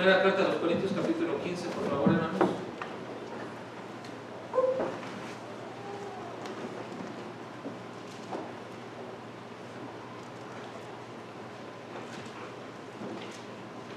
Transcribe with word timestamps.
Primera 0.00 0.22
carta 0.22 0.44
a 0.44 0.48
los 0.48 0.56
Corintios, 0.56 0.92
capítulo 0.96 1.38
15, 1.44 1.68
por 1.68 1.90
favor, 1.90 2.08
hermanos. 2.08 2.50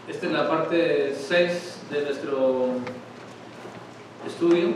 Esta 0.10 0.26
es 0.26 0.32
la 0.34 0.50
parte 0.50 1.16
6 1.16 1.84
de 1.90 2.02
nuestro 2.02 2.66
estudio. 4.28 4.74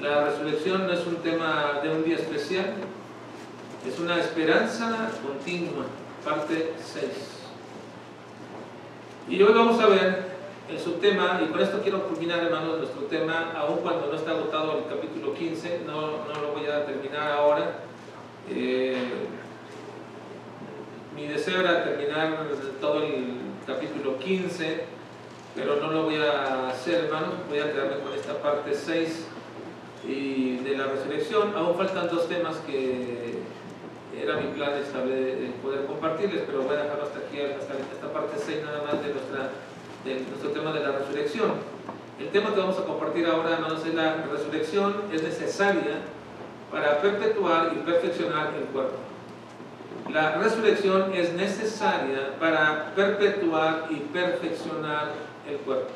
La 0.00 0.24
resurrección 0.24 0.88
no 0.88 0.94
es 0.94 1.06
un 1.06 1.18
tema 1.18 1.78
de 1.80 1.90
un 1.90 2.02
día 2.02 2.16
especial, 2.16 2.74
es 3.86 4.00
una 4.00 4.18
esperanza 4.18 5.12
continua, 5.24 5.84
parte 6.24 6.72
6. 6.84 7.36
Y 9.30 9.42
hoy 9.42 9.52
vamos 9.52 9.78
a 9.78 9.86
ver 9.88 10.22
el 10.70 10.80
subtema, 10.80 11.38
y 11.44 11.48
con 11.48 11.60
esto 11.60 11.82
quiero 11.82 11.97
culminar, 12.08 12.42
hermanos, 12.42 12.78
nuestro 12.78 13.02
tema, 13.02 13.52
aun 13.56 13.78
cuando 13.78 14.06
no 14.06 14.14
está 14.14 14.32
agotado 14.32 14.78
el 14.78 14.84
capítulo 14.86 15.34
15, 15.34 15.82
no, 15.86 16.24
no 16.26 16.40
lo 16.40 16.52
voy 16.52 16.66
a 16.66 16.84
terminar 16.84 17.30
ahora. 17.32 17.80
Eh, 18.50 18.96
mi 21.14 21.26
deseo 21.26 21.60
era 21.60 21.84
terminar 21.84 22.46
todo 22.80 23.02
el 23.02 23.36
capítulo 23.66 24.18
15, 24.18 24.84
pero 25.54 25.76
no 25.76 25.90
lo 25.90 26.04
voy 26.04 26.16
a 26.16 26.68
hacer, 26.68 27.04
hermanos, 27.04 27.34
voy 27.48 27.58
a 27.58 27.72
quedarme 27.72 27.98
con 27.98 28.12
esta 28.14 28.40
parte 28.40 28.74
6 28.74 29.26
y 30.06 30.56
de 30.58 30.76
la 30.76 30.86
resurrección. 30.86 31.54
Aún 31.54 31.76
faltan 31.76 32.08
dos 32.08 32.28
temas 32.28 32.56
que 32.58 33.42
era 34.16 34.36
mi 34.36 34.52
plan 34.54 34.72
de 34.72 35.52
poder 35.62 35.86
compartirles, 35.86 36.42
pero 36.46 36.62
voy 36.62 36.76
a 36.76 36.84
dejarlo 36.84 37.04
hasta 37.04 37.18
aquí, 37.18 37.40
hasta 37.40 37.74
esta 37.74 38.12
parte 38.12 38.36
6 38.38 38.64
nada 38.64 38.82
más 38.82 39.02
de, 39.02 39.12
nuestra, 39.12 39.50
de 40.04 40.20
nuestro 40.28 40.50
tema 40.50 40.72
de 40.72 40.80
la 40.80 40.92
resurrección. 40.92 41.77
El 42.18 42.30
tema 42.30 42.52
que 42.52 42.60
vamos 42.60 42.76
a 42.78 42.84
compartir 42.84 43.26
ahora, 43.26 43.54
hermanos, 43.54 43.86
es 43.86 43.94
la 43.94 44.16
resurrección 44.30 45.02
es 45.12 45.22
necesaria 45.22 45.98
para 46.70 47.00
perpetuar 47.00 47.72
y 47.74 47.78
perfeccionar 47.78 48.54
el 48.58 48.64
cuerpo. 48.64 48.96
La 50.12 50.36
resurrección 50.36 51.14
es 51.14 51.32
necesaria 51.34 52.36
para 52.40 52.92
perpetuar 52.96 53.86
y 53.90 53.96
perfeccionar 53.96 55.12
el 55.48 55.58
cuerpo. 55.58 55.90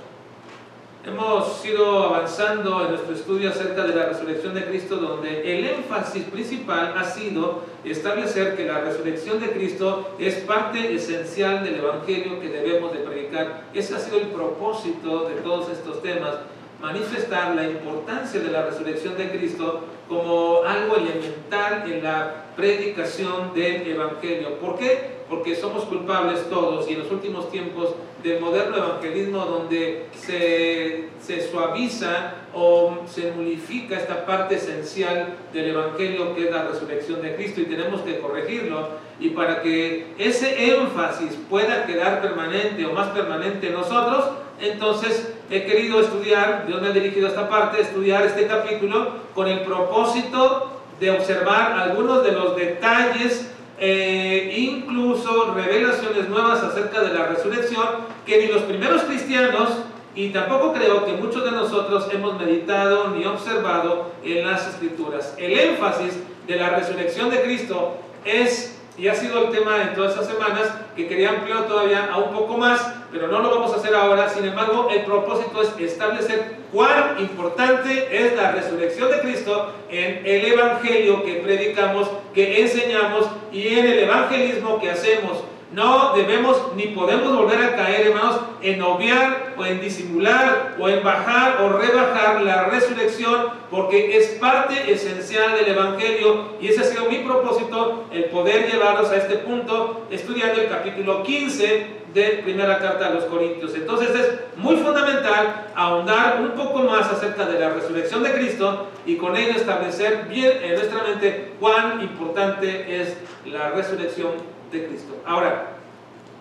Hemos 1.04 1.64
ido 1.66 2.04
avanzando 2.04 2.84
en 2.84 2.90
nuestro 2.90 3.12
estudio 3.12 3.50
acerca 3.50 3.82
de 3.82 3.92
la 3.92 4.06
resurrección 4.06 4.54
de 4.54 4.64
Cristo, 4.66 4.96
donde 4.96 5.58
el 5.58 5.66
énfasis 5.66 6.22
principal 6.26 6.94
ha 6.96 7.02
sido 7.02 7.62
establecer 7.84 8.54
que 8.54 8.66
la 8.66 8.78
resurrección 8.82 9.40
de 9.40 9.50
Cristo 9.50 10.14
es 10.20 10.36
parte 10.36 10.94
esencial 10.94 11.64
del 11.64 11.80
Evangelio 11.80 12.40
que 12.40 12.48
debemos 12.48 12.92
de 12.92 13.00
predicar. 13.00 13.64
Ese 13.74 13.96
ha 13.96 13.98
sido 13.98 14.18
el 14.18 14.28
propósito 14.28 15.28
de 15.28 15.34
todos 15.40 15.70
estos 15.70 16.00
temas, 16.02 16.36
manifestar 16.80 17.56
la 17.56 17.68
importancia 17.68 18.38
de 18.38 18.52
la 18.52 18.66
resurrección 18.66 19.16
de 19.16 19.28
Cristo 19.32 19.80
como 20.08 20.62
algo 20.64 20.96
elemental 20.98 21.82
en 21.90 22.04
la 22.04 22.41
predicación 22.56 23.54
del 23.54 23.86
Evangelio. 23.86 24.58
¿Por 24.58 24.78
qué? 24.78 25.22
Porque 25.28 25.56
somos 25.56 25.84
culpables 25.84 26.48
todos 26.50 26.88
y 26.90 26.94
en 26.94 27.00
los 27.00 27.10
últimos 27.10 27.50
tiempos 27.50 27.94
del 28.22 28.40
moderno 28.40 28.76
evangelismo 28.76 29.38
donde 29.44 30.06
se, 30.14 31.08
se, 31.20 31.50
suaviza 31.50 32.34
o 32.54 32.98
se 33.06 33.32
nulifica 33.32 33.96
esta 33.96 34.24
parte 34.26 34.56
esencial 34.56 35.34
del 35.52 35.70
Evangelio 35.70 36.34
que 36.34 36.44
es 36.44 36.50
la 36.50 36.64
resurrección 36.64 37.22
de 37.22 37.34
Cristo 37.34 37.62
y 37.62 37.64
tenemos 37.64 38.02
que 38.02 38.20
corregirlo 38.20 38.88
y 39.18 39.30
para 39.30 39.62
que 39.62 40.14
ese 40.18 40.74
énfasis 40.74 41.36
pueda 41.48 41.86
quedar 41.86 42.20
permanente 42.20 42.84
o 42.86 42.92
más 42.92 43.08
permanente 43.08 43.68
en 43.68 43.74
nosotros, 43.74 44.24
entonces 44.60 45.32
he 45.50 45.64
querido 45.64 46.00
estudiar, 46.00 46.66
Dios 46.66 46.80
me 46.80 46.88
ha 46.88 46.92
dirigido 46.92 47.26
a 47.26 47.30
esta 47.30 47.48
parte, 47.48 47.80
estudiar 47.80 48.24
este 48.24 48.46
capítulo 48.46 49.12
con 49.34 49.48
el 49.48 49.60
propósito 49.60 50.81
de 51.00 51.10
observar 51.10 51.72
algunos 51.72 52.24
de 52.24 52.32
los 52.32 52.56
detalles 52.56 53.50
eh, 53.78 54.54
incluso 54.56 55.54
revelaciones 55.54 56.28
nuevas 56.28 56.62
acerca 56.62 57.00
de 57.00 57.12
la 57.12 57.26
resurrección 57.26 57.84
que 58.24 58.38
ni 58.38 58.46
los 58.46 58.62
primeros 58.62 59.02
cristianos 59.02 59.70
y 60.14 60.28
tampoco 60.28 60.72
creo 60.72 61.04
que 61.04 61.12
muchos 61.12 61.42
de 61.44 61.52
nosotros 61.52 62.06
hemos 62.12 62.38
meditado 62.38 63.08
ni 63.08 63.24
observado 63.24 64.12
en 64.22 64.46
las 64.46 64.68
escrituras. 64.68 65.34
El 65.38 65.58
énfasis 65.58 66.18
de 66.46 66.56
la 66.56 66.70
resurrección 66.70 67.30
de 67.30 67.42
Cristo 67.42 67.96
es, 68.24 68.78
y 68.98 69.08
ha 69.08 69.14
sido 69.14 69.46
el 69.46 69.50
tema 69.50 69.82
en 69.82 69.94
todas 69.94 70.12
estas 70.12 70.28
semanas, 70.28 70.70
que 70.94 71.08
quería 71.08 71.30
ampliar 71.30 71.66
todavía 71.66 72.10
a 72.12 72.18
un 72.18 72.34
poco 72.34 72.58
más, 72.58 72.92
pero 73.10 73.28
no 73.28 73.40
lo 73.40 73.50
vamos 73.50 73.72
a 73.72 73.76
hacer 73.76 73.94
ahora. 73.94 74.28
Sin 74.28 74.44
embargo, 74.44 74.88
el 74.90 75.02
propósito 75.02 75.62
es 75.62 75.92
establecer 75.92 76.56
cuán 76.72 77.16
importante 77.18 78.08
es 78.10 78.36
la 78.36 78.52
resurrección 78.52 79.10
de 79.10 79.20
Cristo 79.20 79.72
en 79.90 80.26
el 80.26 80.44
Evangelio 80.52 81.24
que 81.24 81.34
predicamos, 81.36 82.08
que 82.34 82.60
enseñamos 82.60 83.26
y 83.50 83.68
en 83.68 83.86
el 83.86 83.98
evangelismo 84.00 84.78
que 84.80 84.90
hacemos. 84.90 85.38
No 85.72 86.12
debemos 86.14 86.74
ni 86.76 86.88
podemos 86.88 87.34
volver 87.34 87.62
a 87.62 87.76
caer, 87.76 88.08
hermanos, 88.08 88.40
en 88.60 88.82
obviar 88.82 89.54
o 89.56 89.64
en 89.64 89.80
disimular 89.80 90.76
o 90.78 90.86
en 90.86 91.02
bajar 91.02 91.62
o 91.62 91.70
rebajar 91.70 92.42
la 92.42 92.64
resurrección, 92.64 93.46
porque 93.70 94.18
es 94.18 94.28
parte 94.32 94.92
esencial 94.92 95.56
del 95.56 95.68
Evangelio 95.68 96.50
y 96.60 96.68
ese 96.68 96.82
ha 96.82 96.84
sido 96.84 97.06
mi 97.06 97.18
propósito, 97.18 98.04
el 98.12 98.26
poder 98.26 98.70
llevarlos 98.70 99.10
a 99.10 99.16
este 99.16 99.36
punto, 99.36 100.06
estudiando 100.10 100.60
el 100.60 100.68
capítulo 100.68 101.22
15 101.22 102.02
de 102.12 102.22
primera 102.44 102.78
carta 102.78 103.06
a 103.06 103.10
los 103.10 103.24
Corintios. 103.24 103.74
Entonces 103.74 104.10
es 104.10 104.58
muy 104.58 104.76
fundamental 104.76 105.70
ahondar 105.74 106.42
un 106.42 106.50
poco 106.50 106.80
más 106.82 107.10
acerca 107.10 107.46
de 107.46 107.58
la 107.58 107.70
resurrección 107.70 108.22
de 108.22 108.32
Cristo 108.32 108.88
y 109.06 109.16
con 109.16 109.34
ello 109.36 109.52
establecer 109.52 110.26
bien 110.28 110.52
en 110.62 110.74
nuestra 110.74 111.02
mente 111.02 111.52
cuán 111.58 112.02
importante 112.02 113.00
es 113.00 113.16
la 113.46 113.70
resurrección 113.70 114.61
de 114.72 114.86
Cristo. 114.86 115.16
Ahora, 115.26 115.74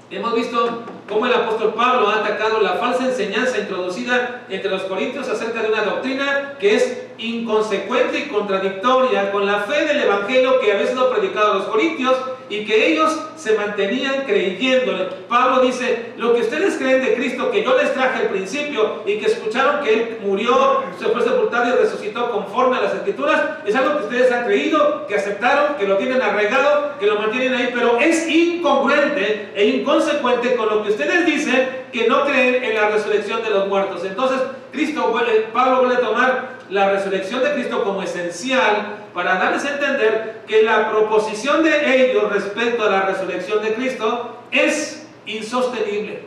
hemos 0.09 0.33
visto 0.33 0.83
cómo 1.07 1.25
el 1.25 1.33
apóstol 1.33 1.73
Pablo 1.73 2.09
ha 2.09 2.19
atacado 2.19 2.61
la 2.61 2.75
falsa 2.75 3.05
enseñanza 3.05 3.59
introducida 3.59 4.43
entre 4.49 4.71
los 4.71 4.83
corintios 4.83 5.27
acerca 5.27 5.61
de 5.61 5.69
una 5.69 5.83
doctrina 5.83 6.55
que 6.59 6.75
es 6.75 6.97
inconsecuente 7.21 8.19
y 8.19 8.29
contradictoria 8.29 9.31
con 9.31 9.45
la 9.45 9.59
fe 9.61 9.85
del 9.85 10.01
Evangelio 10.01 10.59
que 10.59 10.73
había 10.73 10.87
sido 10.87 11.11
predicado 11.11 11.51
a 11.51 11.55
los 11.55 11.65
corintios 11.65 12.15
y 12.49 12.65
que 12.65 12.91
ellos 12.91 13.17
se 13.37 13.55
mantenían 13.55 14.25
creyéndole. 14.25 15.05
Pablo 15.29 15.61
dice, 15.61 16.13
lo 16.17 16.33
que 16.33 16.41
ustedes 16.41 16.75
creen 16.75 17.01
de 17.01 17.13
Cristo, 17.13 17.49
que 17.49 17.63
yo 17.63 17.77
les 17.77 17.93
traje 17.93 18.23
al 18.23 18.29
principio 18.29 19.03
y 19.05 19.19
que 19.19 19.27
escucharon 19.27 19.81
que 19.83 19.93
Él 19.93 20.17
murió, 20.21 20.83
se 20.99 21.05
fue 21.05 21.21
sepultado 21.21 21.73
y 21.73 21.77
resucitó 21.77 22.29
conforme 22.31 22.77
a 22.77 22.81
las 22.81 22.95
escrituras, 22.95 23.41
es 23.65 23.75
algo 23.75 23.99
que 23.99 24.03
ustedes 24.03 24.31
han 24.31 24.45
creído, 24.45 25.07
que 25.07 25.15
aceptaron, 25.15 25.75
que 25.75 25.87
lo 25.87 25.97
tienen 25.97 26.21
arraigado, 26.21 26.99
que 26.99 27.05
lo 27.05 27.19
mantienen 27.19 27.53
ahí, 27.53 27.69
pero 27.73 27.99
es 27.99 28.27
incongruente 28.29 29.51
e 29.55 29.65
inconsecuente 29.67 30.55
con 30.55 30.69
lo 30.69 30.83
que 30.83 30.91
ustedes 30.91 31.25
dicen 31.25 31.85
que 31.93 32.07
no 32.07 32.25
creen 32.25 32.63
en 32.63 32.75
la 32.75 32.89
resurrección 32.89 33.43
de 33.43 33.49
los 33.49 33.67
muertos. 33.67 34.03
Entonces, 34.03 34.39
Cristo, 34.71 35.13
Pablo 35.53 35.81
vuelve 35.81 35.95
a 35.95 35.99
tomar 35.99 36.60
la 36.71 36.89
resurrección 36.89 37.43
de 37.43 37.53
Cristo 37.53 37.83
como 37.83 38.01
esencial 38.01 38.97
para 39.13 39.35
darles 39.35 39.65
a 39.65 39.73
entender 39.73 40.43
que 40.47 40.63
la 40.63 40.89
proposición 40.89 41.63
de 41.63 42.05
ellos 42.05 42.31
respecto 42.31 42.83
a 42.85 42.89
la 42.89 43.01
resurrección 43.01 43.61
de 43.61 43.73
Cristo 43.73 44.37
es 44.51 45.05
insostenible. 45.25 46.23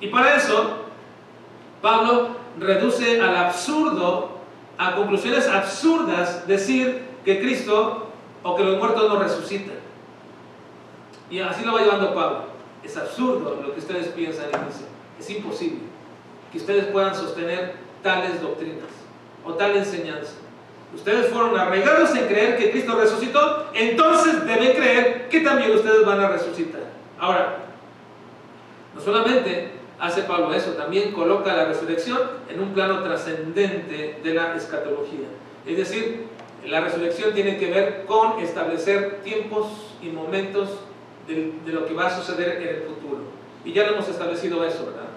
Y 0.00 0.08
para 0.08 0.36
eso, 0.36 0.86
Pablo 1.82 2.30
reduce 2.58 3.20
al 3.20 3.36
absurdo, 3.36 4.38
a 4.78 4.94
conclusiones 4.94 5.46
absurdas, 5.46 6.46
decir 6.46 7.02
que 7.24 7.38
Cristo 7.40 8.08
o 8.42 8.56
que 8.56 8.64
los 8.64 8.78
muertos 8.78 9.06
no 9.06 9.20
resucitan. 9.20 9.76
Y 11.30 11.40
así 11.40 11.62
lo 11.62 11.74
va 11.74 11.82
llevando 11.82 12.14
Pablo. 12.14 12.44
Es 12.82 12.96
absurdo 12.96 13.60
lo 13.62 13.74
que 13.74 13.80
ustedes 13.80 14.08
piensan. 14.08 14.46
Es 15.20 15.28
imposible 15.28 15.80
que 16.50 16.56
ustedes 16.56 16.86
puedan 16.86 17.14
sostener 17.14 17.74
tales 18.02 18.40
doctrinas 18.40 18.97
o 19.48 19.54
tal 19.54 19.76
enseñanza. 19.76 20.34
Ustedes 20.94 21.28
fueron 21.28 21.58
arraigados 21.58 22.14
en 22.14 22.26
creer 22.26 22.56
que 22.56 22.70
Cristo 22.70 22.98
resucitó, 22.98 23.66
entonces 23.74 24.46
deben 24.46 24.72
creer 24.72 25.28
que 25.28 25.40
también 25.40 25.72
ustedes 25.72 26.04
van 26.04 26.20
a 26.20 26.28
resucitar. 26.28 26.82
Ahora, 27.18 27.58
no 28.94 29.00
solamente 29.00 29.72
hace 29.98 30.22
Pablo 30.22 30.52
eso, 30.54 30.72
también 30.72 31.12
coloca 31.12 31.54
la 31.54 31.66
resurrección 31.66 32.20
en 32.48 32.60
un 32.60 32.72
plano 32.72 33.02
trascendente 33.02 34.20
de 34.22 34.34
la 34.34 34.54
escatología. 34.54 35.26
Es 35.66 35.76
decir, 35.76 36.26
la 36.64 36.80
resurrección 36.80 37.34
tiene 37.34 37.58
que 37.58 37.70
ver 37.70 38.04
con 38.06 38.40
establecer 38.40 39.20
tiempos 39.22 39.68
y 40.02 40.08
momentos 40.08 40.70
de, 41.26 41.52
de 41.64 41.72
lo 41.72 41.86
que 41.86 41.94
va 41.94 42.06
a 42.06 42.16
suceder 42.16 42.62
en 42.62 42.68
el 42.68 42.82
futuro. 42.82 43.20
Y 43.64 43.72
ya 43.72 43.84
lo 43.84 43.94
hemos 43.94 44.08
establecido 44.08 44.64
eso, 44.64 44.86
¿verdad? 44.86 45.08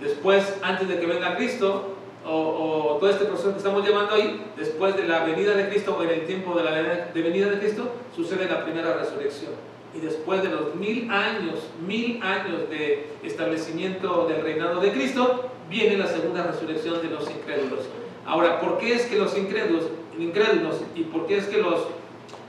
Después, 0.00 0.56
antes 0.62 0.88
de 0.88 0.98
que 0.98 1.06
venga 1.06 1.36
Cristo, 1.36 1.96
o, 2.26 2.96
todo 3.00 3.10
este 3.10 3.24
proceso 3.26 3.52
que 3.52 3.58
estamos 3.58 3.86
llevando 3.86 4.14
ahí, 4.14 4.44
después 4.56 4.96
de 4.96 5.06
la 5.06 5.24
venida 5.24 5.54
de 5.54 5.68
Cristo 5.68 5.96
o 5.98 6.02
en 6.02 6.10
el 6.10 6.26
tiempo 6.26 6.56
de 6.56 6.64
la 6.64 6.72
de 6.72 7.22
venida 7.22 7.48
de 7.48 7.58
Cristo, 7.58 7.92
sucede 8.14 8.48
la 8.48 8.64
primera 8.64 8.94
resurrección. 8.94 9.52
y 9.94 10.00
después 10.00 10.42
de 10.42 10.50
los 10.50 10.74
mil 10.74 11.10
años, 11.10 11.60
mil 11.86 12.22
años 12.22 12.68
de 12.68 13.08
establecimiento 13.22 14.26
del 14.28 14.42
reinado 14.42 14.80
de 14.80 14.92
Cristo, 14.92 15.48
viene 15.70 15.96
la 15.96 16.06
segunda 16.06 16.42
resurrección 16.42 17.00
de 17.00 17.08
los 17.08 17.28
incrédulos. 17.30 17.80
Ahora, 18.26 18.60
¿por 18.60 18.76
qué 18.76 18.94
es 18.94 19.06
que 19.06 19.16
los 19.16 19.36
incrédulos, 19.36 19.84
incrédulos 20.18 20.82
y 20.94 21.04
por 21.04 21.26
qué 21.26 21.38
es 21.38 21.46
que 21.46 21.62
los 21.62 21.86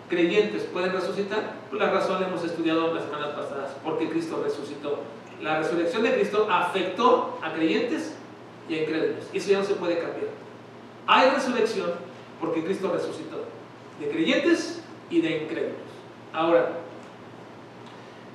creyentes 0.09 0.63
pueden 0.63 0.91
resucitar? 0.91 1.55
Pues 1.69 1.81
la 1.81 1.91
razón 1.91 2.19
la 2.19 2.27
hemos 2.27 2.43
estudiado 2.43 2.93
las 2.93 3.05
semanas 3.05 3.29
pasadas, 3.29 3.71
porque 3.83 4.09
Cristo 4.09 4.41
resucitó. 4.43 4.99
La 5.41 5.59
resurrección 5.59 6.03
de 6.03 6.13
Cristo 6.13 6.47
afectó 6.51 7.39
a 7.41 7.53
creyentes 7.53 8.15
y 8.69 8.75
incrédulos. 8.75 9.25
Eso 9.33 9.51
ya 9.51 9.59
no 9.59 9.65
se 9.65 9.73
puede 9.73 9.95
cambiar. 9.99 10.29
Hay 11.07 11.29
resurrección 11.31 11.91
porque 12.39 12.63
Cristo 12.63 12.91
resucitó, 12.93 13.45
de 13.99 14.09
creyentes 14.09 14.81
y 15.09 15.21
de 15.21 15.43
incrédulos. 15.43 15.75
Ahora, 16.31 16.69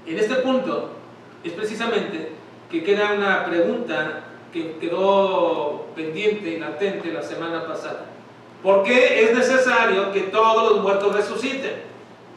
en 0.06 0.18
este 0.18 0.34
punto 0.36 0.90
es 1.42 1.52
precisamente 1.52 2.32
que 2.70 2.82
queda 2.82 3.12
una 3.14 3.46
pregunta 3.46 4.24
que 4.52 4.76
quedó 4.78 5.86
pendiente 5.94 6.50
y 6.50 6.58
latente 6.58 7.12
la 7.12 7.22
semana 7.22 7.66
pasada. 7.66 8.06
¿Por 8.62 8.82
qué 8.82 9.24
es 9.24 9.36
necesario 9.36 10.12
que 10.12 10.20
todos 10.22 10.72
los 10.72 10.82
muertos 10.82 11.14
resuciten? 11.14 11.93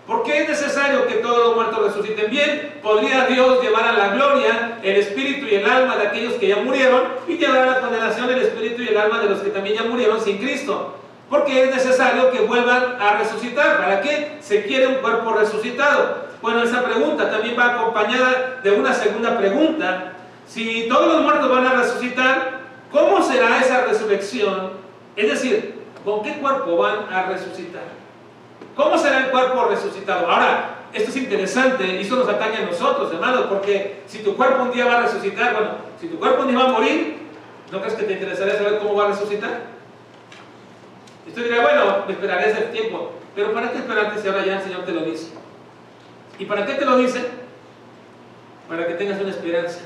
¿Por 0.08 0.24
qué 0.24 0.44
es 0.44 0.50
necesario 0.50 1.06
que 1.06 1.16
todos 1.16 1.48
los 1.48 1.56
muertos 1.56 1.94
resuciten? 1.94 2.32
Bien, 2.32 2.80
podría 2.82 3.26
Dios 3.26 3.62
llevar 3.62 3.90
a 3.90 3.92
la 3.92 4.08
gloria 4.16 4.80
el 4.82 4.96
espíritu 4.96 5.46
y 5.46 5.56
el 5.56 5.70
alma 5.70 5.98
de 5.98 6.08
aquellos 6.08 6.36
que 6.36 6.48
ya 6.48 6.56
murieron 6.58 7.04
y 7.28 7.38
llevar 7.38 7.58
a 7.58 7.66
la 7.66 7.82
condenación 7.82 8.30
el 8.30 8.40
espíritu 8.40 8.84
y 8.84 8.88
el 8.88 8.98
alma 8.98 9.20
de 9.20 9.30
los 9.30 9.40
que 9.42 9.50
también 9.50 9.76
ya 9.76 9.84
murieron 9.84 10.22
sin 10.22 10.38
Cristo. 10.38 10.96
Porque 11.30 11.66
es 11.66 11.76
necesario 11.76 12.32
que 12.32 12.40
vuelvan 12.40 13.02
a 13.02 13.18
resucitar. 13.18 13.80
¿Para 13.80 14.00
qué 14.00 14.38
se 14.40 14.64
quiere 14.64 14.88
un 14.88 14.96
cuerpo 14.96 15.34
resucitado? 15.34 16.28
Bueno, 16.42 16.64
esa 16.64 16.86
pregunta 16.86 17.30
también 17.30 17.60
va 17.60 17.76
acompañada 17.76 18.62
de 18.64 18.72
una 18.72 18.94
segunda 18.94 19.38
pregunta. 19.38 20.14
Si 20.48 20.88
todos 20.88 21.16
los 21.16 21.22
muertos 21.24 21.50
van 21.50 21.68
a 21.68 21.74
resucitar, 21.74 22.60
¿cómo 22.94 23.22
será 23.22 23.60
esa 23.60 23.82
resurrección? 23.82 24.72
Es 25.18 25.30
decir, 25.30 25.82
¿con 26.06 26.24
qué 26.24 26.38
cuerpo 26.38 26.78
van 26.78 27.12
a 27.12 27.24
resucitar? 27.24 27.97
¿Cómo 28.78 28.96
será 28.96 29.26
el 29.26 29.32
cuerpo 29.32 29.66
resucitado? 29.66 30.30
Ahora, 30.32 30.78
esto 30.94 31.10
es 31.10 31.18
interesante 31.18 31.84
y 31.84 32.02
eso 32.02 32.16
nos 32.16 32.30
atañe 32.30 32.58
a 32.58 32.62
nosotros, 32.62 33.12
hermanos, 33.12 33.48
porque 33.50 34.04
si 34.06 34.20
tu 34.20 34.38
cuerpo 34.38 34.64
un 34.64 34.72
día 34.72 34.86
va 34.86 35.00
a 35.00 35.02
resucitar, 35.02 35.54
bueno, 35.54 35.70
si 36.00 36.08
tu 36.08 36.20
cuerpo 36.20 36.44
un 36.44 36.50
día 36.50 36.60
va 36.60 36.70
a 36.70 36.74
morir, 36.74 37.18
¿no 37.72 37.80
crees 37.82 37.96
que 37.96 38.04
te 38.04 38.14
interesaría 38.14 38.56
saber 38.56 38.78
cómo 38.78 38.94
va 38.94 39.06
a 39.06 39.08
resucitar? 39.08 39.62
Y 41.26 41.32
tú 41.32 41.42
dirás, 41.42 41.64
bueno, 41.64 42.04
me 42.06 42.14
esperaré 42.14 42.52
ese 42.52 42.62
tiempo, 42.66 43.14
pero 43.36 43.52
¿para 43.52 43.72
qué 43.72 43.80
esperarte 43.80 44.22
si 44.22 44.28
ahora 44.28 44.46
ya 44.46 44.58
el 44.58 44.64
Señor 44.64 44.86
te 44.86 44.92
lo 44.92 45.02
dice? 45.02 45.32
¿Y 46.38 46.46
para 46.46 46.64
qué 46.64 46.76
te 46.76 46.86
lo 46.86 46.98
dice? 46.98 47.26
Para 48.70 48.86
que 48.86 48.94
tengas 48.94 49.20
una 49.20 49.32
esperanza. 49.32 49.80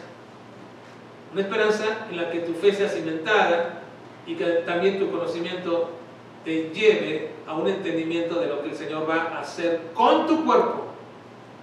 Una 1.31 1.41
esperanza 1.41 1.85
en 2.09 2.17
la 2.17 2.29
que 2.29 2.39
tu 2.39 2.53
fe 2.55 2.73
sea 2.73 2.89
cimentada 2.89 3.83
y 4.27 4.35
que 4.35 4.45
también 4.65 4.99
tu 4.99 5.09
conocimiento 5.09 6.00
te 6.43 6.71
lleve 6.73 7.31
a 7.47 7.53
un 7.53 7.67
entendimiento 7.67 8.39
de 8.39 8.47
lo 8.47 8.61
que 8.61 8.69
el 8.69 8.75
Señor 8.75 9.09
va 9.09 9.35
a 9.35 9.41
hacer 9.41 9.81
con 9.93 10.27
tu 10.27 10.45
cuerpo 10.45 10.85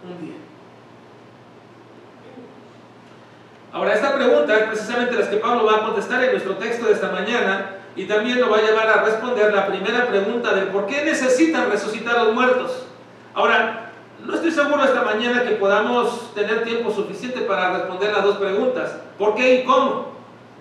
un 0.05 0.27
día. 0.27 0.37
Ahora, 3.73 3.95
esta 3.95 4.15
pregunta 4.15 4.57
es 4.57 4.65
precisamente 4.65 5.15
la 5.15 5.29
que 5.29 5.37
Pablo 5.37 5.67
va 5.67 5.77
a 5.77 5.85
contestar 5.87 6.25
en 6.25 6.33
nuestro 6.33 6.57
texto 6.57 6.87
de 6.87 6.95
esta 6.95 7.11
mañana 7.11 7.77
y 7.97 8.05
también 8.05 8.41
lo 8.41 8.49
va 8.49 8.59
a 8.59 8.63
llevar 8.63 8.89
a 8.89 9.03
responder 9.03 9.53
la 9.53 9.67
primera 9.67 10.07
pregunta 10.07 10.55
de 10.55 10.63
por 10.67 10.87
qué 10.87 11.05
necesitan 11.05 11.71
resucitar 11.71 12.25
los 12.25 12.35
muertos. 12.35 12.87
Ahora, 13.35 13.91
no 14.25 14.35
estoy 14.35 14.51
seguro 14.51 14.85
esta 14.85 15.03
mañana 15.03 15.45
que 15.45 15.57
podamos 15.57 16.35
tener 16.35 16.65
tiempo 16.65 16.91
suficiente 16.91 17.43
para 17.43 17.73
responder 17.77 18.13
las 18.13 18.25
dos 18.25 18.39
preguntas, 18.39 18.97
¿por 19.19 19.35
qué 19.35 19.57
y 19.57 19.65
cómo? 19.65 20.13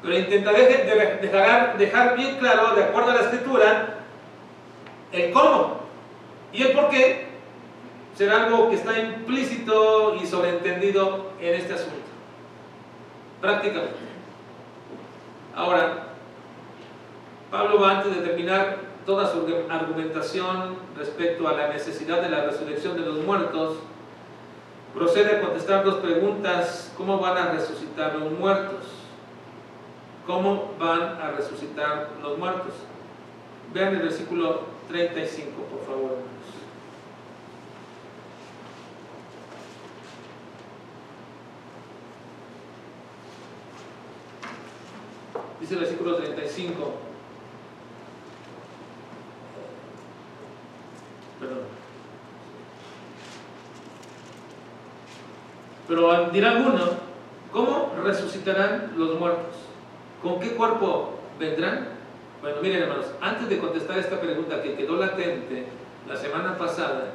Pero 0.01 0.17
intentaré 0.17 1.19
dejar, 1.21 1.77
dejar 1.77 2.15
bien 2.15 2.37
claro, 2.37 2.75
de 2.75 2.83
acuerdo 2.83 3.11
a 3.11 3.15
la 3.15 3.21
escritura, 3.21 3.96
el 5.11 5.31
cómo 5.31 5.79
y 6.51 6.63
el 6.63 6.71
por 6.73 6.89
qué 6.89 7.27
será 8.15 8.45
algo 8.45 8.69
que 8.69 8.75
está 8.75 8.97
implícito 8.99 10.15
y 10.15 10.25
sobreentendido 10.25 11.31
en 11.39 11.53
este 11.53 11.73
asunto. 11.73 11.97
Prácticamente. 13.39 13.95
Ahora, 15.55 16.07
Pablo 17.51 17.79
va 17.79 17.97
antes 17.97 18.15
de 18.15 18.21
terminar 18.21 18.77
toda 19.05 19.31
su 19.31 19.45
argumentación 19.69 20.75
respecto 20.97 21.47
a 21.47 21.53
la 21.53 21.69
necesidad 21.69 22.21
de 22.21 22.29
la 22.29 22.43
resurrección 22.43 22.95
de 22.95 23.05
los 23.05 23.23
muertos, 23.23 23.77
procede 24.93 25.37
a 25.37 25.41
contestar 25.41 25.85
dos 25.85 25.95
preguntas. 25.95 26.93
¿Cómo 26.97 27.19
van 27.19 27.37
a 27.37 27.51
resucitar 27.51 28.15
los 28.15 28.31
muertos? 28.33 28.85
¿Cómo 30.25 30.73
van 30.77 31.01
a 31.21 31.31
resucitar 31.37 32.09
los 32.21 32.37
muertos? 32.37 32.73
Vean 33.73 33.95
el 33.95 34.01
versículo 34.01 34.76
35, 34.87 35.61
por 35.63 35.85
favor. 35.85 36.17
Dice 45.59 45.73
el 45.73 45.79
versículo 45.81 46.15
35. 46.15 46.93
Perdón. 51.39 51.57
Pero 55.87 56.29
dirá 56.31 56.51
alguno, 56.51 56.79
¿cómo 57.51 57.93
resucitarán 58.03 58.93
los 58.97 59.19
muertos? 59.19 59.55
¿Con 60.21 60.39
qué 60.39 60.55
cuerpo 60.55 61.15
vendrán? 61.39 61.96
Bueno, 62.41 62.57
miren 62.61 62.83
hermanos, 62.83 63.07
antes 63.19 63.49
de 63.49 63.57
contestar 63.57 63.97
esta 63.97 64.21
pregunta 64.21 64.61
que 64.61 64.75
quedó 64.75 64.97
latente 64.97 65.65
la 66.07 66.15
semana 66.15 66.55
pasada, 66.55 67.13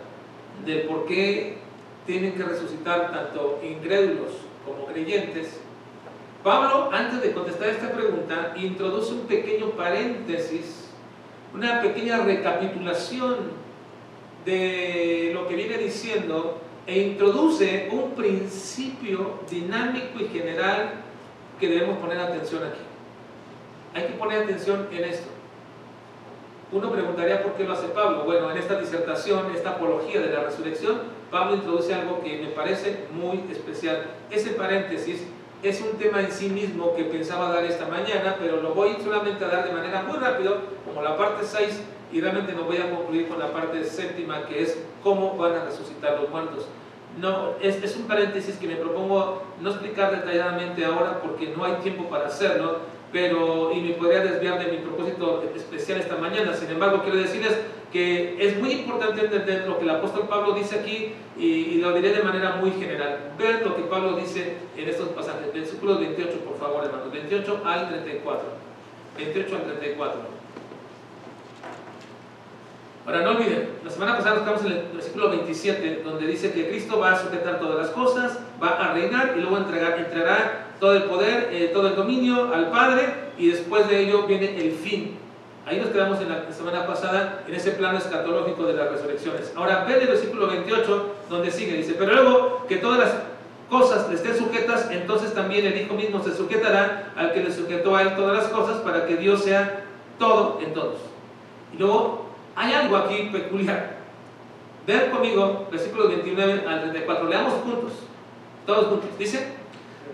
del 0.64 0.82
por 0.82 1.06
qué 1.06 1.58
tienen 2.06 2.32
que 2.32 2.42
resucitar 2.42 3.12
tanto 3.12 3.60
incrédulos 3.62 4.32
como 4.66 4.86
creyentes, 4.86 5.60
Pablo, 6.42 6.90
antes 6.92 7.22
de 7.22 7.32
contestar 7.32 7.68
esta 7.68 7.92
pregunta, 7.92 8.52
introduce 8.56 9.12
un 9.12 9.26
pequeño 9.28 9.70
paréntesis, 9.70 10.88
una 11.54 11.80
pequeña 11.80 12.18
recapitulación 12.24 13.36
de 14.44 15.30
lo 15.32 15.46
que 15.46 15.54
viene 15.54 15.78
diciendo 15.78 16.60
e 16.84 17.00
introduce 17.00 17.88
un 17.92 18.10
principio 18.16 19.38
dinámico 19.48 20.18
y 20.18 20.26
general 20.36 20.94
que 21.60 21.68
debemos 21.68 21.98
poner 21.98 22.18
atención 22.18 22.64
aquí. 22.64 22.91
Hay 23.94 24.04
que 24.04 24.14
poner 24.14 24.42
atención 24.42 24.88
en 24.90 25.04
esto. 25.04 25.28
Uno 26.72 26.90
preguntaría 26.90 27.42
por 27.42 27.52
qué 27.52 27.64
lo 27.64 27.74
hace 27.74 27.88
Pablo. 27.88 28.24
Bueno, 28.24 28.50
en 28.50 28.56
esta 28.56 28.80
disertación, 28.80 29.54
esta 29.54 29.70
apología 29.70 30.20
de 30.20 30.32
la 30.32 30.44
resurrección, 30.44 31.00
Pablo 31.30 31.56
introduce 31.56 31.92
algo 31.92 32.22
que 32.22 32.38
me 32.38 32.48
parece 32.48 33.04
muy 33.12 33.44
especial. 33.50 34.04
Ese 34.30 34.50
paréntesis 34.52 35.22
es 35.62 35.80
un 35.82 35.98
tema 35.98 36.20
en 36.20 36.32
sí 36.32 36.48
mismo 36.48 36.94
que 36.96 37.04
pensaba 37.04 37.52
dar 37.52 37.64
esta 37.64 37.86
mañana, 37.86 38.36
pero 38.40 38.62
lo 38.62 38.74
voy 38.74 38.96
solamente 39.02 39.44
a 39.44 39.48
dar 39.48 39.66
de 39.66 39.72
manera 39.72 40.02
muy 40.02 40.18
rápido, 40.18 40.56
como 40.86 41.02
la 41.02 41.16
parte 41.16 41.44
6, 41.44 41.82
y 42.12 42.20
realmente 42.20 42.54
no 42.54 42.64
voy 42.64 42.78
a 42.78 42.90
concluir 42.90 43.28
con 43.28 43.38
la 43.38 43.52
parte 43.52 43.84
séptima, 43.84 44.46
que 44.46 44.62
es 44.62 44.82
cómo 45.02 45.36
van 45.36 45.52
a 45.52 45.64
resucitar 45.64 46.18
los 46.18 46.30
muertos. 46.30 46.66
No, 47.20 47.50
es, 47.60 47.82
es 47.82 47.96
un 47.96 48.04
paréntesis 48.04 48.56
que 48.56 48.66
me 48.66 48.76
propongo 48.76 49.42
no 49.60 49.70
explicar 49.70 50.10
detalladamente 50.10 50.84
ahora 50.84 51.20
porque 51.20 51.54
no 51.54 51.64
hay 51.64 51.74
tiempo 51.74 52.08
para 52.08 52.26
hacerlo, 52.26 52.78
pero, 53.12 53.72
y 53.72 53.80
me 53.80 53.90
podría 53.94 54.20
desviar 54.20 54.58
de 54.58 54.72
mi 54.72 54.78
propósito 54.78 55.44
especial 55.54 56.00
esta 56.00 56.16
mañana. 56.16 56.54
Sin 56.54 56.70
embargo, 56.70 57.02
quiero 57.02 57.18
decirles 57.18 57.58
que 57.92 58.36
es 58.40 58.58
muy 58.58 58.72
importante 58.72 59.24
entender 59.24 59.68
lo 59.68 59.78
que 59.78 59.84
el 59.84 59.90
apóstol 59.90 60.26
Pablo 60.28 60.54
dice 60.54 60.80
aquí 60.80 61.12
y, 61.36 61.78
lo 61.78 61.92
diré 61.92 62.14
de 62.14 62.22
manera 62.22 62.56
muy 62.56 62.70
general. 62.72 63.32
Ver 63.38 63.64
lo 63.66 63.76
que 63.76 63.82
Pablo 63.82 64.16
dice 64.16 64.56
en 64.76 64.88
estos 64.88 65.08
pasajes. 65.08 65.52
Versículos 65.52 66.00
28, 66.00 66.38
por 66.40 66.58
favor, 66.58 66.84
hermanos. 66.84 67.12
28 67.12 67.62
al 67.64 67.88
34. 67.88 68.48
28 69.18 69.56
al 69.56 69.62
34. 69.64 70.41
Ahora, 73.04 73.22
no 73.22 73.30
olviden, 73.30 73.68
la 73.84 73.90
semana 73.90 74.16
pasada 74.16 74.36
estamos 74.36 74.64
en 74.64 74.72
el 74.72 74.82
versículo 74.92 75.30
27, 75.30 76.02
donde 76.04 76.24
dice 76.24 76.52
que 76.52 76.68
Cristo 76.68 77.00
va 77.00 77.12
a 77.12 77.18
sujetar 77.18 77.58
todas 77.58 77.76
las 77.76 77.88
cosas, 77.88 78.38
va 78.62 78.68
a 78.68 78.92
reinar 78.94 79.34
y 79.36 79.40
luego 79.40 79.56
entregar, 79.56 79.98
entregará 79.98 80.66
todo 80.78 80.92
el 80.94 81.04
poder, 81.04 81.48
eh, 81.52 81.70
todo 81.74 81.88
el 81.88 81.96
dominio 81.96 82.54
al 82.54 82.70
Padre 82.70 83.12
y 83.36 83.48
después 83.48 83.88
de 83.88 84.02
ello 84.02 84.28
viene 84.28 84.56
el 84.56 84.72
fin. 84.72 85.18
Ahí 85.66 85.80
nos 85.80 85.88
quedamos 85.88 86.20
en 86.20 86.28
la 86.28 86.52
semana 86.52 86.86
pasada 86.86 87.42
en 87.48 87.54
ese 87.54 87.72
plano 87.72 87.98
escatológico 87.98 88.64
de 88.66 88.74
las 88.74 88.92
resurrecciones. 88.92 89.52
Ahora, 89.56 89.84
ve 89.84 90.00
el 90.00 90.06
versículo 90.06 90.46
28 90.46 91.14
donde 91.28 91.50
sigue, 91.50 91.74
dice, 91.74 91.96
pero 91.98 92.14
luego 92.14 92.66
que 92.68 92.76
todas 92.76 93.00
las 93.00 93.14
cosas 93.68 94.08
le 94.10 94.14
estén 94.14 94.36
sujetas, 94.36 94.88
entonces 94.92 95.34
también 95.34 95.66
el 95.66 95.80
Hijo 95.80 95.94
mismo 95.94 96.22
se 96.22 96.36
sujetará 96.36 97.12
al 97.16 97.32
que 97.32 97.42
le 97.42 97.52
sujetó 97.52 97.96
a 97.96 98.02
él 98.02 98.14
todas 98.14 98.36
las 98.36 98.46
cosas 98.46 98.78
para 98.78 99.06
que 99.06 99.16
Dios 99.16 99.42
sea 99.42 99.86
todo 100.20 100.60
en 100.62 100.72
todos. 100.72 100.98
Y 101.74 101.78
luego 101.78 102.31
hay 102.56 102.72
algo 102.72 102.96
aquí 102.96 103.30
peculiar. 103.32 103.96
Vean 104.86 105.10
conmigo, 105.10 105.68
versículos 105.70 106.08
29 106.08 106.64
al 106.68 106.80
34. 106.82 107.28
Leamos 107.28 107.54
juntos. 107.64 107.92
Todos 108.66 108.86
juntos. 108.86 109.10
Dice, 109.18 109.54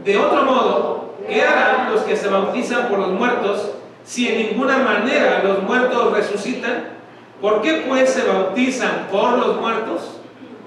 de 0.05 0.19
otro 0.19 0.45
modo, 0.45 1.15
¿qué 1.27 1.43
harán 1.43 1.93
los 1.93 2.03
que 2.03 2.17
se 2.17 2.29
bautizan 2.29 2.89
por 2.89 2.99
los 2.99 3.11
muertos 3.11 3.73
si 4.05 4.29
en 4.29 4.49
ninguna 4.49 4.79
manera 4.79 5.43
los 5.43 5.63
muertos 5.63 6.13
resucitan? 6.13 6.99
¿Por 7.41 7.63
qué 7.63 7.85
pues 7.89 8.11
se 8.11 8.27
bautizan 8.27 9.09
por 9.11 9.39
los 9.39 9.61
muertos? 9.61 10.21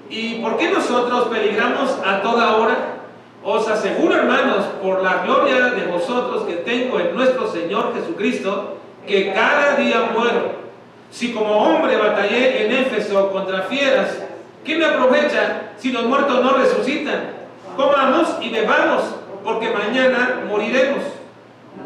¿Y 0.08 0.36
por 0.36 0.56
qué 0.56 0.70
nosotros 0.70 1.28
peligramos 1.28 1.98
a 2.04 2.22
toda 2.22 2.56
hora? 2.56 2.76
Os 3.44 3.66
aseguro, 3.68 4.14
hermanos, 4.14 4.66
por 4.82 5.02
la 5.02 5.24
gloria 5.24 5.70
de 5.70 5.86
vosotros 5.86 6.44
que 6.44 6.56
tengo 6.56 7.00
en 7.00 7.14
nuestro 7.14 7.50
Señor 7.50 7.92
Jesucristo, 7.94 8.76
que 9.06 9.32
cada 9.32 9.76
día 9.76 10.10
muero. 10.14 10.61
Si 11.12 11.30
como 11.34 11.58
hombre 11.58 11.98
batallé 11.98 12.64
en 12.64 12.72
Éfeso 12.72 13.30
contra 13.30 13.64
fieras, 13.64 14.18
¿qué 14.64 14.76
me 14.76 14.86
aprovecha 14.86 15.72
si 15.76 15.92
los 15.92 16.06
muertos 16.06 16.42
no 16.42 16.54
resucitan? 16.54 17.32
Comamos 17.76 18.38
y 18.40 18.48
bebamos, 18.48 19.02
porque 19.44 19.70
mañana 19.70 20.40
moriremos. 20.48 21.02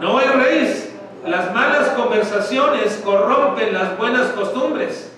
No 0.00 0.20
erréis, 0.20 0.92
las 1.26 1.52
malas 1.52 1.88
conversaciones 1.90 3.02
corrompen 3.04 3.74
las 3.74 3.98
buenas 3.98 4.28
costumbres. 4.28 5.12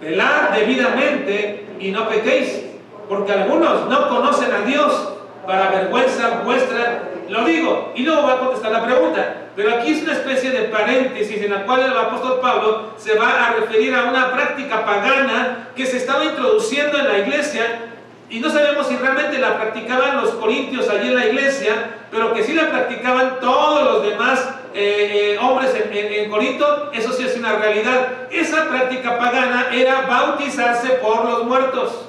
Velad 0.00 0.50
debidamente 0.50 1.64
y 1.78 1.92
no 1.92 2.08
pequéis, 2.08 2.62
porque 3.08 3.30
algunos 3.30 3.88
no 3.88 4.08
conocen 4.08 4.52
a 4.52 4.66
Dios. 4.66 5.08
Para 5.46 5.70
vergüenza 5.70 6.42
vuestra 6.44 7.11
lo 7.28 7.44
digo. 7.44 7.92
Y 7.94 8.02
luego 8.02 8.22
va 8.22 8.34
a 8.34 8.38
contestar 8.38 8.72
la 8.72 8.84
pregunta. 8.84 9.36
Pero 9.54 9.74
aquí 9.74 9.92
es 9.92 10.02
una 10.02 10.14
especie 10.14 10.50
de 10.50 10.62
paréntesis 10.64 11.42
en 11.42 11.50
la 11.50 11.64
cual 11.64 11.82
el 11.82 11.96
apóstol 11.96 12.40
Pablo 12.40 12.94
se 12.96 13.14
va 13.18 13.46
a 13.46 13.52
referir 13.54 13.94
a 13.94 14.04
una 14.04 14.32
práctica 14.32 14.84
pagana 14.84 15.68
que 15.76 15.84
se 15.86 15.98
estaba 15.98 16.24
introduciendo 16.24 16.98
en 16.98 17.08
la 17.08 17.18
iglesia 17.18 17.90
y 18.32 18.40
no 18.40 18.48
sabemos 18.48 18.86
si 18.86 18.96
realmente 18.96 19.38
la 19.38 19.58
practicaban 19.58 20.22
los 20.22 20.30
corintios 20.30 20.88
allí 20.88 21.08
en 21.08 21.16
la 21.16 21.26
iglesia, 21.26 21.96
pero 22.10 22.32
que 22.32 22.42
sí 22.42 22.54
la 22.54 22.70
practicaban 22.70 23.40
todos 23.40 23.84
los 23.84 24.08
demás 24.08 24.48
eh, 24.72 25.34
eh, 25.34 25.38
hombres 25.38 25.74
en, 25.74 25.92
en, 25.94 26.30
Corinto, 26.30 26.90
eso 26.94 27.12
sí 27.12 27.24
es 27.24 27.36
una 27.36 27.56
realidad. 27.56 28.08
Esa 28.30 28.70
práctica 28.70 29.18
pagana 29.18 29.66
era 29.70 30.06
bautizarse 30.06 30.94
por 30.94 31.26
los 31.26 31.44
muertos. 31.44 32.06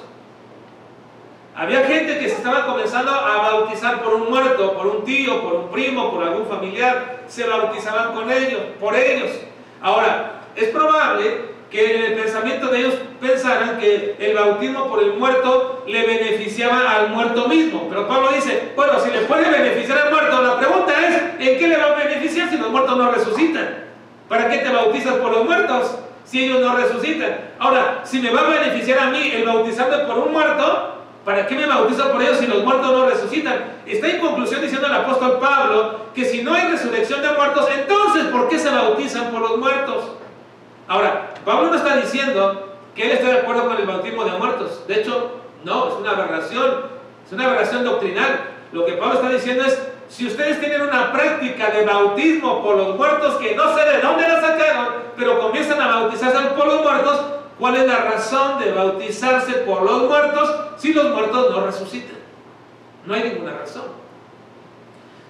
Había 1.56 1.84
gente 1.84 2.18
que 2.18 2.28
se 2.28 2.34
estaba 2.34 2.66
comenzando 2.66 3.12
a 3.12 3.36
bautizar 3.52 4.02
por 4.02 4.14
un 4.14 4.28
muerto, 4.28 4.72
por 4.74 4.88
un 4.88 5.04
tío, 5.04 5.40
por 5.40 5.54
un 5.54 5.70
primo, 5.70 6.10
por 6.10 6.24
algún 6.24 6.46
familiar. 6.46 7.20
Se 7.28 7.44
bautizaban 7.44 8.12
con 8.12 8.28
ellos, 8.30 8.60
por 8.80 8.96
ellos. 8.96 9.30
Ahora, 9.80 10.40
es 10.56 10.70
probable 10.70 11.54
que 11.70 11.94
en 11.94 12.04
el 12.04 12.14
pensamiento 12.14 12.68
de 12.68 12.80
ellos 12.80 12.94
pensaran 13.20 13.78
que 13.78 14.16
el 14.18 14.34
bautismo 14.34 14.88
por 14.88 15.00
el 15.00 15.14
muerto 15.14 15.84
le 15.86 16.04
beneficiaba 16.04 16.90
al 16.90 17.10
muerto 17.10 17.46
mismo. 17.46 17.86
Pero 17.88 18.08
Pablo 18.08 18.30
dice, 18.32 18.72
bueno, 18.74 18.98
si 18.98 19.12
le 19.12 19.20
puede 19.20 19.48
beneficiar 19.48 19.98
al 19.98 20.10
muerto, 20.10 20.42
la 20.42 20.58
pregunta 20.58 20.92
es, 21.06 21.48
¿en 21.48 21.58
qué 21.58 21.68
le 21.68 21.76
va 21.76 21.86
a 21.86 22.04
beneficiar 22.04 22.50
si 22.50 22.58
los 22.58 22.70
muertos 22.70 22.96
no 22.96 23.12
resucitan? 23.12 23.84
¿Para 24.28 24.48
qué 24.50 24.58
te 24.58 24.70
bautizas 24.70 25.14
por 25.14 25.30
los 25.30 25.44
muertos 25.44 25.98
si 26.24 26.46
ellos 26.46 26.60
no 26.62 26.76
resucitan? 26.76 27.52
Ahora, 27.60 28.00
si 28.02 28.18
me 28.20 28.30
va 28.30 28.40
a 28.40 28.50
beneficiar 28.50 28.98
a 28.98 29.10
mí 29.10 29.30
el 29.32 29.44
bautizarme 29.44 29.98
por 29.98 30.18
un 30.18 30.32
muerto, 30.32 30.93
¿para 31.24 31.46
qué 31.46 31.54
me 31.54 31.66
bautizo 31.66 32.10
por 32.12 32.22
ellos 32.22 32.38
si 32.38 32.46
los 32.46 32.62
muertos 32.62 32.92
no 32.92 33.08
resucitan? 33.08 33.76
Está 33.86 34.08
en 34.08 34.20
conclusión 34.20 34.60
diciendo 34.60 34.86
el 34.86 34.94
apóstol 34.94 35.38
Pablo 35.40 36.00
que 36.14 36.24
si 36.24 36.42
no 36.42 36.54
hay 36.54 36.68
resurrección 36.68 37.22
de 37.22 37.30
muertos, 37.30 37.68
entonces 37.76 38.24
¿por 38.26 38.48
qué 38.48 38.58
se 38.58 38.70
bautizan 38.70 39.30
por 39.30 39.40
los 39.40 39.58
muertos? 39.58 40.12
Ahora, 40.86 41.34
Pablo 41.44 41.68
no 41.68 41.76
está 41.76 41.96
diciendo 41.96 42.76
que 42.94 43.04
él 43.04 43.10
está 43.12 43.28
de 43.28 43.38
acuerdo 43.38 43.66
con 43.66 43.76
el 43.76 43.86
bautismo 43.86 44.24
de 44.24 44.32
muertos. 44.32 44.86
De 44.86 45.00
hecho, 45.00 45.40
no, 45.64 45.88
es 45.88 45.94
una 45.94 46.10
aberración, 46.10 46.82
es 47.26 47.32
una 47.32 47.46
aberración 47.46 47.84
doctrinal. 47.84 48.40
Lo 48.72 48.84
que 48.84 48.92
Pablo 48.92 49.14
está 49.14 49.30
diciendo 49.30 49.64
es, 49.64 49.78
si 50.08 50.26
ustedes 50.26 50.60
tienen 50.60 50.82
una 50.82 51.10
práctica 51.10 51.70
de 51.70 51.84
bautismo 51.84 52.62
por 52.62 52.76
los 52.76 52.96
muertos 52.96 53.36
que 53.36 53.56
no 53.56 53.74
sé 53.74 53.84
de 53.84 54.00
dónde 54.00 54.28
la 54.28 54.40
sacaron, 54.40 54.88
pero 55.16 55.40
comienzan 55.40 55.80
a 55.80 55.86
bautizarse 55.86 56.38
por 56.48 56.66
los 56.66 56.82
muertos, 56.82 57.20
¿cuál 57.58 57.76
es 57.76 57.86
la 57.86 57.96
razón 57.96 58.58
de 58.60 58.72
bautizarse 58.72 59.52
por 59.60 59.82
los 59.82 60.02
muertos 60.02 60.50
si 60.78 60.92
los 60.92 61.10
muertos 61.12 61.50
no 61.50 61.66
resucitan? 61.66 62.16
No 63.06 63.14
hay 63.14 63.24
ninguna 63.24 63.52
razón. 63.52 64.04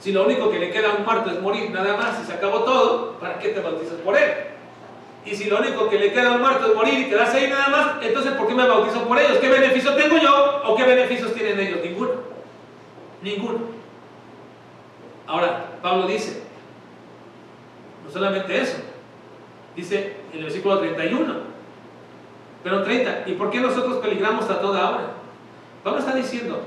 Si 0.01 0.13
lo 0.13 0.25
único 0.25 0.51
que 0.51 0.59
le 0.59 0.71
queda 0.71 0.93
a 0.93 0.97
un 0.97 1.05
muerto 1.05 1.31
es 1.31 1.41
morir 1.41 1.71
nada 1.71 1.97
más 1.97 2.21
y 2.23 2.27
se 2.27 2.35
acabó 2.35 2.61
todo, 2.61 3.13
¿para 3.19 3.39
qué 3.39 3.49
te 3.49 3.61
bautizas 3.61 3.99
por 4.05 4.17
él? 4.17 4.31
Y 5.25 5.35
si 5.35 5.45
lo 5.45 5.59
único 5.61 5.89
que 5.89 5.99
le 5.99 6.13
queda 6.13 6.29
a 6.29 6.33
un 6.33 6.43
muerto 6.43 6.67
es 6.67 6.75
morir 6.75 6.99
y 6.99 7.09
quedarse 7.09 7.39
ahí 7.39 7.49
nada 7.49 7.69
más, 7.69 8.03
entonces 8.03 8.35
¿por 8.35 8.47
qué 8.47 8.55
me 8.55 8.69
bautizo 8.69 9.03
por 9.05 9.19
ellos? 9.19 9.39
¿Qué 9.39 9.49
beneficio 9.49 9.95
tengo 9.95 10.19
yo 10.19 10.63
o 10.67 10.77
qué 10.77 10.85
beneficios 10.85 11.33
tienen 11.33 11.59
ellos? 11.59 11.81
Ninguno. 11.83 12.13
Ninguno. 13.23 13.59
Ahora, 15.27 15.79
Pablo 15.81 16.07
dice, 16.07 16.43
no 18.05 18.13
solamente 18.13 18.61
eso, 18.61 18.77
dice 19.75 20.17
en 20.33 20.39
el 20.39 20.45
versículo 20.45 20.81
31, 20.81 21.35
pero 22.63 22.83
30, 22.83 23.25
¿y 23.27 23.33
por 23.33 23.51
qué 23.51 23.61
nosotros 23.61 23.97
peligramos 23.99 24.51
a 24.51 24.61
toda 24.61 24.91
hora? 24.91 25.14
Pablo 25.85 25.99
está 25.99 26.15
diciendo, 26.15 26.63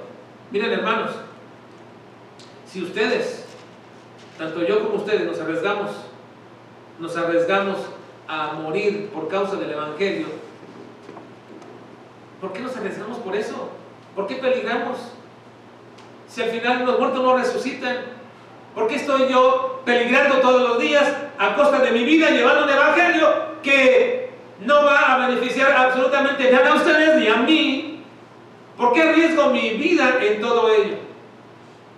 miren 0.52 0.72
hermanos, 0.72 1.10
si 2.72 2.84
ustedes, 2.84 3.46
tanto 4.38 4.62
yo 4.62 4.84
como 4.84 4.98
ustedes, 4.98 5.26
nos 5.26 5.40
arriesgamos, 5.40 5.90
nos 7.00 7.18
arriesgamos 7.18 7.78
a 8.28 8.54
morir 8.54 9.10
por 9.10 9.28
causa 9.28 9.56
del 9.56 9.72
Evangelio, 9.72 10.28
¿por 12.40 12.54
qué 12.54 12.60
nos 12.60 12.78
arriesgamos 12.78 13.18
por 13.18 13.36
eso? 13.36 13.70
¿Por 14.16 14.28
qué 14.28 14.36
peligramos? 14.36 15.00
Si 16.28 16.44
al 16.44 16.52
final 16.52 16.86
los 16.86 17.00
muertos 17.00 17.24
no 17.24 17.36
resucitan, 17.36 17.98
¿por 18.76 18.88
qué 18.88 18.98
estoy 18.98 19.30
yo 19.32 19.82
peligrando 19.84 20.36
todos 20.42 20.62
los 20.62 20.80
días 20.80 21.12
a 21.40 21.56
costa 21.56 21.80
de 21.80 21.90
mi 21.92 22.04
vida 22.04 22.30
llevando 22.30 22.66
un 22.66 22.70
Evangelio 22.70 23.34
que 23.64 24.30
no 24.60 24.86
va 24.86 25.14
a 25.14 25.28
beneficiar 25.28 25.72
absolutamente 25.72 26.52
nada 26.52 26.74
a 26.74 26.76
ustedes 26.76 27.16
ni 27.16 27.28
a 27.28 27.38
mí? 27.38 27.87
¿Por 28.78 28.94
qué 28.94 29.02
arriesgo 29.02 29.50
mi 29.50 29.72
vida 29.72 30.20
en 30.22 30.40
todo 30.40 30.72
ello? 30.72 30.98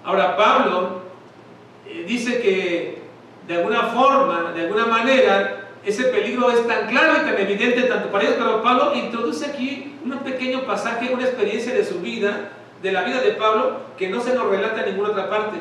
Ahora 0.05 0.37
Pablo 0.37 1.01
eh, 1.85 2.05
dice 2.07 2.41
que 2.41 2.99
de 3.47 3.55
alguna 3.57 3.87
forma, 3.87 4.53
de 4.53 4.61
alguna 4.61 4.85
manera, 4.85 5.71
ese 5.83 6.05
peligro 6.05 6.51
es 6.51 6.65
tan 6.67 6.87
claro 6.87 7.13
y 7.17 7.25
tan 7.25 7.37
evidente 7.37 7.83
tanto 7.83 8.09
para 8.09 8.23
ellos, 8.23 8.35
pero 8.37 8.63
Pablo 8.63 8.95
introduce 8.95 9.45
aquí 9.45 9.97
un 10.03 10.17
pequeño 10.19 10.61
pasaje, 10.63 11.13
una 11.13 11.23
experiencia 11.23 11.73
de 11.73 11.83
su 11.83 11.99
vida, 11.99 12.51
de 12.81 12.91
la 12.91 13.03
vida 13.03 13.21
de 13.21 13.31
Pablo, 13.31 13.81
que 13.97 14.07
no 14.07 14.21
se 14.21 14.33
nos 14.33 14.47
relata 14.47 14.81
en 14.81 14.91
ninguna 14.91 15.09
otra 15.09 15.29
parte. 15.29 15.57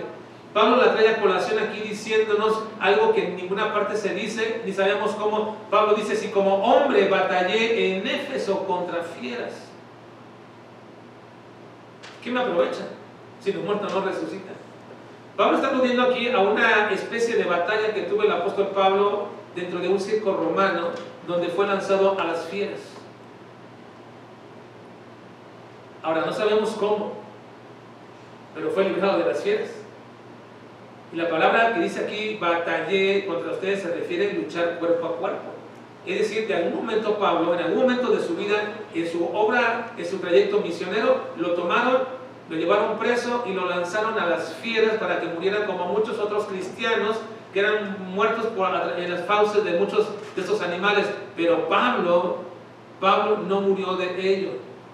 Pablo 0.55 0.77
la 0.77 0.95
trae 0.95 1.09
a 1.09 1.21
colación 1.21 1.59
aquí 1.59 1.81
diciéndonos 1.81 2.63
algo 2.81 3.13
que 3.13 3.25
en 3.25 3.37
ninguna 3.37 3.73
parte 3.73 3.97
se 3.97 4.15
dice, 4.15 4.63
ni 4.65 4.73
sabemos 4.73 5.13
cómo. 5.13 5.57
Pablo 5.71 5.95
dice, 5.95 6.17
si 6.17 6.29
como 6.29 6.57
hombre 6.57 7.09
batallé 7.09 7.97
en 7.97 8.07
Éfeso 8.07 8.67
contra 8.67 9.03
fieras, 9.03 9.68
¿qué 12.29 12.35
me 12.35 12.41
aprovecha 12.41 12.87
si 13.41 13.53
los 13.53 13.65
muertos 13.65 13.93
no 13.93 14.03
resucitan? 14.03 14.55
Pablo 15.37 15.57
está 15.57 15.71
aludiendo 15.71 16.03
aquí 16.03 16.29
a 16.29 16.41
una 16.41 16.91
especie 16.93 17.37
de 17.37 17.45
batalla 17.45 17.95
que 17.95 18.03
tuvo 18.03 18.25
el 18.25 18.33
apóstol 18.33 18.69
Pablo 18.75 19.29
dentro 19.55 19.79
de 19.79 19.89
un 19.89 19.99
circo 19.99 20.35
romano 20.35 20.91
donde 21.27 21.49
fue 21.49 21.67
lanzado 21.67 22.19
a 22.21 22.25
las 22.25 22.45
fieras. 22.47 22.81
Ahora 26.03 26.25
no 26.27 26.33
sabemos 26.33 26.71
cómo, 26.73 27.13
pero 28.55 28.71
fue 28.71 28.85
liberado 28.85 29.19
de 29.19 29.27
las 29.27 29.43
fieras. 29.43 29.71
Y 31.13 31.17
la 31.17 31.31
palabra 31.31 31.73
que 31.75 31.81
dice 31.81 32.01
aquí, 32.05 32.37
batallé 32.39 33.25
contra 33.27 33.53
ustedes, 33.53 33.83
se 33.83 33.95
refiere 33.95 34.31
a 34.31 34.35
luchar 34.35 34.79
cuerpo 34.79 35.07
a 35.07 35.17
cuerpo. 35.17 35.59
Es 36.07 36.19
decir, 36.21 36.47
de 36.47 36.55
algún 36.55 36.77
momento 36.77 37.19
Pablo, 37.19 37.55
en 37.55 37.61
algún 37.61 37.83
momento 37.83 38.11
de 38.11 38.23
su 38.23 38.35
vida, 38.35 38.73
en 38.95 39.11
su 39.11 39.27
obra, 39.27 39.93
en 39.97 40.07
su 40.07 40.19
trayecto 40.19 40.61
misionero, 40.61 41.21
lo 41.37 41.53
tomaron, 41.53 42.18
lo 42.49 42.57
llevaron 42.57 42.99
preso 42.99 43.45
y 43.47 43.53
lo 43.53 43.69
lanzaron 43.69 44.19
a 44.19 44.27
las 44.27 44.55
fieras 44.55 44.97
para 44.97 45.21
que 45.21 45.27
murieran 45.27 45.67
como 45.67 45.87
muchos 45.87 46.19
otros 46.19 46.45
cristianos 46.45 47.17
que 47.53 47.61
eran 47.61 48.13
muertos 48.15 48.47
por, 48.47 48.71
en 48.99 49.11
las 49.11 49.25
fauces 49.27 49.65
de 49.65 49.79
muchos 49.79 50.09
de 50.35 50.43
estos 50.43 50.61
animales, 50.63 51.07
pero 51.37 51.69
Pablo, 51.69 52.39
Pablo 53.01 53.39
no 53.47 53.61
murió 53.61 53.97
de 53.97 54.35
ello. 54.35 54.51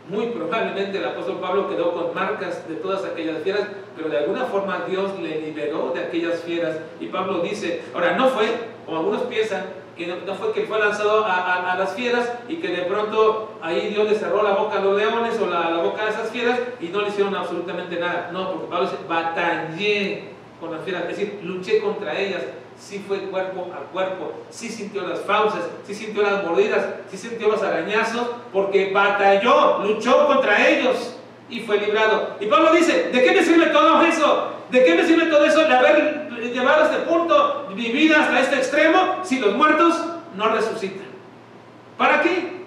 Muy 0.09 0.27
probablemente 0.27 0.99
el 0.99 1.05
apóstol 1.05 1.39
Pablo 1.41 1.69
quedó 1.69 1.93
con 1.95 2.15
marcas 2.15 2.69
de 2.69 2.75
todas 2.77 3.05
aquellas 3.05 3.43
fieras, 3.43 3.69
pero 3.97 4.09
de 4.09 4.19
alguna 4.19 4.45
forma 4.45 4.85
Dios 4.87 5.19
le 5.19 5.41
liberó 5.41 5.93
de 5.95 6.05
aquellas 6.05 6.41
fieras. 6.43 6.77
Y 7.01 7.07
Pablo 7.07 7.39
dice, 7.41 7.83
ahora 7.95 8.17
no 8.17 8.29
fue, 8.29 8.47
como 8.85 8.99
algunos 8.99 9.23
piensan, 9.23 9.65
que 9.97 10.07
no, 10.07 10.35
fue 10.35 10.53
que 10.53 10.63
fue 10.63 10.79
lanzado 10.79 11.25
a, 11.25 11.77
las 11.79 11.95
fieras 11.95 12.33
y 12.49 12.57
que 12.57 12.69
de 12.69 12.83
pronto 12.83 13.59
ahí 13.63 13.89
Dios 13.89 14.09
le 14.09 14.17
cerró 14.17 14.43
la 14.43 14.53
boca 14.53 14.79
a 14.79 14.81
los 14.81 14.97
leones 14.97 15.39
o 15.41 15.47
la, 15.47 15.71
la 15.71 15.83
boca 15.83 16.05
a 16.05 16.11
esas 16.11 16.31
fieras 16.31 16.59
y 16.81 16.89
no 16.89 17.03
le 17.03 17.09
hicieron 17.09 17.35
absolutamente 17.35 17.99
nada. 17.99 18.31
No, 18.33 18.53
porque 18.53 18.67
Pablo 18.69 18.91
dice, 18.91 19.03
batallé 19.09 20.35
con 20.61 20.73
las 20.73 20.83
fieras, 20.83 21.03
es 21.03 21.09
decir, 21.09 21.41
luché 21.43 21.81
contra 21.81 22.19
ellas. 22.19 22.43
sí 22.79 23.05
fue 23.07 23.19
cuerpo 23.31 23.71
a 23.73 23.93
cuerpo, 23.93 24.33
sí 24.51 24.69
sintió 24.69 25.07
las 25.07 25.21
fauces, 25.21 25.63
sí 25.87 25.95
sintió 25.95 26.23
las 26.23 26.45
mordidas, 26.45 26.87
sí 27.09 27.17
sintió 27.17 27.49
los 27.49 27.63
arañazos, 27.63 28.29
porque 28.53 28.93
batalló, 28.93 29.81
luchó 29.85 30.27
contra 30.27 30.69
ellos 30.69 31.17
y 31.49 31.61
fue 31.61 31.79
librado. 31.79 32.37
Y 32.41 32.47
Pablo 32.47 32.73
dice, 32.73 33.11
¿de 33.13 33.23
qué 33.23 33.33
me 33.33 33.43
sirve 33.43 33.67
todo 33.67 34.03
eso? 34.03 34.49
¿De 34.71 34.85
qué 34.85 34.95
me 34.95 35.05
sirve 35.05 35.27
todo 35.27 35.45
eso 35.45 35.61
de 35.61 35.75
haber 35.75 36.24
llevado 36.41 36.83
a 36.83 36.87
este 36.87 36.99
punto, 36.99 37.69
vivir 37.75 38.15
hasta 38.15 38.41
este 38.41 38.57
extremo, 38.57 39.21
si 39.23 39.39
los 39.39 39.55
muertos 39.55 40.03
no 40.37 40.49
resucitan? 40.49 41.07
¿Para 41.97 42.23
qué? 42.23 42.65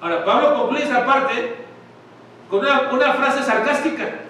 Ahora, 0.00 0.24
Pablo 0.24 0.54
concluye 0.54 0.84
esa 0.84 1.04
parte 1.04 1.56
con 2.48 2.60
una, 2.60 2.88
una 2.92 3.12
frase 3.14 3.42
sarcástica. 3.42 4.20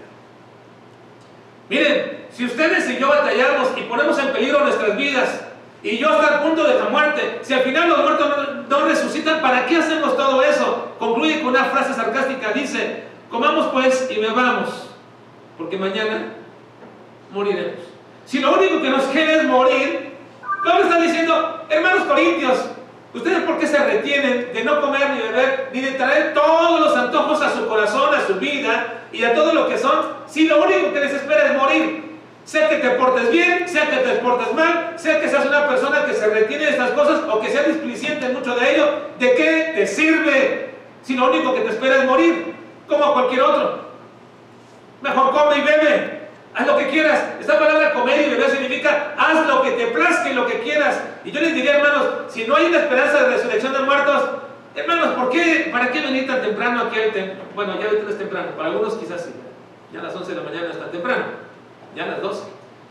Miren, 1.69 2.27
si 2.31 2.45
ustedes 2.45 2.89
y 2.91 2.99
yo 2.99 3.09
batallamos 3.09 3.69
y 3.77 3.83
ponemos 3.83 4.19
en 4.19 4.33
peligro 4.33 4.61
nuestras 4.61 4.97
vidas, 4.97 5.49
y 5.83 5.97
yo 5.99 6.11
hasta 6.11 6.37
el 6.37 6.41
punto 6.41 6.65
de 6.65 6.79
la 6.79 6.87
muerte, 6.87 7.41
si 7.43 7.55
al 7.55 7.61
final 7.61 7.89
los 7.89 8.03
muertos 8.03 8.49
no, 8.69 8.85
resucitan, 8.87 9.41
¿para 9.41 9.67
qué 9.67 9.77
hacemos 9.77 10.17
todo 10.17 10.43
eso? 10.43 10.95
Concluye 10.99 11.41
con 11.41 11.51
una 11.51 11.67
frase 11.67 11.95
sarcástica, 11.95 12.53
dice, 12.53 13.05
comamos 13.31 13.67
pues 13.67 14.11
y 14.11 14.21
bebamos, 14.21 14.91
porque 15.57 15.77
mañana 15.77 16.33
moriremos. 17.31 17.98
Si 18.29 18.41
lo 18.41 18.59
único 18.59 18.83
que 18.83 18.91
nos 18.91 19.05
queda 19.05 19.37
es 19.37 19.45
morir, 19.45 20.13
Pablo 20.63 20.85
está 20.85 21.01
diciendo, 21.01 21.65
hermanos 21.71 22.05
corintios, 22.05 22.59
¿ustedes 23.15 23.43
por 23.45 23.59
qué 23.59 23.67
se 23.67 23.79
retienen 23.79 24.51
de 24.53 24.65
no 24.65 24.83
comer 24.83 25.09
ni 25.15 25.23
beber, 25.23 25.71
ni 25.73 25.81
de 25.81 25.93
traer 25.93 26.35
todos 26.35 26.79
los 26.79 26.95
antojos 26.95 27.41
a 27.41 27.57
su 27.57 27.67
corazón, 27.67 28.15
a 28.15 28.27
su 28.27 28.35
vida 28.35 29.05
y 29.13 29.25
a 29.25 29.35
todo 29.35 29.55
lo 29.55 29.67
que 29.67 29.79
son, 29.79 30.09
si 30.27 30.47
lo 30.47 30.63
único 30.63 30.93
que 30.93 31.01
les 31.01 31.15
espera 31.15 31.53
es 31.53 31.57
morir? 31.57 32.19
Sea 32.45 32.69
que 32.69 32.77
te 32.77 32.91
portes 32.91 33.31
bien, 33.31 33.67
sea 33.67 33.89
que 33.89 33.97
te 33.97 34.17
portes 34.17 34.53
mal, 34.53 34.93
sea 34.97 35.23
que 35.23 35.29
seas 35.31 35.47
una 35.47 35.67
persona 35.67 36.05
que 36.05 36.13
se 36.13 36.27
retiene 36.27 36.67
de 36.67 36.71
estas 36.73 36.91
cosas 36.91 37.23
o 37.31 37.41
que 37.41 37.49
sea 37.49 37.63
displicente 37.63 38.27
en 38.27 38.35
mucho 38.35 38.55
de 38.57 38.75
ello, 38.75 38.89
¿de 39.19 39.35
qué 39.37 39.73
te 39.75 39.87
sirve? 39.87 40.75
Si 41.03 41.17
lo 41.17 41.31
único 41.31 41.55
que 41.55 41.63
te 41.63 41.71
espera 41.71 41.97
es 41.97 42.05
morir, 42.05 42.55
como 42.87 43.11
cualquier 43.15 43.41
otro. 43.41 43.89
Mejor 45.01 45.33
come 45.33 45.57
y 45.57 45.61
bebe, 45.63 46.18
haz 46.59 46.67
lo 46.67 46.77
que 46.77 46.89
quieras. 46.89 47.25
Esta 47.41 47.59
palabra 47.59 47.93
comer 47.93 48.27
y 48.27 48.31
beber 48.31 48.51
significa 48.51 49.15
haz 49.17 49.47
lo 49.47 49.63
que 49.63 49.71
te 49.73 49.87
plazca 49.89 50.29
y 50.29 50.35
lo 50.35 50.47
que 50.47 50.61
quieras. 50.61 51.01
Y 51.25 51.31
yo 51.31 51.41
les 51.41 51.55
diría, 51.55 51.77
hermanos, 51.77 52.07
si 52.29 52.47
no 52.47 52.57
hay 52.57 52.67
una 52.67 52.81
esperanza 52.81 53.23
de 53.23 53.37
resurrección 53.37 53.73
de 53.73 53.81
muertos, 53.81 54.31
hermanos, 54.75 55.15
¿por 55.15 55.31
qué, 55.31 55.69
¿para 55.71 55.91
qué 55.91 56.01
venir 56.01 56.27
tan 56.27 56.43
temprano 56.43 56.83
aquí? 56.83 56.97
Bueno, 57.55 57.79
ya 57.79 57.87
ahorita 57.87 58.11
es 58.11 58.19
temprano, 58.19 58.51
para 58.57 58.71
algunos 58.71 58.95
quizás 58.95 59.25
sí. 59.25 59.31
Ya 59.93 60.01
a 60.01 60.03
las 60.03 60.15
11 60.15 60.31
de 60.33 60.37
la 60.37 60.43
mañana 60.43 60.71
está 60.71 60.91
temprano 60.91 61.49
ya 61.95 62.05
a 62.05 62.09
las 62.09 62.23
12. 62.23 62.45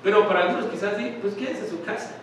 Pero 0.03 0.27
para 0.27 0.41
algunos 0.41 0.65
quizás 0.67 0.95
sí, 0.97 1.17
pues 1.21 1.33
quédense 1.33 1.65
en 1.65 1.69
su 1.69 1.83
casa. 1.83 2.15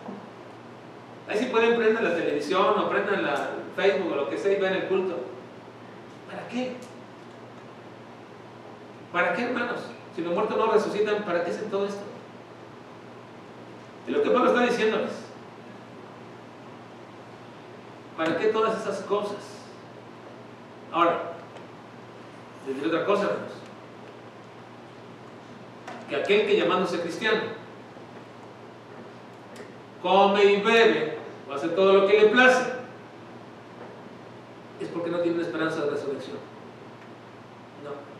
Ahí 1.27 1.37
sí 1.37 1.45
pueden 1.45 1.75
prender 1.75 2.03
la 2.03 2.15
televisión 2.15 2.79
o 2.79 2.89
prendan 2.89 3.23
la 3.23 3.49
Facebook 3.75 4.11
o 4.11 4.15
lo 4.15 4.29
que 4.29 4.37
sea 4.37 4.53
y 4.53 4.59
vean 4.59 4.73
el 4.75 4.83
culto. 4.85 5.17
¿Para 6.29 6.47
qué? 6.47 6.73
¿Para 9.11 9.33
qué, 9.33 9.43
hermanos? 9.43 9.94
Si 10.15 10.21
los 10.21 10.33
muertos 10.33 10.57
no 10.57 10.71
resucitan, 10.71 11.23
¿para 11.23 11.43
qué 11.43 11.51
hacen 11.51 11.69
todo 11.69 11.85
esto? 11.85 12.01
Es 14.07 14.13
lo 14.13 14.23
que 14.23 14.29
Pablo 14.29 14.49
está 14.51 14.61
diciéndoles. 14.61 15.11
¿Para 18.15 18.37
qué 18.37 18.47
todas 18.47 18.81
esas 18.81 19.01
cosas? 19.01 19.37
Ahora, 20.91 21.33
diré 22.65 22.87
otra 22.87 23.05
cosa, 23.05 23.23
hermanos 23.23 23.65
que 26.09 26.15
aquel 26.15 26.45
que 26.45 26.57
llamándose 26.57 26.99
cristiano 26.99 27.41
come 30.01 30.43
y 30.43 30.61
bebe 30.61 31.17
o 31.49 31.53
hace 31.53 31.69
todo 31.69 31.93
lo 31.93 32.07
que 32.07 32.19
le 32.19 32.27
place, 32.27 32.73
es 34.79 34.87
porque 34.89 35.09
no 35.09 35.19
tiene 35.19 35.37
una 35.37 35.47
esperanza 35.47 35.81
de 35.81 35.91
resurrección. 35.91 36.37
No. 37.83 38.14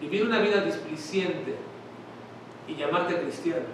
Vivir 0.00 0.24
una 0.24 0.40
vida 0.40 0.60
displiciente 0.60 1.56
y 2.66 2.76
llamarte 2.76 3.20
cristiano 3.20 3.66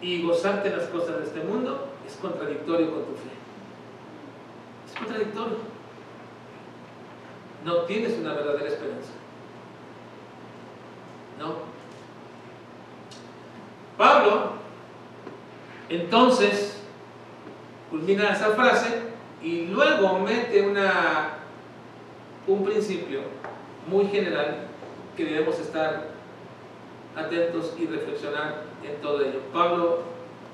y 0.00 0.22
gozarte 0.22 0.70
las 0.70 0.88
cosas 0.88 1.18
de 1.18 1.24
este 1.24 1.40
mundo 1.40 1.88
es 2.06 2.14
contradictorio 2.16 2.90
con 2.92 3.04
tu 3.04 3.12
fe. 3.12 3.30
Es 4.86 4.98
contradictorio. 4.98 5.56
No 7.64 7.76
tienes 7.82 8.18
una 8.18 8.34
verdadera 8.34 8.68
esperanza. 8.68 9.12
¿no? 11.38 11.54
Pablo, 13.96 14.52
entonces, 15.88 16.80
culmina 17.90 18.30
esa 18.30 18.50
frase 18.50 19.02
y 19.42 19.66
luego 19.66 20.18
mete 20.20 20.62
una, 20.62 21.34
un 22.46 22.64
principio 22.64 23.20
muy 23.86 24.06
general 24.06 24.66
que 25.16 25.24
debemos 25.24 25.58
estar 25.58 26.08
atentos 27.16 27.74
y 27.78 27.86
reflexionar 27.86 28.62
en 28.82 29.00
todo 29.00 29.20
ello. 29.20 29.40
Pablo 29.52 30.02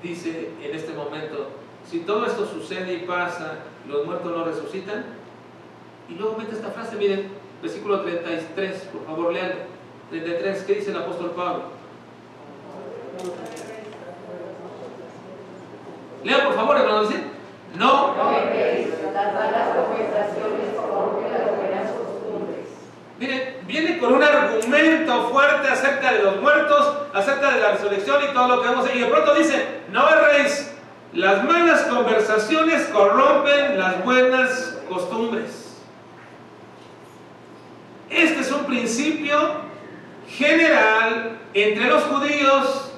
dice 0.03 0.51
en 0.61 0.75
este 0.75 0.93
momento, 0.93 1.49
si 1.89 1.99
todo 2.01 2.25
esto 2.25 2.45
sucede 2.45 2.93
y 2.93 2.99
pasa, 3.05 3.59
los 3.87 4.05
muertos 4.05 4.31
no 4.31 4.43
resucitan, 4.43 5.05
y 6.09 6.15
luego 6.15 6.37
mete 6.37 6.55
esta 6.55 6.69
frase, 6.69 6.95
miren, 6.97 7.29
versículo 7.61 8.01
33, 8.01 8.81
por 8.93 9.05
favor, 9.05 9.33
leanlo. 9.33 9.55
33, 10.09 10.63
¿qué 10.63 10.75
dice 10.75 10.91
el 10.91 10.97
apóstol 10.97 11.31
Pablo? 11.31 11.63
Lea 16.23 16.45
por 16.45 16.53
favor, 16.53 16.77
hermano, 16.77 17.01
dice. 17.03 17.23
No. 17.77 18.13
Mire, 23.21 23.59
viene 23.67 23.99
con 23.99 24.13
un 24.13 24.23
argumento 24.23 25.29
fuerte 25.29 25.67
acerca 25.67 26.11
de 26.11 26.23
los 26.23 26.41
muertos, 26.41 26.91
acerca 27.13 27.51
de 27.51 27.61
la 27.61 27.73
resurrección 27.73 28.19
y 28.23 28.33
todo 28.33 28.47
lo 28.47 28.61
que 28.63 28.69
vemos. 28.69 28.89
Y 28.91 28.97
de 28.97 29.05
pronto 29.05 29.35
dice, 29.35 29.63
no 29.91 30.09
erréis, 30.09 30.73
las 31.13 31.43
malas 31.43 31.83
conversaciones 31.83 32.87
corrompen 32.87 33.77
las 33.77 34.03
buenas 34.03 34.79
costumbres. 34.89 35.77
Este 38.09 38.39
es 38.39 38.51
un 38.51 38.65
principio 38.65 39.37
general 40.27 41.37
entre 41.53 41.85
los 41.85 42.01
judíos, 42.05 42.91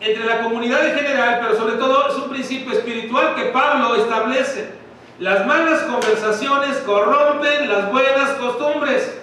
entre 0.00 0.26
la 0.26 0.42
comunidad 0.42 0.86
en 0.86 0.98
general, 0.98 1.38
pero 1.40 1.56
sobre 1.56 1.76
todo 1.76 2.10
es 2.10 2.16
un 2.16 2.28
principio 2.28 2.74
espiritual 2.74 3.34
que 3.34 3.44
Pablo 3.44 3.94
establece. 3.94 4.74
Las 5.18 5.46
malas 5.46 5.80
conversaciones 5.84 6.76
corrompen 6.84 7.70
las 7.70 7.90
buenas 7.90 8.32
costumbres. 8.32 9.22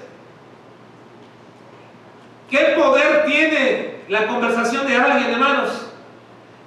¿Qué 2.54 2.76
poder 2.78 3.26
tiene 3.26 3.96
la 4.10 4.28
conversación 4.28 4.86
de 4.86 4.96
alguien, 4.96 5.32
hermanos? 5.32 5.88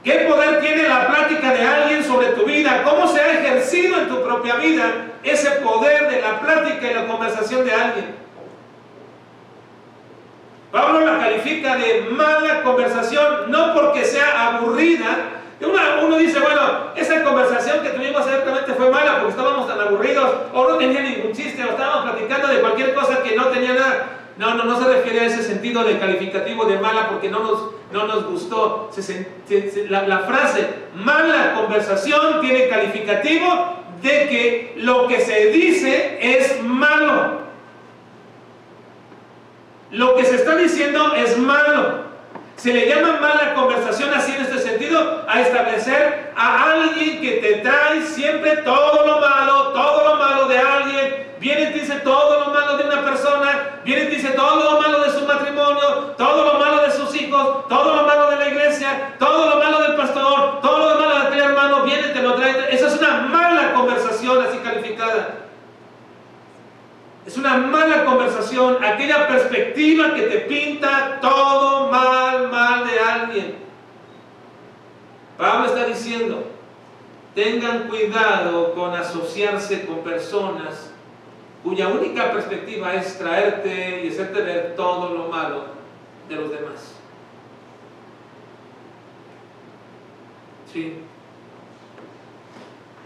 ¿Qué 0.03 0.27
poder 0.29 0.59
tiene 0.59 0.89
la 0.89 1.07
plática 1.07 1.53
de 1.53 1.65
alguien 1.65 2.03
sobre 2.03 2.31
tu 2.31 2.45
vida? 2.45 2.83
¿Cómo 2.83 3.07
se 3.07 3.21
ha 3.21 3.35
ejercido 3.35 3.97
en 4.01 4.09
tu 4.09 4.21
propia 4.21 4.57
vida 4.57 5.13
ese 5.23 5.49
poder 5.63 6.11
de 6.11 6.21
la 6.23 6.41
plática 6.41 6.91
y 6.91 6.93
la 6.93 7.07
conversación 7.07 7.65
de 7.65 7.73
alguien? 7.73 8.17
Pablo 10.73 11.07
la 11.07 11.21
califica 11.21 11.77
de 11.77 12.09
mala 12.11 12.65
conversación, 12.65 13.49
no 13.53 13.73
porque 13.73 14.05
sea 14.05 14.57
aburrida. 14.57 15.19
Uno, 15.61 16.19
dice, 16.19 16.41
bueno, 16.41 16.91
esa 16.97 17.23
conversación 17.23 17.85
que 17.85 17.91
tuvimos 17.91 18.27
ciertamente 18.27 18.75
fue 18.75 18.91
mala 18.91 19.21
porque 19.21 19.31
estábamos 19.31 19.69
tan 19.69 19.81
aburridos, 19.81 20.33
o 20.53 20.69
no 20.69 20.79
tenía 20.79 21.03
ningún 21.03 21.33
chiste, 21.33 21.63
o 21.63 21.71
estábamos 21.71 22.11
platicando 22.11 22.49
de 22.49 22.61
cualquier 22.61 22.93
cosa 22.93 23.23
que 23.23 23.37
no 23.37 23.47
tenía 23.47 23.75
nada. 23.75 24.16
No, 24.39 24.55
no, 24.55 24.65
no 24.65 24.79
se 24.79 24.93
refiere 24.93 25.21
a 25.21 25.27
ese 25.27 25.43
sentido 25.43 25.83
de 25.85 25.99
calificativo 25.99 26.67
de 26.67 26.79
mala 26.79 27.09
porque 27.09 27.31
no 27.31 27.41
nos, 27.41 27.71
no 27.91 28.07
nos 28.07 28.27
gustó. 28.27 28.91
la, 29.89 30.07
la 30.07 30.19
frase 30.21 30.69
mala 30.95 31.55
conversación 31.55 32.41
tiene 32.41 32.69
calificativo 32.69 33.77
de 34.03 34.11
que 34.29 34.75
lo 34.77 35.09
que 35.09 35.21
se 35.21 35.47
dice 35.47 36.19
es 36.21 36.63
malo. 36.63 37.47
Lo 39.91 40.17
que 40.17 40.25
se 40.25 40.37
está 40.37 40.57
diciendo 40.57 41.15
es 41.15 41.39
malo. 41.39 42.06
Se 42.57 42.73
le 42.73 42.89
llama 42.89 43.19
mala 43.21 43.55
conversación 43.55 44.13
así 44.15 44.33
en 44.33 44.43
este 44.43 44.59
sentido 44.59 45.25
a 45.29 45.41
establecer 45.43 46.33
a 46.35 46.73
alguien 46.73 47.21
que 47.21 47.33
te 47.33 47.57
trae 47.57 48.01
siempre 48.03 48.57
todo 48.59 49.07
lo 49.07 49.21
malo, 49.21 49.69
todo 49.73 50.09
lo 50.09 50.17
malo 50.17 50.49
de 50.49 50.59
alguien. 50.59 51.27
Viene 51.39 51.71
y 51.71 51.81
dice 51.81 51.97
todo 51.97 52.41
lo 52.41 52.55
malo 52.55 52.79
de 52.79 52.85
una 52.85 53.05
persona, 53.05 53.81
viene 53.85 54.05
y 54.05 54.17
dice 54.17 54.31
todo 54.31 54.73
lo 54.73 54.81
malo 54.81 55.03
de 55.03 55.11
su 55.11 55.27
matrimonio, 55.27 56.15
todo 56.17 56.53
lo 56.55 56.59
malo 56.59 56.83
de 56.83 56.93
sus 56.93 57.15
hijos, 57.15 57.69
todo 57.69 57.95
lo 57.95 58.03
malo 58.05 58.31
de 58.31 58.37
la 58.37 58.49
iglesia, 58.49 59.15
todo 59.19 59.51
lo 59.51 59.63
malo 59.63 59.83
del 59.83 59.97
pastor, 59.97 60.61
todo 60.63 60.95
lo 60.95 61.01
malo 61.01 61.21
de 61.21 61.27
aquel 61.27 61.41
hermano, 61.41 61.83
viene 61.83 62.09
y 62.09 62.13
te 62.15 62.23
lo 62.23 62.35
trae. 62.37 62.75
Esa 62.75 62.87
es 62.87 62.99
una 62.99 63.19
mala 63.19 63.75
conversación 63.75 64.43
así 64.47 64.59
calificada. 64.59 65.47
Es 67.27 67.37
una 67.37 67.57
mala 67.57 68.05
conversación, 68.05 68.83
aquella 68.85 69.27
perspectiva 69.27 70.15
que 70.15 70.23
te 70.23 70.39
pinta 70.41 71.19
todo 71.21 71.91
mal, 71.91 72.49
mal 72.49 72.87
de 72.87 72.99
alguien. 73.01 73.57
Pablo 75.37 75.67
está 75.67 75.87
diciendo, 75.87 76.45
tengan 77.35 77.89
cuidado 77.89 78.73
con 78.75 78.95
asociarse 78.95 79.85
con 79.87 79.99
personas 79.99 80.93
cuya 81.63 81.89
única 81.89 82.31
perspectiva 82.31 82.95
es 82.95 83.19
traerte 83.19 84.05
y 84.05 84.09
hacerte 84.09 84.41
ver 84.41 84.75
todo 84.77 85.13
lo 85.13 85.29
malo 85.29 85.65
de 86.29 86.37
los 86.37 86.51
demás. 86.51 86.95
Sí. 90.73 90.99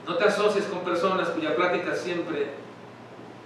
No 0.06 0.16
te 0.16 0.24
asocies 0.24 0.66
con 0.66 0.80
personas 0.80 1.30
cuya 1.30 1.56
plática 1.56 1.94
siempre, 1.94 2.48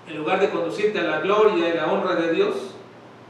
en 0.07 0.19
lugar 0.19 0.40
de 0.40 0.51
conducirte 0.51 0.99
a 0.99 1.05
la 1.05 1.21
gloria 1.21 1.69
y 1.69 1.77
la 1.77 1.90
honra 1.90 2.17
de 2.17 2.33
Dios, 2.33 2.55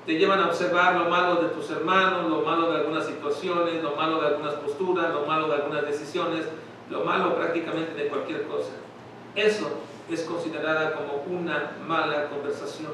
te 0.06 0.18
llevan 0.18 0.40
a 0.40 0.46
observar 0.46 0.96
lo 0.96 1.08
malo 1.08 1.36
de 1.36 1.48
tus 1.48 1.70
hermanos, 1.70 2.28
lo 2.28 2.42
malo 2.42 2.70
de 2.70 2.80
algunas 2.80 3.06
situaciones, 3.06 3.82
lo 3.82 3.96
malo 3.96 4.20
de 4.20 4.28
algunas 4.28 4.54
posturas, 4.54 5.12
lo 5.14 5.24
malo 5.24 5.48
de 5.48 5.54
algunas 5.54 5.86
decisiones, 5.86 6.46
lo 6.90 7.04
malo 7.04 7.36
prácticamente 7.36 7.94
de 7.94 8.08
cualquier 8.08 8.46
cosa. 8.46 8.72
Eso 9.34 9.70
es 10.10 10.22
considerada 10.22 10.94
como 10.94 11.24
una 11.38 11.72
mala 11.86 12.28
conversación. 12.28 12.92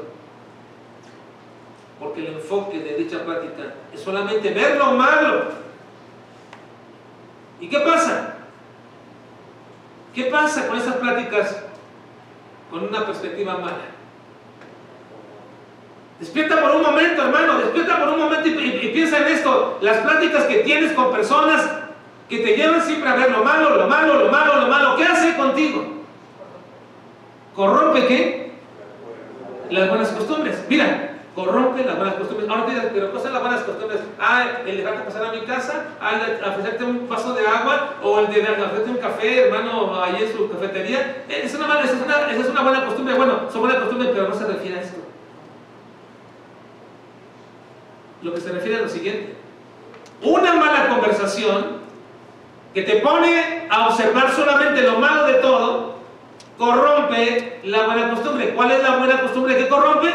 Porque 1.99 2.27
el 2.27 2.35
enfoque 2.35 2.79
de 2.79 2.95
dicha 2.95 3.25
plática 3.25 3.75
es 3.93 4.01
solamente 4.01 4.53
ver 4.55 4.77
lo 4.77 4.93
malo. 4.93 5.45
¿Y 7.61 7.69
qué 7.69 7.81
pasa? 7.81 8.37
¿Qué 10.15 10.25
pasa 10.25 10.67
con 10.69 10.79
esas 10.79 10.97
pláticas 10.97 11.65
con 12.71 12.85
una 12.85 13.05
perspectiva 13.05 13.59
mala? 13.59 14.01
Despierta 16.19 16.61
por 16.61 16.77
un 16.77 16.83
momento, 16.83 17.23
hermano, 17.23 17.59
despierta 17.59 17.99
por 17.99 18.09
un 18.11 18.19
momento 18.19 18.49
y, 18.49 18.91
piensa 18.93 19.19
en 19.19 19.29
esto. 19.29 19.79
Las 19.81 19.99
pláticas 19.99 20.45
que 20.45 20.57
tienes 20.57 20.93
con 20.93 21.11
personas 21.11 21.69
que 22.29 22.39
te 22.39 22.57
llevan 22.57 22.83
siempre 22.83 23.09
a 23.09 23.17
ver 23.17 23.31
lo 23.31 23.43
malo, 23.43 23.77
lo 23.77 23.89
malo, 23.89 24.25
lo 24.25 24.31
malo, 24.31 24.61
lo 24.61 24.69
malo, 24.69 24.97
¿qué 24.97 25.05
hace 25.05 25.35
contigo? 25.37 26.05
¿Corrompe 27.57 28.07
qué? 28.07 28.53
Las 29.71 29.89
buenas 29.89 30.11
costumbres. 30.11 30.63
Mira, 30.69 31.10
corrompe 31.35 31.85
las 31.85 31.97
buenas 31.97 32.15
costumbres. 32.15 32.49
Ahora 32.49 32.67
te 32.67 32.73
pero 32.89 33.07
¿cuáles 33.11 33.23
son 33.23 33.33
las 33.33 33.43
buenas 33.43 33.63
costumbres? 33.63 34.01
Ah, 34.19 34.45
el 34.67 34.77
dejarte 34.77 35.03
pasar 35.03 35.27
a 35.27 35.33
mi 35.33 35.41
casa, 35.43 35.87
al 36.01 36.41
ofrecerte 36.51 36.85
un 36.85 37.09
vaso 37.09 37.35
de 37.35 37.47
agua 37.47 37.95
o 38.03 38.21
el 38.21 38.33
de 38.33 38.41
ofrecerte 38.41 38.91
un 38.91 38.97
café, 38.97 39.47
hermano, 39.47 40.03
ahí 40.03 40.23
en 40.23 40.33
su 40.33 40.51
cafetería. 40.51 41.25
Eh, 41.29 41.43
es 41.45 41.55
una, 41.55 41.67
mala, 41.67 41.83
es 41.83 42.49
una, 42.49 42.63
buena 42.63 42.85
costumbre. 42.87 43.15
Bueno, 43.15 43.51
son 43.51 43.63
buenas 43.63 43.81
costumbres, 43.81 44.11
pero 44.13 44.29
no 44.29 44.35
se 44.35 44.47
refiere 44.47 44.79
a 44.79 44.83
esto. 44.83 45.01
Lo 48.23 48.35
que 48.35 48.41
se 48.41 48.53
refiere 48.53 48.79
a 48.79 48.83
lo 48.83 48.89
siguiente. 48.89 49.37
Una 50.23 50.55
mala 50.55 50.89
conversación 50.89 51.81
que 52.75 52.83
te 52.83 52.97
pone 52.97 53.67
a 53.71 53.89
observar 53.89 54.31
solamente 54.33 54.83
lo 54.83 54.99
malo 54.99 55.25
de 55.27 55.35
todo, 55.35 55.95
corrompe 56.59 57.61
la 57.65 57.87
buena 57.87 58.11
costumbre. 58.11 58.51
¿Cuál 58.55 58.73
es 58.73 58.83
la 58.83 58.99
buena 58.99 59.23
costumbre 59.23 59.57
que 59.57 59.69
corrompe? 59.69 60.13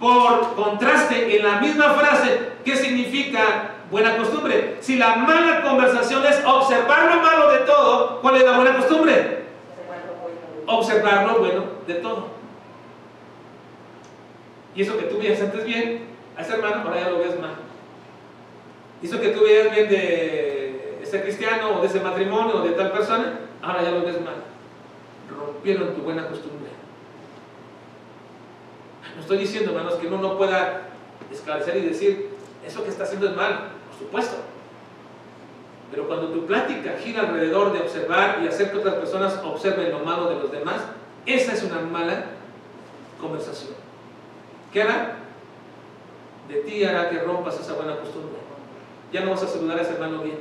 Por 0.00 0.54
contraste, 0.54 1.36
en 1.36 1.44
la 1.44 1.58
misma 1.60 1.90
frase, 1.94 2.52
¿qué 2.64 2.76
significa 2.76 3.70
buena 3.90 4.16
costumbre? 4.16 4.76
Si 4.80 4.96
la 4.96 5.16
mala 5.16 5.62
conversación 5.62 6.24
es 6.26 6.42
observar 6.44 7.14
lo 7.14 7.22
malo 7.22 7.50
de 7.50 7.58
todo, 7.60 8.20
¿cuál 8.20 8.36
es 8.36 8.44
la 8.44 8.56
buena 8.56 8.76
costumbre? 8.76 9.44
Observar 10.66 11.26
lo 11.26 11.38
bueno 11.38 11.64
de 11.86 11.94
todo. 11.94 12.28
Y 14.74 14.82
eso 14.82 14.98
que 14.98 15.04
tú 15.04 15.18
veías 15.18 15.40
antes 15.40 15.64
bien, 15.64 16.08
a 16.36 16.42
ese 16.42 16.52
hermano 16.52 16.82
ahora 16.84 17.00
ya 17.00 17.08
lo 17.08 17.18
ves 17.18 17.40
mal. 17.40 17.54
Y 19.00 19.06
eso 19.06 19.20
que 19.20 19.28
tú 19.28 19.44
veías 19.44 19.74
bien 19.74 19.88
de 19.88 20.98
ese 21.02 21.22
cristiano 21.22 21.78
o 21.78 21.80
de 21.80 21.86
ese 21.86 22.00
matrimonio 22.00 22.56
o 22.56 22.60
de 22.60 22.72
tal 22.72 22.92
persona, 22.92 23.40
ahora 23.62 23.82
ya 23.82 23.92
lo 23.92 24.02
ves 24.02 24.20
mal. 24.20 24.34
Rompieron 25.30 25.94
tu 25.94 26.02
buena 26.02 26.28
costumbre. 26.28 26.70
No 29.16 29.22
estoy 29.22 29.38
diciendo, 29.38 29.70
hermanos, 29.70 29.94
que 29.94 30.06
uno 30.06 30.18
no 30.18 30.36
pueda 30.36 30.82
esclarecer 31.32 31.78
y 31.78 31.80
decir, 31.80 32.28
eso 32.64 32.84
que 32.84 32.90
está 32.90 33.04
haciendo 33.04 33.28
es 33.28 33.34
mal, 33.34 33.70
por 33.88 33.98
supuesto. 33.98 34.36
Pero 35.90 36.06
cuando 36.06 36.28
tu 36.28 36.46
plática 36.46 36.96
gira 37.02 37.22
alrededor 37.22 37.72
de 37.72 37.80
observar 37.80 38.40
y 38.42 38.48
hacer 38.48 38.70
que 38.70 38.78
otras 38.78 38.96
personas 38.96 39.40
observen 39.42 39.90
lo 39.90 40.00
malo 40.00 40.28
de 40.28 40.34
los 40.36 40.52
demás, 40.52 40.82
esa 41.24 41.54
es 41.54 41.62
una 41.62 41.80
mala 41.80 42.26
conversación. 43.20 43.72
¿Qué 44.72 44.82
hará? 44.82 45.16
De 46.48 46.56
ti 46.56 46.84
hará 46.84 47.08
que 47.08 47.18
rompas 47.18 47.58
esa 47.58 47.72
buena 47.72 47.96
costumbre. 47.96 48.36
Ya 49.12 49.22
no 49.22 49.30
vas 49.30 49.42
a 49.42 49.48
saludar 49.48 49.78
a 49.78 49.82
ese 49.82 49.94
hermano 49.94 50.22
bien. 50.22 50.38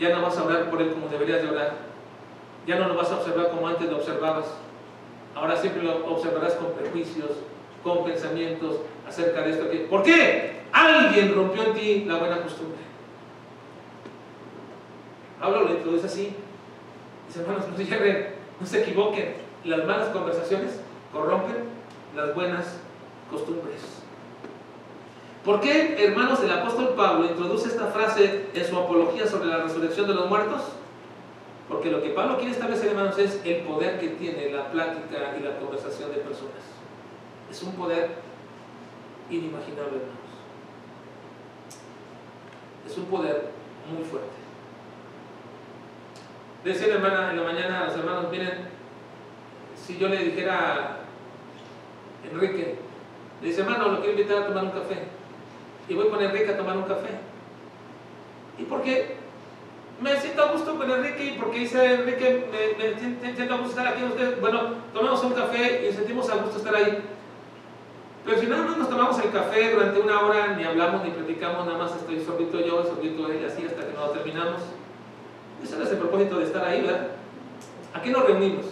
Ya 0.00 0.10
no 0.10 0.22
vas 0.22 0.36
a 0.36 0.44
orar 0.44 0.68
por 0.70 0.82
él 0.82 0.92
como 0.92 1.08
deberías 1.08 1.42
de 1.42 1.48
orar. 1.48 1.74
Ya 2.66 2.76
no 2.76 2.88
lo 2.88 2.96
vas 2.96 3.10
a 3.10 3.16
observar 3.16 3.50
como 3.50 3.68
antes 3.68 3.88
lo 3.88 3.98
observabas. 3.98 4.46
Ahora 5.36 5.54
siempre 5.54 5.82
lo 5.82 6.06
observarás 6.06 6.54
con 6.54 6.72
prejuicios, 6.72 7.30
con 7.84 8.04
pensamientos 8.04 8.76
acerca 9.06 9.42
de 9.42 9.50
esto. 9.50 9.66
¿Por 9.90 10.02
qué? 10.02 10.62
Alguien 10.72 11.34
rompió 11.34 11.62
en 11.62 11.74
ti 11.74 12.04
la 12.06 12.16
buena 12.16 12.40
costumbre. 12.40 12.78
Pablo 15.38 15.64
lo 15.64 15.74
introduce 15.74 16.06
así. 16.06 16.34
Dice, 17.28 17.40
hermanos, 17.40 17.64
no 17.68 17.76
se, 17.76 18.26
no 18.60 18.66
se 18.66 18.80
equivoquen. 18.80 19.34
Las 19.64 19.84
malas 19.84 20.08
conversaciones 20.08 20.80
corrompen 21.12 21.56
las 22.14 22.34
buenas 22.34 22.78
costumbres. 23.30 23.82
¿Por 25.44 25.60
qué, 25.60 26.02
hermanos, 26.02 26.42
el 26.42 26.50
apóstol 26.50 26.94
Pablo 26.96 27.26
introduce 27.26 27.68
esta 27.68 27.86
frase 27.88 28.46
en 28.54 28.64
su 28.64 28.76
apología 28.76 29.26
sobre 29.26 29.48
la 29.48 29.58
resurrección 29.58 30.08
de 30.08 30.14
los 30.14 30.28
muertos? 30.28 30.62
Porque 31.68 31.90
lo 31.90 32.02
que 32.02 32.10
Pablo 32.10 32.36
quiere 32.36 32.52
establecer, 32.52 32.90
hermanos, 32.90 33.18
es 33.18 33.40
el 33.44 33.62
poder 33.62 33.98
que 33.98 34.08
tiene 34.10 34.50
la 34.50 34.70
plática 34.70 35.36
y 35.38 35.42
la 35.42 35.58
conversación 35.58 36.10
de 36.12 36.18
personas. 36.18 36.62
Es 37.50 37.62
un 37.62 37.72
poder 37.72 38.10
inimaginable, 39.28 39.96
hermanos. 39.96 40.16
Es 42.86 42.96
un 42.96 43.06
poder 43.06 43.50
muy 43.92 44.04
fuerte. 44.04 44.28
Decía 46.64 46.88
la 46.88 46.94
hermana 46.94 47.30
en 47.30 47.36
la 47.36 47.42
mañana 47.42 47.80
a 47.82 47.86
los 47.86 47.96
hermanos, 47.96 48.30
miren, 48.30 48.68
si 49.76 49.98
yo 49.98 50.08
le 50.08 50.18
dijera 50.18 50.54
a 50.58 50.96
Enrique, 52.30 52.78
le 53.40 53.48
dice, 53.48 53.60
hermano, 53.60 53.88
lo 53.88 53.98
quiero 53.98 54.12
invitar 54.12 54.42
a 54.42 54.46
tomar 54.46 54.64
un 54.64 54.70
café. 54.70 55.04
Y 55.88 55.94
voy 55.94 56.08
con 56.08 56.22
Enrique 56.22 56.50
a 56.50 56.56
tomar 56.56 56.76
un 56.76 56.84
café. 56.84 57.10
¿Y 58.58 58.64
por 58.64 58.82
qué? 58.82 59.15
Me 60.00 60.16
siento 60.20 60.42
a 60.42 60.52
gusto 60.52 60.76
con 60.76 60.90
Enrique 60.90 61.24
y 61.24 61.38
porque 61.38 61.60
dice 61.60 61.94
Enrique, 61.94 62.46
me, 62.50 63.34
siento 63.34 63.54
a 63.54 63.58
gusto 63.58 63.78
estar 63.78 63.88
aquí 63.88 64.04
ustedes. 64.04 64.40
Bueno, 64.40 64.74
tomamos 64.92 65.22
un 65.24 65.32
café 65.32 65.88
y 65.88 65.92
sentimos 65.92 66.28
a 66.28 66.36
gusto 66.36 66.58
estar 66.58 66.74
ahí. 66.74 67.02
Pero 68.24 68.40
si 68.40 68.46
nada 68.46 68.64
más 68.64 68.76
nos 68.76 68.90
tomamos 68.90 69.18
el 69.20 69.30
café 69.30 69.72
durante 69.72 70.00
una 70.00 70.20
hora, 70.20 70.48
ni 70.56 70.64
hablamos 70.64 71.04
ni 71.04 71.10
platicamos, 71.10 71.64
nada 71.64 71.78
más 71.78 71.94
estoy 71.94 72.22
sorbito 72.24 72.60
yo, 72.60 72.84
sorbito 72.84 73.30
él, 73.30 73.46
así 73.46 73.64
hasta 73.64 73.86
que 73.86 73.94
no 73.94 74.08
terminamos. 74.10 74.62
Ese 75.62 75.82
es 75.82 75.90
el 75.90 75.98
propósito 75.98 76.38
de 76.38 76.44
estar 76.44 76.64
ahí, 76.64 76.82
¿verdad? 76.82 77.08
¿A 77.94 78.02
qué 78.02 78.10
nos 78.10 78.26
reunimos? 78.26 78.66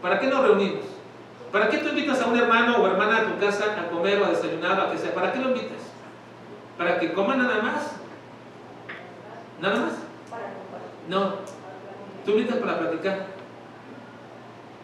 ¿Para 0.00 0.18
qué 0.18 0.26
nos 0.26 0.42
reunimos? 0.42 0.84
¿Para 1.52 1.68
qué 1.68 1.78
tú 1.78 1.90
invitas 1.90 2.20
a 2.22 2.26
un 2.26 2.36
hermano 2.36 2.78
o 2.78 2.86
hermana 2.86 3.18
a 3.18 3.24
tu 3.26 3.38
casa 3.38 3.76
a 3.78 3.90
comer 3.90 4.20
o 4.20 4.24
a 4.24 4.30
desayunar 4.30 4.80
o 4.80 4.82
a 4.84 4.90
que 4.90 4.98
sea? 4.98 5.14
¿Para 5.14 5.32
qué 5.32 5.38
lo 5.38 5.50
invitas? 5.50 5.82
¿Para 6.78 6.98
que 6.98 7.12
coma 7.12 7.36
nada 7.36 7.62
más? 7.62 7.91
¿Nada 9.62 9.78
más? 9.78 9.92
No. 11.08 11.34
Tú 12.24 12.32
invitas 12.32 12.56
para 12.56 12.80
platicar. 12.80 13.26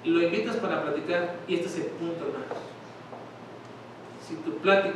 Lo 0.05 0.23
invitas 0.23 0.57
para 0.57 0.83
platicar 0.83 1.35
y 1.49 1.57
este 1.57 1.67
es 1.67 1.77
el 1.79 1.87
punto, 1.87 2.27
hermanos. 2.27 2.59
Si 4.27 4.37
tu 4.37 4.59
plática 4.59 4.95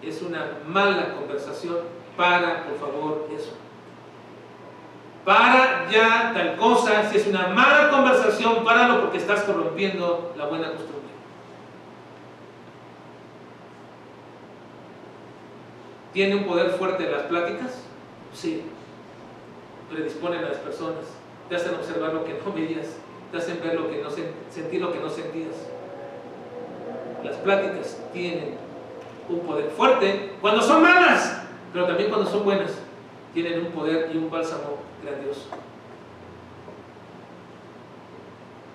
es 0.00 0.22
una 0.22 0.46
mala 0.64 1.14
conversación, 1.14 1.78
para, 2.16 2.64
por 2.64 2.78
favor, 2.78 3.28
eso. 3.34 3.52
Para 5.24 5.90
ya 5.90 6.32
tal 6.32 6.56
cosa, 6.56 7.10
si 7.10 7.18
es 7.18 7.26
una 7.26 7.48
mala 7.48 7.90
conversación, 7.90 8.64
páralo 8.64 9.00
porque 9.00 9.18
estás 9.18 9.42
corrompiendo 9.42 10.32
la 10.36 10.46
buena 10.46 10.68
costumbre. 10.70 10.94
¿Tiene 16.12 16.36
un 16.36 16.44
poder 16.44 16.70
fuerte 16.70 17.10
las 17.10 17.22
pláticas? 17.22 17.85
Sí, 18.36 18.62
predisponen 19.90 20.44
a 20.44 20.48
las 20.50 20.58
personas, 20.58 21.06
te 21.48 21.56
hacen 21.56 21.74
observar 21.74 22.12
lo 22.12 22.22
que 22.22 22.38
no 22.44 22.52
veías, 22.52 22.86
te 23.32 23.38
hacen 23.38 23.58
ver 23.64 23.80
lo 23.80 23.90
que 23.90 24.02
no 24.02 24.10
sentir 24.10 24.80
lo 24.82 24.92
que 24.92 25.00
no 25.00 25.08
sentías. 25.08 25.54
Las 27.24 27.36
pláticas 27.36 27.98
tienen 28.12 28.58
un 29.30 29.40
poder 29.40 29.70
fuerte 29.70 30.34
cuando 30.42 30.60
son 30.60 30.82
malas, 30.82 31.44
pero 31.72 31.86
también 31.86 32.10
cuando 32.10 32.30
son 32.30 32.44
buenas, 32.44 32.72
tienen 33.32 33.58
un 33.60 33.72
poder 33.72 34.10
y 34.14 34.18
un 34.18 34.30
bálsamo 34.30 34.80
grandioso. 35.02 35.46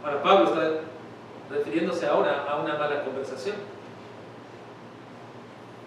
Ahora 0.03 0.23
Pablo 0.23 0.45
está 0.45 0.81
refiriéndose 1.51 2.07
ahora 2.07 2.47
a 2.49 2.55
una 2.55 2.79
mala 2.79 3.03
conversación. 3.03 3.57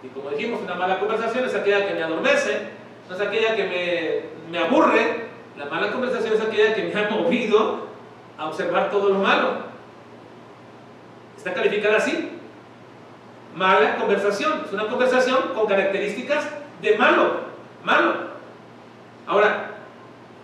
Y 0.04 0.08
como 0.08 0.30
dijimos, 0.30 0.60
una 0.62 0.76
mala 0.76 1.00
conversación 1.00 1.44
es 1.44 1.54
aquella 1.56 1.88
que 1.88 1.94
me 1.94 2.04
adormece, 2.04 2.83
no 3.08 3.14
es 3.14 3.20
aquella 3.20 3.54
que 3.54 3.64
me, 3.64 4.50
me 4.50 4.64
aburre, 4.64 5.24
la 5.58 5.66
mala 5.66 5.92
conversación 5.92 6.34
es 6.34 6.40
aquella 6.40 6.74
que 6.74 6.84
me 6.84 7.00
ha 7.00 7.10
movido 7.10 7.86
a 8.38 8.48
observar 8.48 8.90
todo 8.90 9.10
lo 9.10 9.18
malo. 9.18 9.74
Está 11.36 11.52
calificada 11.52 11.98
así. 11.98 12.30
Mala 13.54 13.96
conversación. 13.96 14.62
Es 14.66 14.72
una 14.72 14.88
conversación 14.88 15.52
con 15.54 15.66
características 15.66 16.48
de 16.80 16.96
malo. 16.96 17.44
Malo. 17.84 18.34
Ahora, 19.26 19.70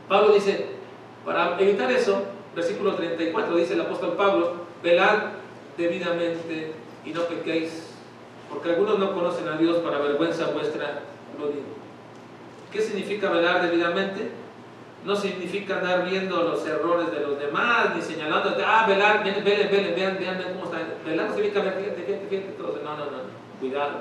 Pablo 0.09 0.35
dice, 0.35 0.66
para 1.25 1.59
evitar 1.59 1.90
eso, 1.90 2.25
versículo 2.55 2.94
34, 2.94 3.57
dice 3.57 3.75
el 3.75 3.81
apóstol 3.83 4.14
Pablo, 4.16 4.66
velad 4.83 5.18
debidamente 5.77 6.73
y 7.05 7.11
no 7.11 7.23
pequéis, 7.23 7.94
porque 8.49 8.70
algunos 8.70 8.99
no 8.99 9.14
conocen 9.14 9.49
a 9.49 9.57
Dios 9.57 9.79
para 9.79 9.99
vergüenza 9.99 10.46
vuestra, 10.46 11.01
lo 11.38 11.49
digo. 11.49 11.79
¿Qué 12.72 12.80
significa 12.80 13.30
velar 13.30 13.62
debidamente? 13.62 14.30
No 15.04 15.16
significa 15.16 15.78
andar 15.78 16.09
viendo 16.09 16.42
los 16.42 16.66
errores 16.66 17.11
de 17.11 17.20
los 17.20 17.38
demás, 17.38 17.96
ni 17.96 18.02
señalando, 18.02 18.54
ah, 18.64 18.85
velar, 18.87 19.24
ven, 19.24 19.42
ven, 19.44 19.68
ven, 19.70 19.94
vean, 19.96 20.18
vean 20.18 20.42
cómo 20.54 20.66
está. 20.66 20.87
Velar 21.04 21.28
no 21.28 21.35
significa, 21.35 21.62
fíjate, 21.62 22.02
fíjate, 22.06 22.26
fíjate, 22.28 22.52
todo. 22.52 22.78
No, 22.85 22.96
no, 22.96 23.04
no, 23.06 23.18
cuidado. 23.59 23.98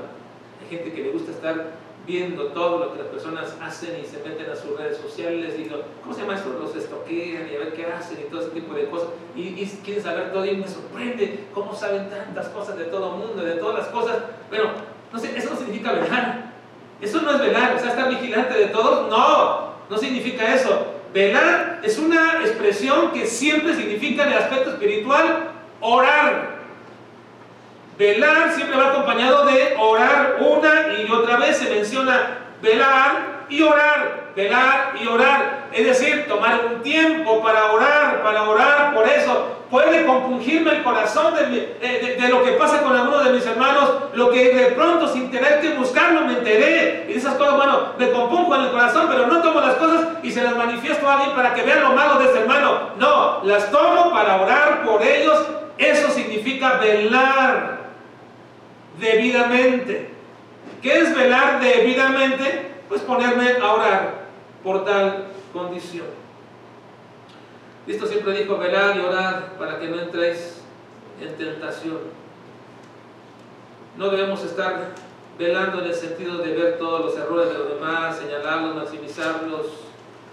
Hay 0.61 0.69
gente 0.69 0.91
que 0.91 1.03
le 1.03 1.11
gusta 1.11 1.31
estar 1.31 1.79
viendo 2.05 2.47
todo 2.47 2.79
lo 2.79 2.93
que 2.93 2.99
las 2.99 3.07
personas 3.07 3.55
hacen 3.61 3.99
y 4.01 4.05
se 4.05 4.17
meten 4.27 4.49
a 4.49 4.55
sus 4.55 4.77
redes 4.77 4.97
sociales 4.97 5.53
y 5.59 5.65
lo, 5.65 5.83
¿cómo 6.01 6.13
se 6.13 6.21
llama 6.21 6.35
eso? 6.35 6.57
Los 6.59 6.75
estoquean 6.75 7.47
y 7.51 7.55
a 7.55 7.59
ver 7.59 7.73
qué 7.73 7.85
hacen 7.85 8.19
y 8.19 8.29
todo 8.29 8.41
ese 8.41 8.49
tipo 8.49 8.73
de 8.73 8.89
cosas 8.89 9.09
y, 9.35 9.41
y 9.41 9.79
quieren 9.83 10.03
saber 10.03 10.33
todo 10.33 10.43
y 10.45 10.57
me 10.57 10.67
sorprende 10.67 11.45
cómo 11.53 11.75
saben 11.75 12.09
tantas 12.09 12.49
cosas 12.49 12.77
de 12.77 12.85
todo 12.85 13.13
el 13.13 13.27
mundo, 13.27 13.43
de 13.43 13.53
todas 13.53 13.79
las 13.79 13.87
cosas. 13.89 14.17
Bueno, 14.49 14.71
no 15.13 15.19
sé, 15.19 15.37
eso 15.37 15.51
no 15.51 15.55
significa 15.55 15.91
velar. 15.91 16.38
Eso 17.01 17.21
no 17.21 17.31
es 17.31 17.39
velar, 17.39 17.75
o 17.75 17.79
sea, 17.79 17.89
estar 17.91 18.09
vigilante 18.09 18.57
de 18.57 18.67
todo. 18.67 19.07
No, 19.07 19.73
no 19.89 19.97
significa 19.97 20.53
eso. 20.53 20.95
Velar 21.13 21.79
es 21.83 21.97
una 21.97 22.41
expresión 22.41 23.11
que 23.11 23.25
siempre 23.25 23.75
significa 23.75 24.23
en 24.23 24.33
el 24.33 24.37
aspecto 24.37 24.71
espiritual 24.71 25.49
orar. 25.79 26.59
Velar 27.97 28.53
siempre 28.53 28.77
va 28.77 28.89
acompañado 28.89 29.45
de 29.45 29.75
orar 29.77 30.37
una 30.39 30.93
y 30.93 31.11
otra 31.11 31.37
vez. 31.37 31.57
Se 31.57 31.69
menciona 31.69 32.37
velar 32.61 33.38
y 33.49 33.61
orar, 33.61 34.31
velar 34.35 34.93
y 35.01 35.07
orar. 35.07 35.67
Es 35.73 35.85
decir, 35.85 36.25
tomar 36.27 36.61
un 36.65 36.81
tiempo 36.81 37.41
para 37.41 37.71
orar, 37.71 38.23
para 38.23 38.43
orar 38.43 38.93
por 38.93 39.07
eso. 39.07 39.55
Puede 39.69 40.05
compungirme 40.05 40.71
el 40.71 40.83
corazón 40.83 41.35
de, 41.35 41.77
de, 42.19 42.27
lo 42.27 42.43
que 42.43 42.53
pasa 42.53 42.81
con 42.81 42.95
algunos 42.95 43.23
de 43.23 43.33
mis 43.33 43.45
hermanos, 43.45 43.91
lo 44.13 44.31
que 44.31 44.51
de 44.53 44.65
pronto 44.71 45.07
sin 45.07 45.29
tener 45.29 45.61
que 45.61 45.73
buscarlo 45.73 46.21
me 46.21 46.33
enteré. 46.33 47.05
Y 47.07 47.13
esas 47.13 47.35
cosas, 47.35 47.55
bueno, 47.55 47.93
me 47.99 48.09
compungo 48.11 48.55
en 48.55 48.61
el 48.61 48.71
corazón, 48.71 49.07
pero 49.09 49.27
no 49.27 49.41
tomo 49.41 49.61
las 49.61 49.75
cosas 49.75 50.07
y 50.23 50.31
se 50.31 50.43
las 50.43 50.55
manifiesto 50.55 51.07
a 51.07 51.17
alguien 51.17 51.35
para 51.35 51.53
que 51.53 51.61
vean 51.61 51.81
lo 51.81 51.91
malo 51.91 52.19
de 52.19 52.25
ese 52.25 52.39
hermano. 52.39 52.89
No, 52.97 53.43
las 53.43 53.69
tomo 53.69 54.11
para 54.11 54.41
orar 54.41 54.83
por 54.83 55.03
ellos. 55.03 55.45
Eso 55.77 56.09
significa 56.09 56.73
velar 56.73 57.79
debidamente. 58.99 60.09
¿Qué 60.81 60.99
es 60.99 61.15
velar 61.15 61.59
debidamente? 61.59 62.68
Pues 62.89 63.01
ponerme 63.01 63.51
a 63.51 63.73
orar 63.73 64.13
por 64.63 64.83
tal 64.83 65.27
condición. 65.53 66.07
Cristo 67.85 68.05
siempre 68.07 68.33
dijo, 68.33 68.57
velar 68.57 68.97
y 68.97 68.99
orar 68.99 69.53
para 69.57 69.79
que 69.79 69.87
no 69.87 69.99
entréis 69.99 70.61
en 71.21 71.35
tentación. 71.37 71.99
No 73.95 74.09
debemos 74.09 74.43
estar 74.43 74.93
velando 75.37 75.79
en 75.79 75.85
el 75.85 75.93
sentido 75.93 76.39
de 76.39 76.53
ver 76.53 76.77
todos 76.77 77.05
los 77.05 77.17
errores 77.17 77.49
de 77.49 77.57
los 77.57 77.69
demás, 77.69 78.17
señalarlos, 78.17 78.75
maximizarlos, 78.75 79.67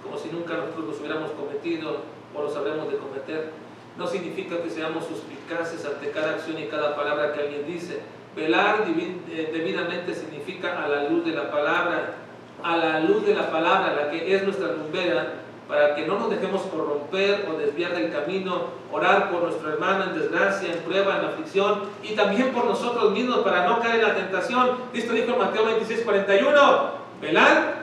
como 0.02 0.18
si 0.18 0.28
nunca 0.30 0.54
nosotros 0.54 0.86
los 0.86 1.00
hubiéramos 1.00 1.30
cometido 1.32 1.98
o 2.34 2.42
los 2.42 2.56
habremos 2.56 2.90
de 2.90 2.98
cometer. 2.98 3.50
No 3.96 4.06
significa 4.06 4.62
que 4.62 4.70
seamos 4.70 5.04
suspicaces 5.06 5.84
ante 5.86 6.10
cada 6.10 6.32
acción 6.32 6.58
y 6.58 6.66
cada 6.66 6.96
palabra 6.96 7.32
que 7.32 7.40
alguien 7.40 7.66
dice, 7.66 8.00
Velar 8.36 8.84
eh, 8.86 9.50
debidamente 9.50 10.14
significa 10.14 10.84
a 10.84 10.86
la 10.86 11.08
luz 11.08 11.24
de 11.24 11.32
la 11.32 11.50
palabra, 11.50 12.16
a 12.62 12.76
la 12.76 13.00
luz 13.00 13.26
de 13.26 13.34
la 13.34 13.50
palabra, 13.50 13.94
la 13.94 14.10
que 14.10 14.34
es 14.34 14.42
nuestra 14.42 14.68
lumbera, 14.68 15.34
para 15.68 15.96
que 15.96 16.06
no 16.06 16.18
nos 16.18 16.30
dejemos 16.30 16.62
corromper 16.62 17.46
o 17.50 17.58
desviar 17.58 17.94
del 17.94 18.12
camino, 18.12 18.66
orar 18.92 19.30
por 19.30 19.42
nuestro 19.42 19.72
hermano 19.72 20.04
en 20.04 20.18
desgracia, 20.18 20.72
en 20.72 20.78
prueba, 20.80 21.18
en 21.18 21.24
aflicción, 21.26 21.82
y 22.02 22.14
también 22.14 22.52
por 22.52 22.66
nosotros 22.66 23.12
mismos 23.12 23.38
para 23.38 23.66
no 23.66 23.80
caer 23.80 23.96
en 23.96 24.02
la 24.02 24.14
tentación. 24.14 24.78
Cristo 24.92 25.12
dijo 25.12 25.32
en 25.32 25.38
Mateo 25.38 25.64
26, 25.66 26.02
41, 26.02 26.90
velar 27.20 27.74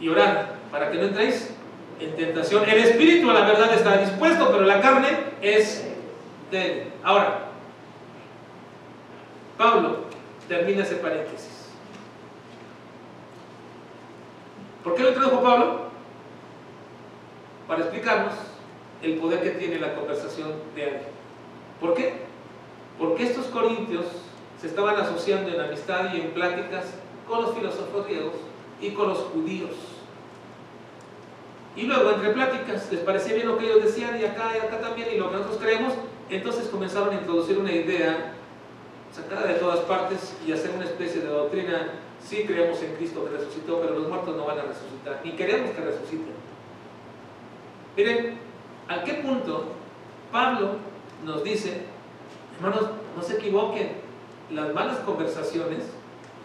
y 0.00 0.08
orar, 0.08 0.54
para 0.70 0.90
que 0.90 0.98
no 0.98 1.06
entréis 1.06 1.54
en 1.98 2.14
tentación. 2.16 2.68
El 2.68 2.78
espíritu 2.78 3.30
a 3.30 3.34
la 3.34 3.46
verdad 3.46 3.74
está 3.74 3.96
dispuesto, 3.98 4.48
pero 4.52 4.64
la 4.64 4.80
carne 4.80 5.08
es 5.42 5.86
débil. 6.50 6.84
Ahora, 7.02 7.38
Pablo 9.58 10.04
termina 10.48 10.84
ese 10.84 10.96
paréntesis. 10.96 11.59
¿Por 14.90 14.98
qué 14.98 15.04
lo 15.04 15.12
trajo 15.12 15.40
Pablo? 15.40 15.82
Para 17.68 17.82
explicarnos 17.82 18.34
el 19.00 19.18
poder 19.18 19.40
que 19.40 19.50
tiene 19.50 19.78
la 19.78 19.94
conversación 19.94 20.52
de 20.74 20.82
alguien. 20.82 21.02
¿Por 21.80 21.94
qué? 21.94 22.24
Porque 22.98 23.22
estos 23.22 23.46
corintios 23.46 24.06
se 24.60 24.66
estaban 24.66 24.96
asociando 24.96 25.48
en 25.48 25.60
amistad 25.60 26.12
y 26.12 26.20
en 26.22 26.30
pláticas 26.32 26.86
con 27.28 27.40
los 27.40 27.54
filósofos 27.54 28.04
griegos 28.04 28.32
y 28.80 28.90
con 28.90 29.10
los 29.10 29.18
judíos. 29.18 29.70
Y 31.76 31.82
luego 31.82 32.10
entre 32.10 32.30
pláticas 32.30 32.90
les 32.90 33.02
parecía 33.02 33.34
bien 33.34 33.46
lo 33.46 33.58
que 33.58 33.66
ellos 33.66 33.84
decían 33.84 34.20
y 34.20 34.24
acá 34.24 34.54
y 34.56 34.66
acá 34.66 34.80
también 34.80 35.06
y 35.14 35.18
lo 35.18 35.30
que 35.30 35.36
nosotros 35.36 35.60
creemos, 35.62 35.92
entonces 36.28 36.66
comenzaron 36.66 37.10
a 37.10 37.20
introducir 37.20 37.58
una 37.58 37.70
idea 37.70 38.32
sacada 39.14 39.46
de 39.46 39.54
todas 39.54 39.78
partes 39.82 40.34
y 40.44 40.50
hacer 40.50 40.72
una 40.72 40.84
especie 40.84 41.20
de 41.20 41.28
doctrina. 41.28 41.99
Sí 42.22 42.44
creemos 42.46 42.80
en 42.82 42.94
Cristo 42.96 43.24
que 43.24 43.36
resucitó, 43.36 43.80
pero 43.80 43.98
los 43.98 44.08
muertos 44.08 44.36
no 44.36 44.44
van 44.44 44.58
a 44.58 44.62
resucitar, 44.62 45.20
ni 45.24 45.32
queremos 45.32 45.70
que 45.70 45.80
resuciten. 45.80 46.34
Miren, 47.96 48.38
¿a 48.88 49.02
qué 49.02 49.14
punto 49.14 49.64
Pablo 50.30 50.76
nos 51.24 51.42
dice, 51.42 51.82
hermanos, 52.56 52.90
no 53.16 53.22
se 53.22 53.34
equivoquen, 53.34 53.92
las 54.50 54.72
malas 54.72 54.98
conversaciones 54.98 55.84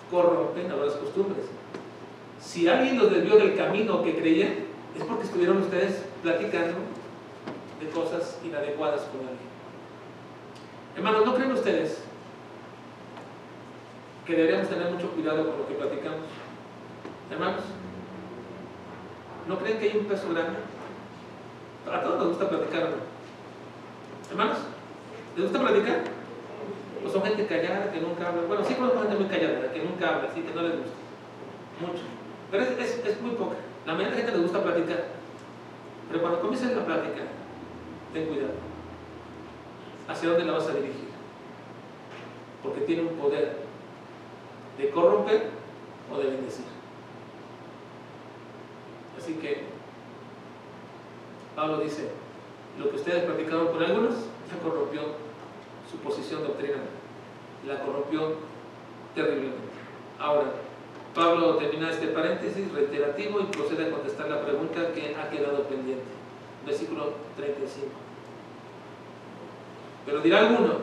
corrompen 0.10 0.72
a 0.72 0.76
las 0.76 0.94
costumbres. 0.94 1.46
Si 2.40 2.68
alguien 2.68 2.98
los 2.98 3.12
desvió 3.12 3.38
del 3.38 3.56
camino 3.56 4.04
que 4.04 4.16
creían, 4.16 4.54
es 4.98 5.04
porque 5.04 5.24
estuvieron 5.24 5.58
ustedes 5.58 6.04
platicando 6.22 6.78
de 7.80 7.90
cosas 7.90 8.40
inadecuadas 8.44 9.02
con 9.02 9.22
alguien. 9.22 9.56
Hermanos, 10.96 11.26
¿no 11.26 11.36
creen 11.36 11.52
ustedes 11.52 12.05
que 14.26 14.36
deberíamos 14.36 14.70
tener 14.70 14.92
mucho 14.92 15.12
cuidado 15.12 15.46
con 15.46 15.60
lo 15.60 15.68
que 15.68 15.76
platicamos. 15.76 16.26
Hermanos, 17.30 17.62
¿no 19.48 19.60
creen 19.60 19.80
que 19.80 19.92
hay 19.92 19.98
un 19.98 20.06
peso 20.06 20.30
grande? 20.30 20.58
A 21.92 22.02
todos 22.02 22.18
nos 22.18 22.28
gusta 22.30 22.50
platicar, 22.50 22.90
¿no? 22.90 24.32
Hermanos, 24.32 24.58
¿les 25.36 25.44
gusta 25.44 25.62
platicar? 25.62 26.04
¿O 27.06 27.10
son 27.10 27.24
gente 27.24 27.46
callada 27.46 27.92
que 27.92 28.02
nunca 28.02 28.28
habla? 28.28 28.42
Bueno, 28.48 28.66
sí 28.66 28.74
conozco 28.74 29.02
gente 29.02 29.16
muy 29.16 29.28
callada, 29.28 29.72
que 29.72 29.84
nunca 29.84 30.10
habla, 30.10 30.30
así 30.32 30.42
que 30.42 30.56
no 30.56 30.62
les 30.64 30.72
gusta. 30.72 30.96
Mucho. 31.82 32.04
Pero 32.50 32.64
es, 32.64 33.06
es, 33.06 33.22
muy 33.22 33.32
poca. 33.32 33.58
La 33.86 33.94
mayoría 33.94 34.16
de 34.16 34.22
gente 34.24 34.32
les 34.32 34.42
gusta 34.42 34.64
platicar. 34.64 35.06
Pero 36.08 36.22
cuando 36.22 36.42
comiences 36.42 36.76
la 36.76 36.86
plática, 36.86 37.22
ten 38.14 38.26
cuidado. 38.26 38.54
¿Hacia 40.08 40.30
dónde 40.30 40.46
la 40.46 40.54
vas 40.54 40.68
a 40.68 40.74
dirigir? 40.74 41.10
Porque 42.64 42.82
tiene 42.82 43.04
un 43.04 43.16
poder 43.18 43.65
de 44.78 44.90
corromper 44.90 45.50
o 46.12 46.18
de 46.18 46.30
bendecir. 46.30 46.66
Así 49.18 49.34
que 49.36 49.64
Pablo 51.56 51.80
dice, 51.80 52.10
lo 52.78 52.90
que 52.90 52.98
ustedes 52.98 53.24
practicaron 53.24 53.68
con 53.68 53.82
algunos 53.82 54.14
ya 54.50 54.60
corrompió 54.62 55.02
su 55.90 55.98
posición 55.98 56.44
doctrinal, 56.44 56.82
la 57.66 57.80
corrompió 57.82 58.36
terriblemente. 59.16 59.58
Ahora, 60.20 60.52
Pablo 61.14 61.56
termina 61.56 61.90
este 61.90 62.08
paréntesis 62.08 62.72
reiterativo 62.74 63.40
y 63.40 63.46
procede 63.46 63.88
a 63.88 63.92
contestar 63.92 64.30
la 64.30 64.44
pregunta 64.44 64.92
que 64.94 65.16
ha 65.16 65.30
quedado 65.30 65.64
pendiente. 65.64 66.04
Versículo 66.66 67.14
35. 67.38 67.88
Pero 70.06 70.20
dirá 70.20 70.40
alguno, 70.40 70.74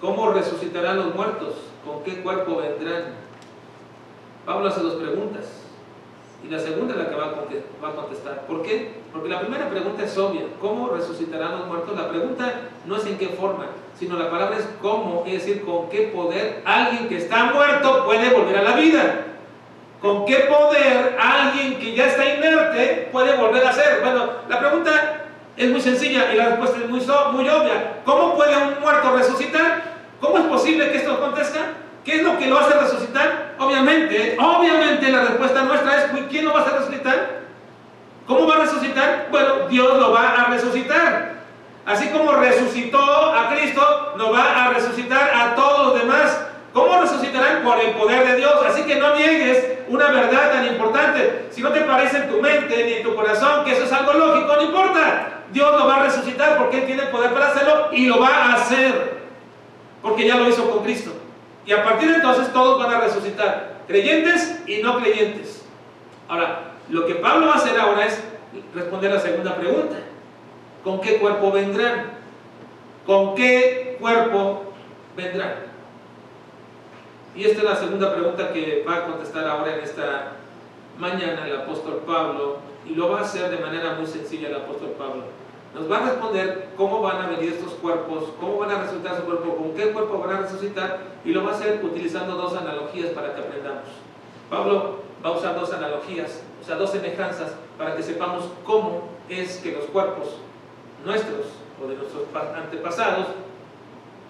¿cómo 0.00 0.32
resucitarán 0.32 0.96
los 0.96 1.14
muertos? 1.14 1.54
¿Con 1.88 2.04
qué 2.04 2.20
cuerpo 2.20 2.56
vendrán? 2.56 3.14
Pablo 4.44 4.68
hace 4.68 4.80
dos 4.80 4.96
preguntas. 4.96 5.46
Y 6.44 6.48
la 6.48 6.58
segunda 6.58 6.92
es 6.92 7.00
la 7.00 7.08
que 7.08 7.16
va 7.16 7.88
a 7.88 7.94
contestar. 7.94 8.46
¿Por 8.46 8.62
qué? 8.62 9.00
Porque 9.10 9.30
la 9.30 9.40
primera 9.40 9.70
pregunta 9.70 10.04
es 10.04 10.16
obvia. 10.18 10.42
¿Cómo 10.60 10.90
resucitarán 10.90 11.58
los 11.58 11.66
muertos? 11.66 11.98
La 11.98 12.10
pregunta 12.10 12.52
no 12.84 12.96
es 12.96 13.06
en 13.06 13.16
qué 13.16 13.28
forma, 13.28 13.68
sino 13.98 14.18
la 14.18 14.30
palabra 14.30 14.58
es 14.58 14.68
cómo, 14.82 15.24
es 15.26 15.32
decir, 15.32 15.64
con 15.64 15.88
qué 15.88 16.12
poder 16.14 16.62
alguien 16.66 17.08
que 17.08 17.16
está 17.16 17.46
muerto 17.46 18.04
puede 18.04 18.30
volver 18.30 18.58
a 18.58 18.62
la 18.62 18.76
vida. 18.76 19.24
¿Con 20.02 20.26
qué 20.26 20.40
poder 20.40 21.16
alguien 21.18 21.78
que 21.78 21.94
ya 21.94 22.06
está 22.06 22.34
inerte 22.34 23.08
puede 23.10 23.34
volver 23.34 23.66
a 23.66 23.72
ser? 23.72 24.00
Bueno, 24.02 24.30
la 24.46 24.60
pregunta 24.60 25.24
es 25.56 25.70
muy 25.70 25.80
sencilla 25.80 26.32
y 26.32 26.36
la 26.36 26.50
respuesta 26.50 26.76
es 26.76 26.88
muy, 26.88 27.00
muy 27.32 27.48
obvia. 27.48 28.02
¿Cómo 28.04 28.36
puede 28.36 28.56
un 28.56 28.78
muerto 28.80 29.16
resucitar? 29.16 29.97
¿Cómo 30.20 30.38
es 30.38 30.44
posible 30.44 30.90
que 30.90 30.98
esto 30.98 31.12
acontezca? 31.12 31.60
¿Qué 32.04 32.16
es 32.16 32.22
lo 32.22 32.38
que 32.38 32.46
lo 32.46 32.58
hace 32.58 32.78
resucitar? 32.78 33.54
Obviamente, 33.58 34.36
obviamente 34.40 35.10
la 35.10 35.22
respuesta 35.22 35.62
nuestra 35.62 35.96
es, 35.96 36.10
¿quién 36.30 36.44
lo 36.44 36.54
va 36.54 36.62
a 36.62 36.78
resucitar? 36.78 37.38
¿Cómo 38.26 38.46
va 38.46 38.56
a 38.56 38.58
resucitar? 38.60 39.28
Bueno, 39.30 39.68
Dios 39.68 39.98
lo 39.98 40.12
va 40.12 40.30
a 40.30 40.44
resucitar. 40.46 41.38
Así 41.86 42.08
como 42.08 42.32
resucitó 42.32 42.98
a 42.98 43.48
Cristo, 43.48 44.14
nos 44.18 44.32
va 44.32 44.66
a 44.66 44.68
resucitar 44.74 45.30
a 45.34 45.54
todos 45.54 45.86
los 45.86 46.02
demás. 46.02 46.46
¿Cómo 46.74 47.00
resucitarán? 47.00 47.62
Por 47.62 47.80
el 47.80 47.92
poder 47.92 48.26
de 48.26 48.36
Dios. 48.36 48.52
Así 48.68 48.82
que 48.82 48.96
no 48.96 49.16
niegues 49.16 49.78
una 49.88 50.08
verdad 50.08 50.52
tan 50.52 50.66
importante. 50.66 51.46
Si 51.50 51.62
no 51.62 51.70
te 51.70 51.80
parece 51.80 52.18
en 52.18 52.28
tu 52.28 52.42
mente 52.42 52.84
ni 52.84 52.92
en 52.94 53.02
tu 53.02 53.14
corazón 53.14 53.64
que 53.64 53.72
eso 53.72 53.84
es 53.84 53.92
algo 53.92 54.12
lógico, 54.12 54.54
no 54.56 54.62
importa. 54.62 55.44
Dios 55.50 55.72
lo 55.72 55.86
va 55.86 55.96
a 55.96 56.02
resucitar 56.04 56.58
porque 56.58 56.80
Él 56.80 56.86
tiene 56.86 57.04
poder 57.04 57.32
para 57.32 57.48
hacerlo 57.48 57.88
y 57.92 58.06
lo 58.06 58.20
va 58.20 58.28
a 58.28 58.54
hacer. 58.54 59.18
Porque 60.02 60.26
ya 60.26 60.36
lo 60.36 60.48
hizo 60.48 60.70
con 60.70 60.84
Cristo. 60.84 61.12
Y 61.66 61.72
a 61.72 61.84
partir 61.84 62.08
de 62.08 62.16
entonces 62.16 62.52
todos 62.52 62.78
van 62.78 62.94
a 62.94 63.00
resucitar. 63.00 63.78
Creyentes 63.86 64.62
y 64.66 64.82
no 64.82 64.98
creyentes. 64.98 65.64
Ahora, 66.28 66.72
lo 66.88 67.06
que 67.06 67.16
Pablo 67.16 67.48
va 67.48 67.54
a 67.54 67.56
hacer 67.56 67.78
ahora 67.78 68.06
es 68.06 68.22
responder 68.74 69.12
la 69.12 69.20
segunda 69.20 69.56
pregunta. 69.56 69.96
¿Con 70.84 71.00
qué 71.00 71.18
cuerpo 71.18 71.52
vendrán? 71.52 72.12
¿Con 73.06 73.34
qué 73.34 73.96
cuerpo 74.00 74.72
vendrán? 75.16 75.54
Y 77.34 77.44
esta 77.44 77.58
es 77.58 77.64
la 77.64 77.76
segunda 77.76 78.12
pregunta 78.12 78.52
que 78.52 78.84
va 78.88 78.96
a 78.96 79.04
contestar 79.04 79.46
ahora 79.46 79.76
en 79.76 79.80
esta 79.80 80.32
mañana 80.98 81.46
el 81.46 81.56
apóstol 81.56 82.02
Pablo, 82.06 82.58
y 82.86 82.94
lo 82.94 83.10
va 83.10 83.20
a 83.20 83.22
hacer 83.22 83.50
de 83.50 83.58
manera 83.58 83.94
muy 83.94 84.06
sencilla 84.06 84.48
el 84.48 84.56
apóstol 84.56 84.90
Pablo. 84.98 85.24
Nos 85.74 85.90
va 85.90 85.98
a 85.98 86.10
responder 86.10 86.68
cómo 86.76 87.02
van 87.02 87.22
a 87.22 87.26
venir 87.28 87.52
estos 87.52 87.74
cuerpos, 87.74 88.24
cómo 88.40 88.58
van 88.58 88.70
a 88.70 88.82
resucitar 88.82 89.16
su 89.16 89.22
cuerpo, 89.24 89.56
con 89.56 89.74
qué 89.74 89.92
cuerpo 89.92 90.18
van 90.18 90.36
a 90.36 90.40
resucitar, 90.40 91.00
y 91.24 91.32
lo 91.32 91.44
va 91.44 91.52
a 91.52 91.54
hacer 91.54 91.84
utilizando 91.84 92.36
dos 92.36 92.56
analogías 92.56 93.10
para 93.10 93.34
que 93.34 93.40
aprendamos. 93.40 93.88
Pablo 94.48 95.00
va 95.24 95.30
a 95.30 95.32
usar 95.32 95.54
dos 95.54 95.72
analogías, 95.72 96.42
o 96.62 96.64
sea, 96.64 96.76
dos 96.76 96.90
semejanzas, 96.90 97.54
para 97.76 97.94
que 97.94 98.02
sepamos 98.02 98.44
cómo 98.64 99.08
es 99.28 99.58
que 99.58 99.72
los 99.72 99.84
cuerpos 99.84 100.36
nuestros 101.04 101.46
o 101.82 101.86
de 101.86 101.96
nuestros 101.96 102.24
antepasados 102.56 103.26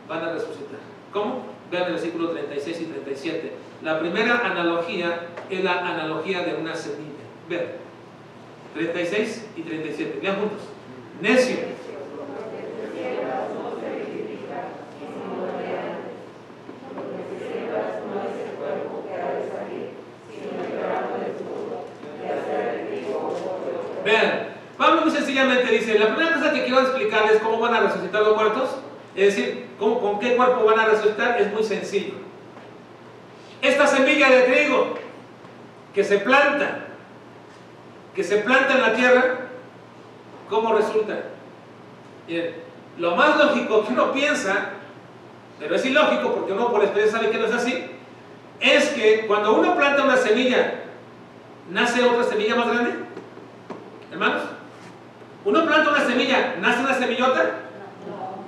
van 0.08 0.24
a 0.24 0.32
resucitar. 0.32 0.80
¿Cómo? 1.12 1.42
Vean 1.70 1.84
el 1.84 1.92
versículo 1.92 2.30
36 2.30 2.80
y 2.80 2.84
37. 2.84 3.52
La 3.82 4.00
primera 4.00 4.38
analogía 4.38 5.28
es 5.48 5.62
la 5.62 5.86
analogía 5.86 6.42
de 6.42 6.54
una 6.54 6.74
semilla. 6.74 7.24
Vean, 7.48 7.66
36 8.74 9.46
y 9.56 9.62
37. 9.62 10.18
Vean 10.20 10.36
juntos. 10.36 10.60
Necio. 11.20 11.56
Vean, 24.04 24.48
Pablo 24.78 25.02
muy 25.02 25.10
sencillamente 25.10 25.72
dice, 25.72 25.98
la 25.98 26.14
primera 26.14 26.34
cosa 26.34 26.52
que 26.52 26.64
quiero 26.64 26.80
explicarles 26.80 27.32
es 27.32 27.42
cómo 27.42 27.58
van 27.58 27.74
a 27.74 27.80
resucitar 27.80 28.22
los 28.22 28.36
muertos 28.36 28.70
es 29.18 29.34
decir, 29.34 29.66
¿con 29.80 30.20
qué 30.20 30.36
cuerpo 30.36 30.64
van 30.64 30.78
a 30.78 30.86
resultar? 30.86 31.40
Es 31.40 31.52
muy 31.52 31.64
sencillo. 31.64 32.14
Esta 33.60 33.88
semilla 33.88 34.30
de 34.30 34.42
trigo 34.42 34.94
que 35.92 36.04
se 36.04 36.18
planta, 36.18 36.84
que 38.14 38.22
se 38.22 38.36
planta 38.36 38.74
en 38.74 38.82
la 38.82 38.94
tierra, 38.94 39.37
¿cómo 40.48 40.74
resulta? 40.74 41.24
Bien, 42.26 42.56
lo 42.98 43.16
más 43.16 43.36
lógico 43.36 43.84
que 43.84 43.92
uno 43.92 44.12
piensa, 44.12 44.70
pero 45.58 45.74
es 45.74 45.84
ilógico 45.84 46.34
porque 46.34 46.52
uno 46.52 46.70
por 46.70 46.82
experiencia 46.82 47.18
sabe 47.18 47.30
que 47.30 47.38
no 47.38 47.46
es 47.46 47.54
así, 47.54 47.84
es 48.60 48.88
que 48.90 49.26
cuando 49.26 49.54
uno 49.54 49.76
planta 49.76 50.04
una 50.04 50.16
semilla, 50.16 50.82
¿nace 51.70 52.04
otra 52.04 52.24
semilla 52.24 52.56
más 52.56 52.68
grande? 52.68 52.94
Hermanos, 54.10 54.42
uno 55.44 55.64
planta 55.64 55.90
una 55.90 56.04
semilla, 56.04 56.56
¿nace 56.60 56.80
una 56.80 56.94
semillota? 56.94 57.50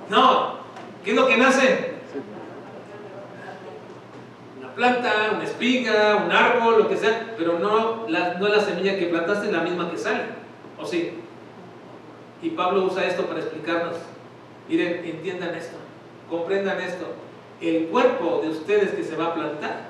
No, 0.09 0.61
¿Qué 1.03 1.11
es 1.11 1.15
lo 1.15 1.27
que 1.27 1.37
nace? 1.37 1.95
Una 4.59 4.73
planta, 4.73 5.31
una 5.33 5.43
espiga, 5.43 6.17
un 6.17 6.31
árbol, 6.31 6.83
lo 6.83 6.89
que 6.89 6.97
sea, 6.97 7.33
pero 7.37 7.57
no 7.57 8.05
la, 8.07 8.35
no 8.35 8.47
la 8.47 8.61
semilla 8.61 8.97
que 8.97 9.07
plantaste 9.07 9.51
la 9.51 9.61
misma 9.61 9.89
que 9.89 9.97
sale. 9.97 10.25
¿O 10.79 10.85
sí? 10.85 11.19
Y 12.41 12.49
Pablo 12.51 12.83
usa 12.85 13.05
esto 13.05 13.25
para 13.25 13.39
explicarnos. 13.39 13.97
Miren, 14.67 15.05
entiendan 15.05 15.53
esto, 15.55 15.77
comprendan 16.29 16.79
esto. 16.79 17.05
El 17.59 17.87
cuerpo 17.87 18.39
de 18.41 18.49
ustedes 18.49 18.91
que 18.91 19.03
se 19.03 19.15
va 19.15 19.27
a 19.27 19.33
plantar 19.33 19.81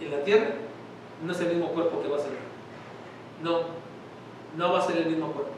en 0.00 0.10
la 0.10 0.24
tierra 0.24 0.50
no 1.24 1.32
es 1.32 1.40
el 1.40 1.48
mismo 1.48 1.68
cuerpo 1.68 2.02
que 2.02 2.08
va 2.08 2.16
a 2.16 2.20
ser. 2.20 2.32
No, 3.42 3.60
no 4.56 4.72
va 4.72 4.78
a 4.78 4.82
ser 4.82 4.96
el 4.98 5.06
mismo 5.06 5.32
cuerpo. 5.32 5.52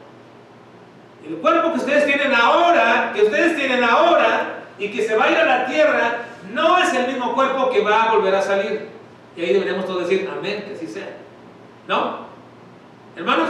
El 1.25 1.37
cuerpo 1.37 1.71
que 1.73 1.79
ustedes 1.79 2.05
tienen 2.05 2.33
ahora, 2.33 3.11
que 3.13 3.23
ustedes 3.23 3.55
tienen 3.55 3.83
ahora, 3.83 4.65
y 4.79 4.89
que 4.89 5.01
se 5.07 5.15
va 5.15 5.25
a 5.25 5.31
ir 5.31 5.37
a 5.37 5.45
la 5.45 5.65
tierra, 5.65 6.17
no 6.53 6.77
es 6.77 6.93
el 6.93 7.07
mismo 7.07 7.33
cuerpo 7.33 7.69
que 7.69 7.81
va 7.81 8.03
a 8.03 8.15
volver 8.15 8.35
a 8.35 8.41
salir. 8.41 8.89
Y 9.35 9.41
ahí 9.41 9.53
deberíamos 9.53 9.85
todos 9.85 10.07
decir, 10.07 10.29
amén, 10.31 10.63
que 10.67 10.75
así 10.75 10.87
sea. 10.87 11.17
¿No? 11.87 12.27
Hermanos, 13.15 13.49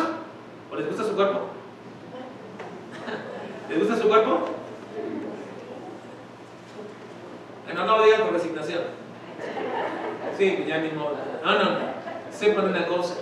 ¿o 0.72 0.76
les 0.76 0.88
gusta 0.88 1.04
su 1.04 1.16
cuerpo? 1.16 1.57
¿Les 3.70 3.80
gusta 3.80 3.98
su 3.98 4.08
cuerpo? 4.08 4.50
No, 7.74 7.86
no 7.86 7.98
lo 7.98 8.06
digan 8.06 8.22
con 8.22 8.34
resignación. 8.34 8.82
Sí, 10.38 10.66
ya 10.68 10.80
mismo. 10.80 11.12
No, 11.44 11.54
no, 11.54 11.64
no. 11.64 11.80
Sepan 12.32 12.70
una 12.70 12.88
cosa. 12.88 13.16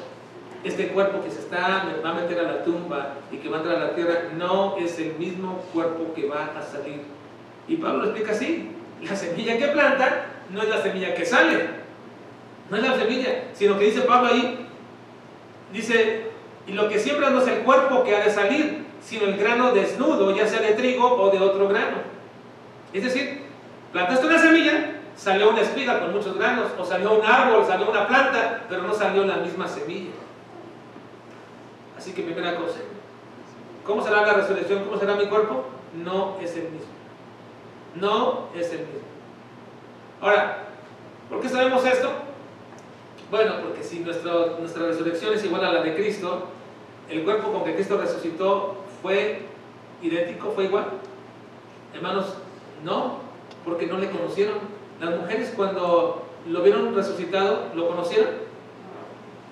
Este 0.63 0.89
cuerpo 0.89 1.21
que 1.23 1.31
se 1.31 1.39
está, 1.39 1.85
va 2.03 2.09
a 2.09 2.13
meter 2.13 2.39
a 2.39 2.43
la 2.43 2.63
tumba 2.63 3.15
y 3.31 3.37
que 3.37 3.49
va 3.49 3.57
a 3.57 3.59
entrar 3.59 3.77
a 3.77 3.85
la 3.87 3.95
tierra, 3.95 4.29
no 4.35 4.77
es 4.77 4.97
el 4.99 5.13
mismo 5.15 5.61
cuerpo 5.73 6.13
que 6.15 6.27
va 6.27 6.51
a 6.57 6.61
salir 6.61 7.01
y 7.67 7.77
Pablo 7.77 7.99
lo 7.99 8.05
explica 8.05 8.31
así. 8.31 8.69
La 9.01 9.15
semilla 9.15 9.57
que 9.57 9.67
planta 9.67 10.25
no 10.49 10.61
es 10.61 10.69
la 10.69 10.81
semilla 10.81 11.13
que 11.13 11.25
sale. 11.25 11.85
No 12.69 12.77
es 12.77 12.83
la 12.83 12.95
semilla, 12.95 13.43
sino 13.53 13.77
que 13.77 13.85
dice 13.85 14.01
Pablo 14.01 14.29
ahí, 14.29 14.67
dice, 15.71 16.31
y 16.65 16.73
lo 16.73 16.89
que 16.89 16.97
siembra 16.97 17.29
no 17.29 17.41
es 17.41 17.47
el 17.47 17.59
cuerpo 17.59 18.03
que 18.03 18.15
ha 18.15 18.25
de 18.25 18.31
salir, 18.31 18.84
sino 19.05 19.25
el 19.25 19.37
grano 19.37 19.71
desnudo, 19.71 20.35
ya 20.35 20.47
sea 20.47 20.59
de 20.59 20.73
trigo 20.73 21.05
o 21.05 21.29
de 21.29 21.39
otro 21.39 21.67
grano. 21.67 21.97
Es 22.91 23.03
decir, 23.03 23.43
plantaste 23.93 24.25
una 24.25 24.39
semilla, 24.39 24.95
salió 25.15 25.51
una 25.51 25.61
espiga 25.61 25.99
con 25.99 26.13
muchos 26.13 26.35
granos, 26.37 26.71
o 26.77 26.83
salió 26.83 27.13
un 27.13 27.25
árbol, 27.25 27.63
salió 27.65 27.89
una 27.89 28.07
planta, 28.07 28.65
pero 28.67 28.81
no 28.81 28.93
salió 28.93 29.23
la 29.25 29.37
misma 29.37 29.67
semilla. 29.67 30.11
Así 31.97 32.11
que 32.11 32.23
primera 32.23 32.57
cosa, 32.57 32.79
¿cómo 33.85 34.03
será 34.03 34.25
la 34.25 34.33
resurrección? 34.33 34.83
¿Cómo 34.85 34.99
será 34.99 35.15
mi 35.15 35.27
cuerpo? 35.27 35.65
No 35.93 36.37
es 36.41 36.55
el 36.57 36.63
mismo 36.63 36.95
no 37.95 38.49
es 38.55 38.71
el 38.71 38.79
mismo. 38.79 39.07
Ahora, 40.21 40.65
¿por 41.29 41.41
qué 41.41 41.49
sabemos 41.49 41.85
esto? 41.85 42.09
Bueno, 43.31 43.53
porque 43.63 43.83
si 43.83 43.99
nuestra 43.99 44.85
resurrección 44.87 45.33
es 45.33 45.43
igual 45.43 45.65
a 45.65 45.71
la 45.71 45.81
de 45.81 45.95
Cristo, 45.95 46.47
el 47.09 47.23
cuerpo 47.23 47.51
con 47.51 47.63
que 47.63 47.75
Cristo 47.75 47.97
resucitó 47.97 48.77
fue 49.05 49.45
idéntico, 50.01 50.51
fue 50.55 50.63
igual. 50.63 50.85
Hermanos, 51.93 52.25
no, 52.83 53.19
porque 53.63 53.85
no 53.85 53.99
le 53.99 54.09
conocieron. 54.09 54.55
Las 54.99 55.19
mujeres 55.19 55.53
cuando 55.55 56.25
lo 56.47 56.63
vieron 56.63 56.95
resucitado, 56.95 57.67
¿lo 57.75 57.87
conocieron? 57.87 58.29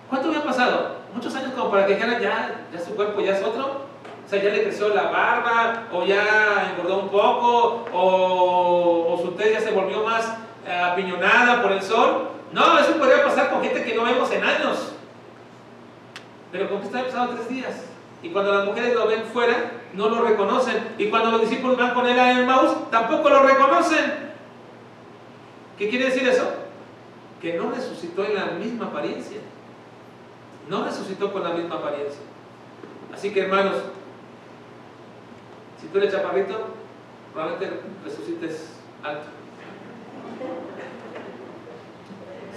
¿Cuánto 0.09 0.29
había 0.29 0.43
pasado? 0.43 0.95
Muchos 1.13 1.35
años 1.35 1.53
como 1.53 1.69
para 1.69 1.85
que 1.85 1.93
dijeran, 1.93 2.19
ya, 2.19 2.65
su 2.83 2.95
cuerpo 2.95 3.21
ya 3.21 3.37
es 3.37 3.43
otro. 3.43 3.83
O 4.25 4.27
sea, 4.27 4.41
ya 4.41 4.49
le 4.49 4.63
creció 4.63 4.89
la 4.89 5.03
barba, 5.03 5.83
o 5.93 6.03
ya 6.03 6.71
engordó 6.71 7.01
un 7.01 7.09
poco, 7.09 7.85
o, 7.93 9.21
su 9.21 9.33
tez 9.33 9.53
ya 9.53 9.61
se 9.61 9.71
volvió 9.71 10.03
más 10.03 10.33
eh, 10.65 10.73
apiñonada 10.73 11.61
por 11.61 11.73
el 11.73 11.83
sol. 11.83 12.29
No, 12.51 12.79
eso 12.79 12.93
podría 12.93 13.23
pasar 13.23 13.51
con 13.51 13.61
gente 13.61 13.83
que 13.83 13.93
no 13.93 14.03
vemos 14.03 14.31
en 14.31 14.43
años. 14.43 14.93
Pero 16.51 16.69
con 16.69 16.79
que 16.79 16.85
está 16.87 17.03
pasado 17.03 17.35
tres 17.35 17.49
días. 17.49 17.92
Y 18.23 18.29
cuando 18.29 18.53
las 18.53 18.65
mujeres 18.65 18.95
lo 18.95 19.05
ven 19.05 19.25
fuera, 19.25 19.71
no 19.93 20.09
lo 20.09 20.21
reconocen. 20.21 20.95
Y 20.97 21.09
cuando 21.09 21.31
los 21.31 21.41
discípulos 21.41 21.77
van 21.77 21.93
con 21.93 22.07
él 22.07 22.17
a 22.17 22.39
Emmaus, 22.39 22.89
tampoco 22.89 23.29
lo 23.29 23.43
reconocen. 23.43 24.31
¿Qué 25.77 25.89
quiere 25.89 26.05
decir 26.05 26.27
eso? 26.27 26.49
Que 27.41 27.53
no 27.53 27.69
resucitó 27.69 28.23
en 28.23 28.35
la 28.35 28.45
misma 28.45 28.85
apariencia. 28.85 29.39
No 30.69 30.85
resucitó 30.85 31.33
con 31.33 31.43
la 31.43 31.49
misma 31.49 31.75
apariencia. 31.75 32.21
Así 33.13 33.33
que 33.33 33.41
hermanos, 33.41 33.75
si 35.81 35.87
tú 35.87 35.97
eres 35.97 36.13
chaparrito, 36.13 36.67
probablemente 37.33 37.81
resucites 38.05 38.69
alto. 39.03 39.25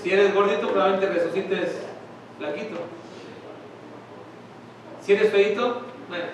Si 0.00 0.12
eres 0.12 0.32
gordito, 0.32 0.68
probablemente 0.70 1.08
resucites 1.08 1.80
flaquito. 2.38 2.76
Si 5.06 5.12
eres 5.12 5.30
feito, 5.30 5.82
bueno. 6.08 6.24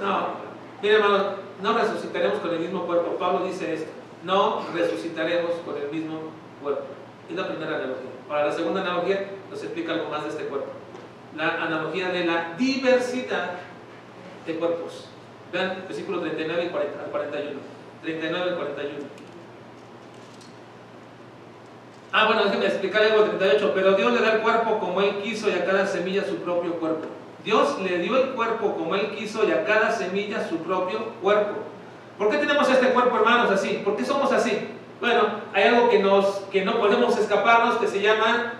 No, 0.00 0.28
mira 0.80 0.94
hermano, 0.94 1.24
no 1.60 1.76
resucitaremos 1.76 2.38
con 2.38 2.54
el 2.54 2.60
mismo 2.60 2.86
cuerpo. 2.86 3.16
Pablo 3.18 3.44
dice 3.44 3.74
esto, 3.74 3.90
no 4.22 4.64
resucitaremos 4.72 5.50
con 5.66 5.76
el 5.76 5.90
mismo 5.90 6.20
cuerpo. 6.62 6.84
Es 7.28 7.34
la 7.34 7.48
primera 7.48 7.74
analogía. 7.74 8.10
Para 8.28 8.46
la 8.46 8.52
segunda 8.52 8.82
analogía 8.82 9.28
nos 9.50 9.60
explica 9.60 9.94
algo 9.94 10.08
más 10.08 10.22
de 10.22 10.28
este 10.28 10.44
cuerpo. 10.44 10.68
La 11.36 11.64
analogía 11.64 12.10
de 12.10 12.24
la 12.26 12.54
diversidad 12.56 13.54
de 14.46 14.54
cuerpos. 14.54 15.08
Vean 15.52 15.82
versículo 15.88 16.20
39 16.20 16.62
al 16.62 17.10
41. 17.10 17.60
39 18.02 18.50
al 18.50 18.56
41. 18.56 19.23
Ah, 22.16 22.26
bueno, 22.26 22.44
déjenme 22.44 22.66
explicar 22.66 23.02
algo 23.02 23.24
38. 23.24 23.72
Pero 23.74 23.94
Dios 23.94 24.12
le 24.12 24.20
da 24.20 24.34
el 24.34 24.40
cuerpo 24.40 24.78
como 24.78 25.00
Él 25.00 25.16
quiso 25.20 25.50
y 25.50 25.54
a 25.54 25.64
cada 25.64 25.84
semilla 25.84 26.24
su 26.24 26.36
propio 26.36 26.74
cuerpo. 26.74 27.08
Dios 27.44 27.80
le 27.80 27.98
dio 27.98 28.16
el 28.16 28.28
cuerpo 28.30 28.76
como 28.76 28.94
Él 28.94 29.16
quiso 29.16 29.44
y 29.44 29.50
a 29.50 29.64
cada 29.64 29.90
semilla 29.90 30.48
su 30.48 30.58
propio 30.58 31.06
cuerpo. 31.20 31.54
¿Por 32.16 32.30
qué 32.30 32.36
tenemos 32.36 32.70
este 32.70 32.90
cuerpo, 32.90 33.16
hermanos, 33.16 33.50
así? 33.50 33.82
¿Por 33.84 33.96
qué 33.96 34.04
somos 34.04 34.30
así? 34.30 34.56
Bueno, 35.00 35.22
hay 35.52 35.64
algo 35.64 35.88
que, 35.88 35.98
nos, 35.98 36.26
que 36.52 36.64
no 36.64 36.78
podemos 36.78 37.18
escaparnos 37.18 37.78
que 37.78 37.88
se 37.88 38.00
llama 38.00 38.52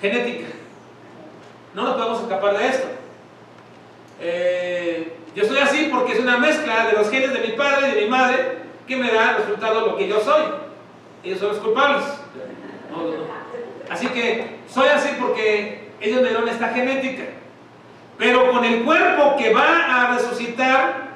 genética. 0.00 0.46
No 1.74 1.82
nos 1.82 1.96
podemos 1.96 2.20
escapar 2.20 2.56
de 2.56 2.68
esto. 2.68 2.86
Eh, 4.20 5.16
yo 5.34 5.44
soy 5.44 5.58
así 5.58 5.88
porque 5.92 6.12
es 6.12 6.20
una 6.20 6.38
mezcla 6.38 6.86
de 6.86 6.92
los 6.92 7.10
genes 7.10 7.32
de 7.32 7.40
mi 7.40 7.54
padre 7.54 7.88
y 7.88 7.94
de 7.96 8.02
mi 8.02 8.08
madre 8.08 8.58
que 8.86 8.96
me 8.96 9.10
da 9.10 9.30
el 9.30 9.36
resultado 9.38 9.86
lo 9.88 9.96
que 9.96 10.06
yo 10.06 10.20
soy. 10.20 10.44
Ellos 11.24 11.40
son 11.40 11.48
los 11.48 11.58
culpables. 11.58 12.19
Así 13.90 14.06
que 14.08 14.60
soy 14.68 14.88
así 14.88 15.10
porque 15.20 15.90
ellos 16.00 16.22
me 16.22 16.28
dieron 16.28 16.48
esta 16.48 16.68
genética. 16.68 17.24
Pero 18.18 18.50
con 18.50 18.64
el 18.64 18.82
cuerpo 18.82 19.36
que 19.36 19.52
va 19.52 19.86
a 19.86 20.14
resucitar, 20.14 21.10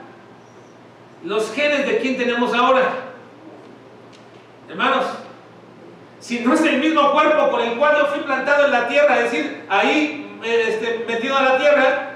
los 1.22 1.53
genes 1.53 1.87
de 1.87 1.99
quien 1.99 2.16
tenemos 2.16 2.53
ahora. 2.55 2.83
Hermanos, 4.68 5.07
si 6.20 6.41
no 6.41 6.55
es 6.55 6.62
el 6.62 6.79
mismo 6.79 7.12
cuerpo 7.12 7.51
con 7.51 7.61
el 7.61 7.77
cual 7.77 7.97
yo 7.99 8.07
fui 8.07 8.20
plantado 8.20 8.66
en 8.66 8.70
la 8.72 8.89
tierra, 8.89 9.18
es 9.18 9.31
decir, 9.31 9.64
ahí 9.68 10.39
este, 10.43 11.05
metido 11.07 11.37
a 11.37 11.43
la 11.43 11.59
tierra, 11.59 12.11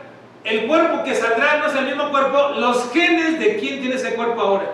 el 0.45 0.67
cuerpo 0.67 1.05
que 1.05 1.15
saldrá 1.15 1.59
no 1.59 1.67
es 1.67 1.75
el 1.75 1.87
mismo 1.87 2.11
cuerpo, 2.11 2.55
los 2.57 2.91
genes 2.93 3.39
de 3.39 3.57
quién 3.59 3.81
tiene 3.81 3.97
ese 3.97 4.15
cuerpo 4.15 4.41
ahora. 4.41 4.73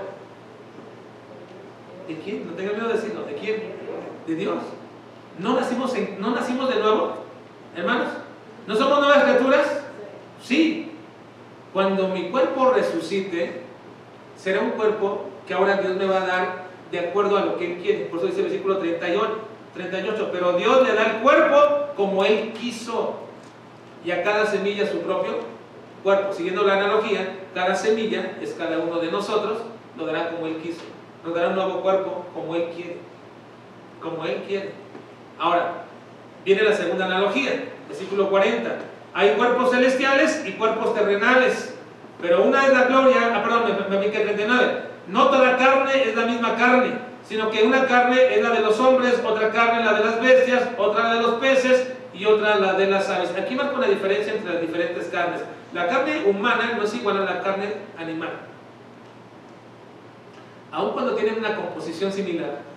¿De 2.07 2.17
quién? 2.19 2.47
No 2.47 2.53
tengo 2.53 2.75
miedo 2.75 2.89
de 2.89 2.95
decirlo. 2.95 3.25
¿De 3.25 3.35
quién? 3.35 3.84
De 4.27 4.35
Dios. 4.35 4.59
¿No 5.39 5.55
nacimos, 5.55 5.93
¿No 6.19 6.31
nacimos 6.31 6.69
de 6.73 6.81
nuevo, 6.81 7.15
hermanos? 7.77 8.09
¿No 8.67 8.77
somos 8.77 9.01
nuevas 9.01 9.25
criaturas? 9.25 9.85
Sí. 10.43 10.93
Cuando 11.73 12.09
mi 12.09 12.31
cuerpo 12.31 12.71
resucite, 12.71 13.63
será 14.37 14.61
un 14.61 14.71
cuerpo 14.71 15.27
que 15.47 15.55
ahora 15.55 15.79
Dios 15.79 15.97
me 15.97 16.07
va 16.07 16.23
a 16.23 16.27
dar 16.27 16.65
de 16.91 17.01
acuerdo 17.01 17.37
a 17.37 17.45
lo 17.45 17.59
que 17.59 17.73
Él 17.73 17.83
quiere. 17.83 18.05
Por 18.07 18.19
eso 18.19 18.29
dice 18.29 18.41
el 18.41 18.47
versículo 18.47 18.79
38, 18.79 19.39
38. 19.75 20.29
Pero 20.33 20.53
Dios 20.53 20.83
le 20.87 20.95
da 20.95 21.05
el 21.05 21.23
cuerpo 21.23 21.57
como 21.97 22.25
Él 22.25 22.53
quiso. 22.53 23.17
Y 24.05 24.11
a 24.11 24.23
cada 24.23 24.47
semilla 24.47 24.87
su 24.87 25.01
propio 25.01 25.33
cuerpo. 26.03 26.33
Siguiendo 26.33 26.63
la 26.63 26.75
analogía, 26.75 27.41
cada 27.55 27.75
semilla 27.75 28.37
es 28.41 28.53
cada 28.53 28.79
uno 28.79 29.01
de 29.01 29.11
nosotros, 29.11 29.59
lo 29.97 30.07
dará 30.07 30.31
como 30.31 30.47
Él 30.47 30.57
quiso. 30.59 30.83
Nos 31.25 31.35
dará 31.35 31.49
un 31.49 31.57
nuevo 31.57 31.81
cuerpo 31.81 32.27
como 32.35 32.55
Él 32.55 32.69
quiere. 32.75 32.99
Como 34.05 34.23
Él 34.27 34.43
quiere. 34.47 34.73
Ahora, 35.39 35.85
viene 36.45 36.63
la 36.63 36.75
segunda 36.75 37.07
analogía, 37.07 37.65
versículo 37.89 38.29
40. 38.29 38.71
Hay 39.15 39.31
cuerpos 39.31 39.71
celestiales 39.71 40.45
y 40.47 40.53
cuerpos 40.53 40.95
terrenales, 40.95 41.75
pero 42.21 42.43
una 42.43 42.67
es 42.67 42.73
la 42.75 42.85
gloria, 42.85 43.33
ah, 43.35 43.43
perdón, 43.43 43.63
me, 43.89 43.97
me, 43.97 44.09
39. 44.09 44.83
No 45.09 45.29
toda 45.29 45.57
carne 45.57 46.03
es 46.05 46.15
la 46.15 46.27
misma 46.27 46.55
carne, 46.57 46.99
sino 47.27 47.51
que 47.51 47.63
una 47.63 47.87
carne 47.87 48.35
es 48.35 48.43
la 48.43 48.51
de 48.51 48.61
los 48.61 48.79
hombres, 48.79 49.23
otra 49.25 49.51
carne 49.51 49.83
la 49.83 49.95
de 49.95 50.05
las 50.05 50.21
bestias, 50.21 50.69
otra 50.77 51.05
la 51.05 51.15
de 51.15 51.23
los 51.23 51.35
peces 51.37 51.89
y 52.13 52.27
otra 52.27 52.57
la 52.57 52.75
de 52.75 52.87
las 52.87 53.09
aves. 53.09 53.31
Aquí 53.39 53.55
marco 53.55 53.77
una 53.77 53.89
diferencia 53.89 54.35
entre 54.35 54.53
las 54.53 54.61
diferentes 54.61 55.07
carnes. 55.09 55.41
La 55.73 55.89
carne 55.89 56.25
humana 56.27 56.75
no 56.77 56.83
es 56.83 56.95
igual 56.95 57.17
a 57.17 57.25
la 57.25 57.43
carne 57.43 57.73
animal. 57.99 58.33
Aun 60.73 60.93
cuando 60.93 61.15
tienen 61.15 61.39
una 61.39 61.57
composición 61.57 62.13
similar 62.13 62.74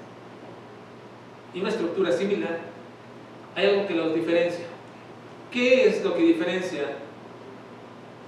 y 1.58 1.62
una 1.62 1.70
estructura 1.70 2.12
similar, 2.12 2.60
hay 3.56 3.66
algo 3.66 3.88
que 3.88 3.96
los 3.96 4.14
diferencia. 4.14 4.66
¿Qué 5.52 5.88
es 5.88 6.04
lo 6.04 6.14
que 6.14 6.22
diferencia 6.22 6.98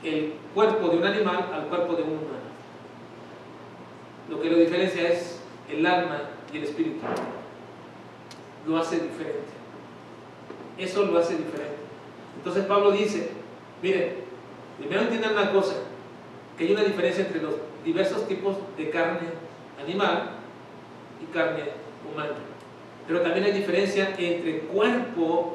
el 0.04 0.34
cuerpo 0.56 0.90
de 0.90 0.98
un 0.98 1.06
animal 1.06 1.52
al 1.54 1.68
cuerpo 1.68 1.94
de 1.94 2.04
un 2.04 2.10
humano? 2.10 2.50
Lo 4.30 4.42
que 4.42 4.50
lo 4.50 4.58
diferencia 4.58 5.08
es 5.10 5.40
el 5.72 5.86
alma 5.86 6.22
y 6.52 6.58
el 6.58 6.64
espíritu. 6.64 6.98
Lo 8.68 8.80
hace 8.80 8.96
diferente. 8.96 9.54
Eso 10.80 11.06
lo 11.06 11.20
hace 11.20 11.38
diferente. 11.38 11.78
Entonces 12.38 12.66
Pablo 12.66 12.92
dice, 12.92 13.30
miren, 13.84 14.16
primero 14.80 15.02
entiendan 15.02 15.34
una 15.34 15.52
cosa, 15.52 15.76
que 16.58 16.64
hay 16.64 16.72
una 16.72 16.84
diferencia 16.84 17.28
entre 17.28 17.44
los 17.44 17.54
diversos 17.86 18.28
tipos 18.28 18.56
de 18.76 18.90
carne 18.90 19.28
animal 19.80 20.32
y 21.22 21.32
carne 21.32 21.66
humana. 22.12 22.34
Pero 23.10 23.22
también 23.22 23.44
hay 23.44 23.54
diferencia 23.54 24.14
entre 24.20 24.60
cuerpos 24.60 25.48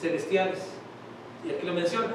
celestiales. 0.00 0.68
Y 1.44 1.50
aquí 1.50 1.66
lo 1.66 1.72
menciona. 1.72 2.14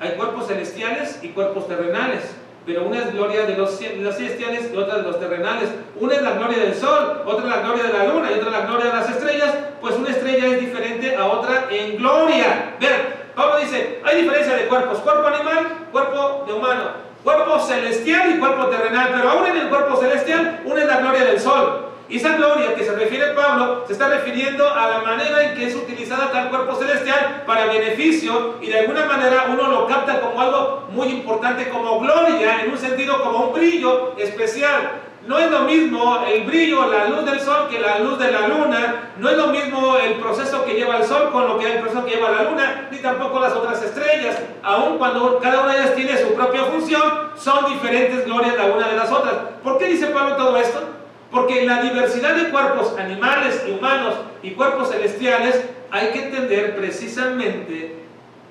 Hay 0.00 0.16
cuerpos 0.16 0.48
celestiales 0.48 1.20
y 1.22 1.28
cuerpos 1.28 1.68
terrenales. 1.68 2.24
Pero 2.66 2.84
una 2.84 2.98
es 2.98 3.12
gloria 3.12 3.46
de 3.46 3.56
los, 3.56 3.78
celestiales 3.78 4.72
y 4.74 4.76
otra 4.76 4.96
de 4.96 5.02
los 5.04 5.20
terrenales. 5.20 5.70
Una 6.00 6.14
es 6.14 6.22
la 6.22 6.32
gloria 6.32 6.58
del 6.58 6.74
sol, 6.74 7.22
otra 7.24 7.44
es 7.44 7.50
la 7.50 7.62
gloria 7.62 7.84
de 7.84 7.92
la 7.92 8.04
luna 8.06 8.32
y 8.32 8.40
otra 8.40 8.50
la 8.50 8.66
gloria 8.66 8.86
de 8.86 8.92
las 8.92 9.08
estrellas. 9.08 9.54
Pues 9.80 9.94
una 9.94 10.10
estrella 10.10 10.46
es 10.48 10.60
diferente 10.60 11.14
a 11.14 11.26
otra 11.26 11.68
en 11.70 11.96
gloria. 11.96 12.74
Vean, 12.80 13.02
Pablo 13.36 13.60
dice, 13.60 14.00
hay 14.04 14.22
diferencia 14.22 14.56
de 14.56 14.66
cuerpos. 14.66 14.98
Cuerpo 14.98 15.28
animal, 15.28 15.86
cuerpo 15.92 16.44
de 16.48 16.52
humano. 16.54 16.90
Cuerpo 17.22 17.60
celestial 17.60 18.34
y 18.34 18.38
cuerpo 18.40 18.66
terrenal. 18.66 19.10
Pero 19.14 19.30
aún 19.30 19.46
en 19.46 19.58
el 19.58 19.68
cuerpo 19.68 19.96
celestial, 19.96 20.62
una 20.64 20.82
es 20.82 20.88
la 20.88 20.96
gloria 20.96 21.24
del 21.24 21.38
sol. 21.38 21.81
Y 22.08 22.16
esa 22.16 22.36
gloria 22.36 22.74
que 22.74 22.84
se 22.84 22.94
refiere 22.94 23.32
Pablo 23.34 23.84
se 23.86 23.94
está 23.94 24.08
refiriendo 24.08 24.68
a 24.68 24.88
la 24.88 24.98
manera 24.98 25.44
en 25.44 25.54
que 25.54 25.68
es 25.68 25.74
utilizada 25.74 26.30
tal 26.30 26.50
cuerpo 26.50 26.74
celestial 26.74 27.44
para 27.46 27.66
beneficio 27.66 28.56
y 28.60 28.66
de 28.66 28.80
alguna 28.80 29.06
manera 29.06 29.46
uno 29.50 29.68
lo 29.68 29.86
capta 29.86 30.20
como 30.20 30.40
algo 30.40 30.88
muy 30.90 31.08
importante, 31.08 31.68
como 31.70 32.00
gloria, 32.00 32.62
en 32.62 32.70
un 32.70 32.78
sentido 32.78 33.22
como 33.22 33.46
un 33.46 33.54
brillo 33.54 34.14
especial. 34.18 35.00
No 35.26 35.38
es 35.38 35.50
lo 35.52 35.60
mismo 35.60 36.24
el 36.28 36.42
brillo, 36.42 36.90
la 36.90 37.06
luz 37.06 37.24
del 37.24 37.40
sol 37.40 37.68
que 37.70 37.78
la 37.78 38.00
luz 38.00 38.18
de 38.18 38.32
la 38.32 38.48
luna, 38.48 39.12
no 39.18 39.30
es 39.30 39.36
lo 39.36 39.46
mismo 39.46 39.96
el 39.96 40.14
proceso 40.14 40.64
que 40.64 40.74
lleva 40.74 40.96
el 40.96 41.04
sol 41.04 41.30
con 41.30 41.46
lo 41.46 41.58
que 41.58 41.72
el 41.72 41.78
proceso 41.78 42.04
que 42.04 42.16
lleva 42.16 42.30
la 42.30 42.42
luna, 42.42 42.88
ni 42.90 42.98
tampoco 42.98 43.38
las 43.38 43.52
otras 43.52 43.80
estrellas. 43.82 44.36
Aun 44.64 44.98
cuando 44.98 45.38
cada 45.38 45.60
una 45.60 45.74
de 45.74 45.82
ellas 45.82 45.94
tiene 45.94 46.18
su 46.18 46.34
propia 46.34 46.64
función, 46.64 47.30
son 47.36 47.72
diferentes 47.72 48.24
glorias 48.24 48.56
la 48.56 48.66
una 48.66 48.88
de 48.88 48.96
las 48.96 49.12
otras. 49.12 49.34
¿Por 49.62 49.78
qué 49.78 49.86
dice 49.86 50.08
Pablo 50.08 50.34
todo 50.34 50.56
esto? 50.56 51.01
Porque 51.32 51.62
en 51.62 51.66
la 51.66 51.82
diversidad 51.82 52.36
de 52.36 52.50
cuerpos 52.50 52.96
animales 52.98 53.64
y 53.66 53.72
humanos 53.72 54.14
y 54.42 54.50
cuerpos 54.50 54.90
celestiales 54.90 55.64
hay 55.90 56.08
que 56.08 56.26
entender 56.26 56.76
precisamente 56.76 57.96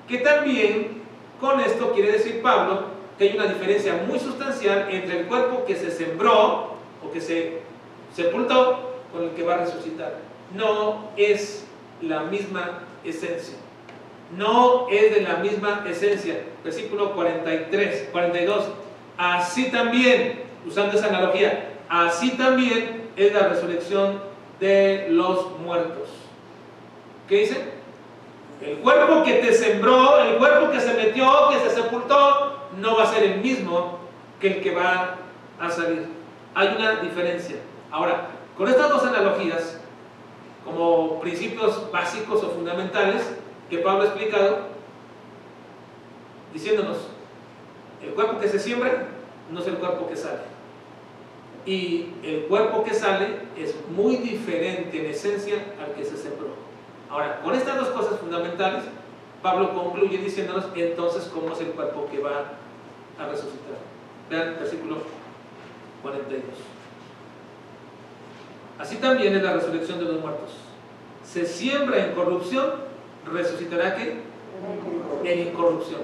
que 0.08 0.18
también 0.18 1.00
con 1.40 1.60
esto 1.60 1.92
quiere 1.92 2.12
decir 2.12 2.42
Pablo 2.42 2.92
que 3.16 3.24
hay 3.24 3.36
una 3.36 3.46
diferencia 3.46 4.02
muy 4.06 4.18
sustancial 4.18 4.88
entre 4.90 5.20
el 5.20 5.26
cuerpo 5.26 5.64
que 5.64 5.76
se 5.76 5.92
sembró 5.92 6.74
o 7.04 7.12
que 7.12 7.20
se 7.20 7.60
sepultó 8.14 9.00
con 9.12 9.24
el 9.24 9.30
que 9.30 9.44
va 9.44 9.54
a 9.54 9.58
resucitar. 9.58 10.14
No 10.54 11.10
es 11.16 11.64
la 12.00 12.24
misma 12.24 12.80
esencia. 13.04 13.56
No 14.36 14.88
es 14.90 15.14
de 15.14 15.20
la 15.20 15.36
misma 15.36 15.84
esencia. 15.88 16.42
Versículo 16.64 17.12
43, 17.14 18.08
42. 18.10 18.64
Así 19.18 19.70
también, 19.70 20.42
usando 20.66 20.96
esa 20.96 21.08
analogía, 21.08 21.71
así 21.92 22.30
también 22.30 23.10
es 23.16 23.34
la 23.34 23.48
resurrección 23.48 24.18
de 24.58 25.08
los 25.10 25.58
muertos. 25.58 26.08
¿Qué 27.28 27.40
dice? 27.40 27.72
El 28.62 28.78
cuerpo 28.78 29.22
que 29.22 29.34
te 29.34 29.52
sembró, 29.52 30.18
el 30.20 30.36
cuerpo 30.36 30.70
que 30.70 30.80
se 30.80 30.94
metió, 30.94 31.50
que 31.50 31.68
se 31.68 31.82
sepultó, 31.82 32.68
no 32.80 32.96
va 32.96 33.02
a 33.02 33.12
ser 33.12 33.24
el 33.24 33.40
mismo 33.40 33.98
que 34.40 34.54
el 34.54 34.62
que 34.62 34.74
va 34.74 35.16
a 35.60 35.70
salir. 35.70 36.06
Hay 36.54 36.74
una 36.76 36.96
diferencia. 36.96 37.56
Ahora, 37.90 38.28
con 38.56 38.68
estas 38.68 38.88
dos 38.88 39.04
analogías, 39.04 39.78
como 40.64 41.20
principios 41.20 41.90
básicos 41.92 42.42
o 42.42 42.50
fundamentales 42.50 43.34
que 43.68 43.78
Pablo 43.78 44.02
ha 44.02 44.06
explicado, 44.06 44.58
diciéndonos, 46.54 47.08
el 48.02 48.14
cuerpo 48.14 48.38
que 48.38 48.48
se 48.48 48.58
siembra 48.58 49.08
no 49.50 49.60
es 49.60 49.66
el 49.66 49.74
cuerpo 49.74 50.08
que 50.08 50.16
sale 50.16 50.51
y 51.64 52.08
el 52.24 52.46
cuerpo 52.48 52.82
que 52.82 52.94
sale 52.94 53.26
es 53.56 53.74
muy 53.94 54.16
diferente 54.16 54.98
en 54.98 55.10
esencia 55.10 55.56
al 55.80 55.94
que 55.94 56.04
se 56.04 56.16
sembró. 56.16 56.48
Ahora, 57.08 57.40
con 57.42 57.54
estas 57.54 57.76
dos 57.76 57.88
cosas 57.88 58.18
fundamentales, 58.18 58.84
Pablo 59.42 59.74
concluye 59.74 60.18
diciéndonos 60.18 60.66
entonces 60.74 61.30
cómo 61.32 61.52
es 61.52 61.60
el 61.60 61.68
cuerpo 61.68 62.08
que 62.10 62.20
va 62.20 62.52
a 63.18 63.28
resucitar. 63.28 63.76
Vean 64.30 64.56
versículo 64.58 64.98
42. 66.02 66.42
Así 68.78 68.96
también 68.96 69.34
es 69.36 69.42
la 69.42 69.52
resurrección 69.52 69.98
de 69.98 70.06
los 70.06 70.20
muertos. 70.20 70.50
Se 71.24 71.46
siembra 71.46 72.04
en 72.04 72.14
corrupción, 72.14 72.72
resucitará 73.30 73.96
qué? 73.96 74.22
En 75.24 75.48
incorrupción. 75.48 76.00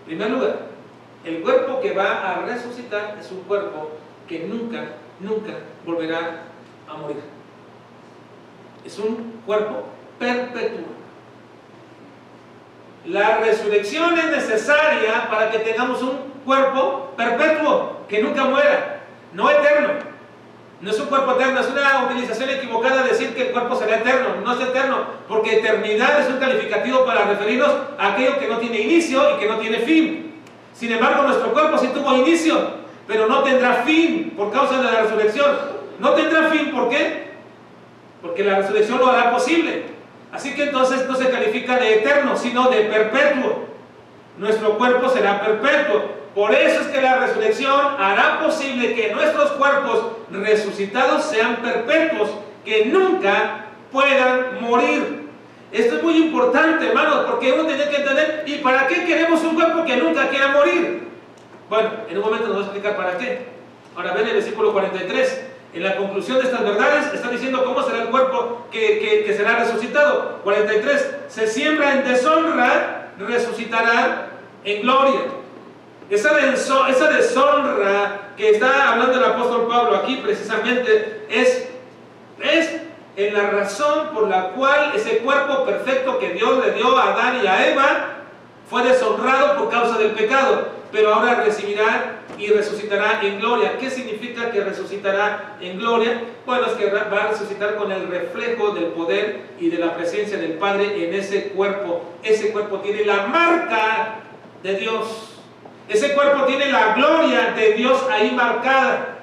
En 0.00 0.04
primer 0.06 0.30
lugar, 0.30 0.66
el 1.24 1.42
cuerpo 1.42 1.80
que 1.80 1.92
va 1.92 2.30
a 2.30 2.46
resucitar 2.46 3.16
es 3.18 3.30
un 3.30 3.42
cuerpo 3.42 3.90
que 4.30 4.46
nunca, 4.46 4.84
nunca 5.18 5.54
volverá 5.84 6.44
a 6.88 6.96
morir. 6.96 7.20
Es 8.86 8.96
un 9.00 9.42
cuerpo 9.44 9.86
perpetuo. 10.20 10.86
La 13.06 13.38
resurrección 13.38 14.16
es 14.16 14.26
necesaria 14.26 15.28
para 15.28 15.50
que 15.50 15.58
tengamos 15.58 16.00
un 16.02 16.16
cuerpo 16.44 17.12
perpetuo, 17.16 18.06
que 18.08 18.22
nunca 18.22 18.44
muera, 18.44 19.00
no 19.32 19.50
eterno. 19.50 19.94
No 20.80 20.90
es 20.90 21.00
un 21.00 21.06
cuerpo 21.06 21.32
eterno, 21.32 21.60
es 21.60 21.68
una 21.68 22.04
utilización 22.04 22.50
equivocada 22.50 23.02
decir 23.02 23.34
que 23.34 23.48
el 23.48 23.52
cuerpo 23.52 23.74
será 23.74 23.96
eterno. 23.96 24.36
No 24.44 24.52
es 24.54 24.60
eterno, 24.60 24.98
porque 25.26 25.58
eternidad 25.58 26.20
es 26.20 26.28
un 26.28 26.38
calificativo 26.38 27.04
para 27.04 27.24
referirnos 27.24 27.70
a 27.98 28.12
aquello 28.12 28.38
que 28.38 28.46
no 28.46 28.58
tiene 28.58 28.78
inicio 28.78 29.36
y 29.36 29.40
que 29.40 29.48
no 29.48 29.56
tiene 29.56 29.80
fin. 29.80 30.40
Sin 30.72 30.92
embargo, 30.92 31.24
nuestro 31.24 31.52
cuerpo 31.52 31.76
sí 31.78 31.88
tuvo 31.88 32.14
inicio, 32.14 32.79
pero 33.10 33.26
no 33.26 33.42
tendrá 33.42 33.82
fin 33.82 34.34
por 34.36 34.52
causa 34.52 34.76
de 34.76 34.84
la 34.84 35.00
resurrección. 35.00 35.50
No 35.98 36.10
tendrá 36.10 36.48
fin, 36.48 36.70
¿por 36.70 36.88
qué? 36.88 37.24
Porque 38.22 38.44
la 38.44 38.58
resurrección 38.58 39.00
lo 39.00 39.10
hará 39.10 39.32
posible. 39.32 39.82
Así 40.30 40.54
que 40.54 40.62
entonces 40.62 41.08
no 41.08 41.16
se 41.16 41.28
califica 41.28 41.76
de 41.76 41.96
eterno, 41.96 42.36
sino 42.36 42.70
de 42.70 42.82
perpetuo. 42.82 43.64
Nuestro 44.38 44.78
cuerpo 44.78 45.08
será 45.08 45.40
perpetuo. 45.40 46.04
Por 46.36 46.54
eso 46.54 46.82
es 46.82 46.86
que 46.86 47.02
la 47.02 47.16
resurrección 47.16 47.80
hará 47.98 48.38
posible 48.44 48.94
que 48.94 49.12
nuestros 49.12 49.50
cuerpos 49.52 50.12
resucitados 50.30 51.24
sean 51.24 51.56
perpetuos, 51.56 52.30
que 52.64 52.84
nunca 52.84 53.66
puedan 53.90 54.62
morir. 54.62 55.28
Esto 55.72 55.96
es 55.96 56.02
muy 56.04 56.16
importante, 56.16 56.86
hermanos, 56.86 57.24
porque 57.28 57.50
uno 57.50 57.64
tiene 57.64 57.88
que 57.88 57.96
entender, 57.96 58.44
¿y 58.46 58.58
para 58.58 58.86
qué 58.86 59.04
queremos 59.04 59.42
un 59.42 59.56
cuerpo 59.56 59.84
que 59.84 59.96
nunca 59.96 60.28
quiera 60.28 60.52
morir? 60.52 61.09
Bueno, 61.70 61.90
en 62.08 62.18
un 62.18 62.24
momento 62.24 62.48
nos 62.48 62.56
voy 62.56 62.62
a 62.62 62.66
explicar 62.66 62.96
para 62.96 63.16
qué. 63.16 63.46
Ahora 63.94 64.12
ven 64.12 64.26
el 64.26 64.34
versículo 64.34 64.72
43. 64.72 65.44
En 65.72 65.84
la 65.84 65.96
conclusión 65.96 66.38
de 66.38 66.46
estas 66.46 66.64
verdades 66.64 67.14
está 67.14 67.30
diciendo 67.30 67.64
cómo 67.64 67.80
será 67.84 68.02
el 68.02 68.08
cuerpo 68.08 68.66
que, 68.72 69.32
será 69.36 69.60
resucitado. 69.60 70.40
43. 70.42 71.16
Se 71.28 71.46
siembra 71.46 71.92
en 71.92 72.04
deshonra, 72.04 73.12
resucitará 73.20 74.30
en 74.64 74.82
gloria. 74.82 75.20
Esa, 76.10 76.36
esa 76.88 77.08
deshonra 77.08 78.32
que 78.36 78.50
está 78.50 78.90
hablando 78.90 79.18
el 79.18 79.24
apóstol 79.24 79.68
Pablo 79.68 79.94
aquí 79.94 80.16
precisamente 80.16 81.24
es, 81.30 81.68
es 82.42 82.80
en 83.16 83.32
la 83.32 83.48
razón 83.48 84.08
por 84.12 84.26
la 84.26 84.48
cual 84.48 84.90
ese 84.96 85.18
cuerpo 85.18 85.64
perfecto 85.64 86.18
que 86.18 86.30
Dios 86.30 86.66
le 86.66 86.72
dio 86.72 86.98
a 86.98 87.12
Adán 87.12 87.40
y 87.44 87.46
a 87.46 87.70
Eva 87.70 88.19
fue 88.70 88.84
deshonrado 88.84 89.58
por 89.58 89.68
causa 89.68 89.98
del 89.98 90.12
pecado, 90.12 90.68
pero 90.92 91.12
ahora 91.12 91.42
recibirá 91.44 92.20
y 92.38 92.46
resucitará 92.46 93.20
en 93.22 93.40
gloria. 93.40 93.76
¿Qué 93.78 93.90
significa 93.90 94.52
que 94.52 94.60
resucitará 94.60 95.56
en 95.60 95.78
gloria? 95.78 96.22
Bueno, 96.46 96.66
es 96.66 96.72
que 96.74 96.86
va 96.88 97.24
a 97.24 97.28
resucitar 97.28 97.74
con 97.74 97.90
el 97.90 98.06
reflejo 98.06 98.70
del 98.70 98.86
poder 98.86 99.40
y 99.58 99.68
de 99.68 99.78
la 99.78 99.94
presencia 99.96 100.38
del 100.38 100.52
Padre 100.52 101.04
en 101.04 101.14
ese 101.14 101.48
cuerpo. 101.48 102.02
Ese 102.22 102.52
cuerpo 102.52 102.78
tiene 102.78 103.04
la 103.04 103.26
marca 103.26 104.20
de 104.62 104.76
Dios. 104.76 105.40
Ese 105.88 106.14
cuerpo 106.14 106.44
tiene 106.44 106.70
la 106.70 106.94
gloria 106.94 107.52
de 107.56 107.72
Dios 107.72 108.06
ahí 108.10 108.30
marcada. 108.30 109.18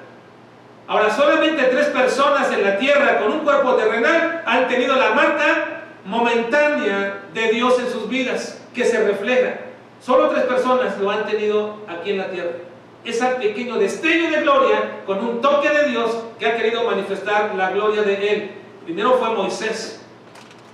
Ahora, 0.86 1.10
solamente 1.10 1.64
tres 1.64 1.86
personas 1.86 2.52
en 2.52 2.62
la 2.62 2.78
tierra 2.78 3.18
con 3.18 3.32
un 3.32 3.40
cuerpo 3.40 3.74
terrenal 3.74 4.42
han 4.46 4.68
tenido 4.68 4.94
la 4.94 5.10
marca 5.10 5.82
momentánea 6.04 7.22
de 7.34 7.48
Dios 7.52 7.78
en 7.78 7.90
sus 7.90 8.08
vidas, 8.08 8.57
que 8.78 8.84
se 8.84 9.02
refleja. 9.02 9.56
Solo 10.00 10.28
tres 10.28 10.44
personas 10.44 10.96
lo 10.98 11.10
han 11.10 11.26
tenido 11.26 11.78
aquí 11.88 12.12
en 12.12 12.18
la 12.18 12.30
tierra. 12.30 12.52
Ese 13.04 13.26
pequeño 13.26 13.76
destello 13.76 14.30
de 14.30 14.42
gloria 14.42 15.00
con 15.04 15.18
un 15.18 15.40
toque 15.40 15.68
de 15.68 15.88
Dios 15.88 16.16
que 16.38 16.46
ha 16.46 16.56
querido 16.56 16.84
manifestar 16.84 17.54
la 17.56 17.70
gloria 17.72 18.02
de 18.02 18.32
Él. 18.32 18.50
Primero 18.84 19.14
fue 19.14 19.30
Moisés, 19.30 20.06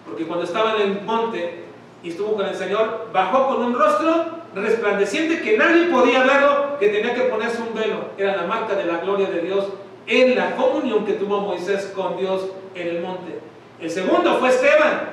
porque 0.04 0.26
cuando 0.26 0.44
estaba 0.44 0.76
en 0.76 0.82
el 0.82 1.00
monte 1.00 1.64
y 2.02 2.10
estuvo 2.10 2.34
con 2.34 2.46
el 2.46 2.54
Señor, 2.54 3.08
bajó 3.12 3.48
con 3.48 3.64
un 3.64 3.78
rostro 3.78 4.26
resplandeciente 4.54 5.40
que 5.40 5.56
nadie 5.56 5.86
podía 5.86 6.22
verlo, 6.22 6.78
que 6.78 6.88
tenía 6.88 7.14
que 7.14 7.22
ponerse 7.22 7.62
un 7.62 7.74
velo. 7.74 8.10
Era 8.18 8.36
la 8.36 8.42
marca 8.42 8.74
de 8.74 8.84
la 8.84 8.98
gloria 8.98 9.28
de 9.28 9.40
Dios 9.40 9.64
en 10.06 10.36
la 10.36 10.54
comunión 10.56 11.06
que 11.06 11.14
tuvo 11.14 11.40
Moisés 11.40 11.90
con 11.96 12.18
Dios 12.18 12.48
en 12.74 12.86
el 12.86 13.00
monte. 13.00 13.38
El 13.80 13.90
segundo 13.90 14.38
fue 14.38 14.50
Esteban, 14.50 15.08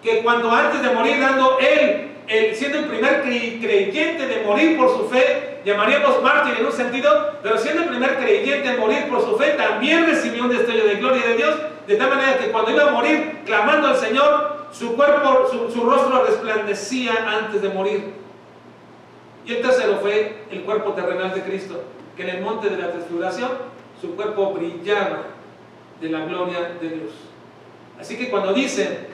que 0.00 0.22
cuando 0.22 0.48
antes 0.52 0.80
de 0.80 0.90
morir, 0.90 1.18
dando 1.20 1.58
él, 1.58 2.12
siendo 2.28 2.78
el 2.78 2.84
primer 2.86 3.22
creyente 3.22 4.26
de 4.26 4.44
morir 4.44 4.76
por 4.76 4.90
su 4.90 5.08
fe, 5.08 5.60
llamaríamos 5.64 6.22
mártir 6.22 6.56
en 6.58 6.66
un 6.66 6.72
sentido, 6.72 7.34
pero 7.42 7.58
siendo 7.58 7.82
el 7.82 7.88
primer 7.88 8.16
creyente 8.16 8.72
de 8.72 8.78
morir 8.78 9.08
por 9.08 9.22
su 9.22 9.36
fe, 9.36 9.50
también 9.50 10.06
recibió 10.06 10.44
un 10.44 10.50
destello 10.50 10.86
de 10.86 10.96
gloria 10.96 11.26
de 11.26 11.36
Dios, 11.36 11.56
de 11.86 11.96
tal 11.96 12.10
manera 12.10 12.38
que 12.38 12.50
cuando 12.50 12.72
iba 12.72 12.88
a 12.88 12.90
morir 12.90 13.42
clamando 13.44 13.88
al 13.88 13.96
Señor, 13.96 14.66
su 14.72 14.96
cuerpo, 14.96 15.48
su 15.72 15.84
rostro 15.84 16.24
resplandecía 16.24 17.12
antes 17.28 17.62
de 17.62 17.68
morir. 17.68 18.12
Y 19.46 19.54
el 19.54 19.62
tercero 19.62 19.98
fue 20.00 20.44
el 20.50 20.62
cuerpo 20.62 20.92
terrenal 20.92 21.32
de 21.32 21.42
Cristo, 21.42 21.84
que 22.16 22.24
en 22.24 22.30
el 22.30 22.42
monte 22.42 22.68
de 22.68 22.76
la 22.76 22.90
transfiguración 22.90 23.50
su 24.00 24.16
cuerpo 24.16 24.52
brillaba 24.52 25.22
de 26.00 26.10
la 26.10 26.24
gloria 26.26 26.72
de 26.80 26.88
Dios. 26.88 27.12
Así 27.98 28.18
que 28.18 28.28
cuando 28.28 28.52
dicen 28.52 29.06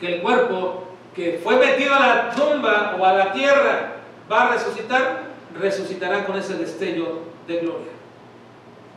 que 0.00 0.14
el 0.14 0.22
cuerpo 0.22 0.87
que 1.18 1.40
fue 1.42 1.56
metido 1.56 1.92
a 1.92 1.98
la 1.98 2.30
tumba 2.30 2.96
o 2.96 3.04
a 3.04 3.12
la 3.12 3.32
tierra 3.32 3.94
va 4.30 4.44
a 4.44 4.52
resucitar, 4.52 5.22
resucitará 5.58 6.24
con 6.24 6.38
ese 6.38 6.54
destello 6.54 7.22
de 7.48 7.58
gloria 7.58 7.90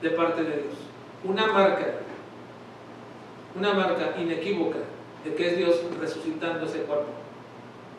de 0.04 0.10
parte 0.12 0.44
de 0.44 0.52
Dios. 0.52 0.76
Una 1.24 1.48
marca, 1.48 1.84
una 3.56 3.74
marca 3.74 4.14
inequívoca 4.20 4.78
de 5.26 5.34
que 5.34 5.48
es 5.48 5.58
Dios 5.58 5.82
resucitando 6.00 6.68
ese 6.68 6.84
cuerpo. 6.84 7.08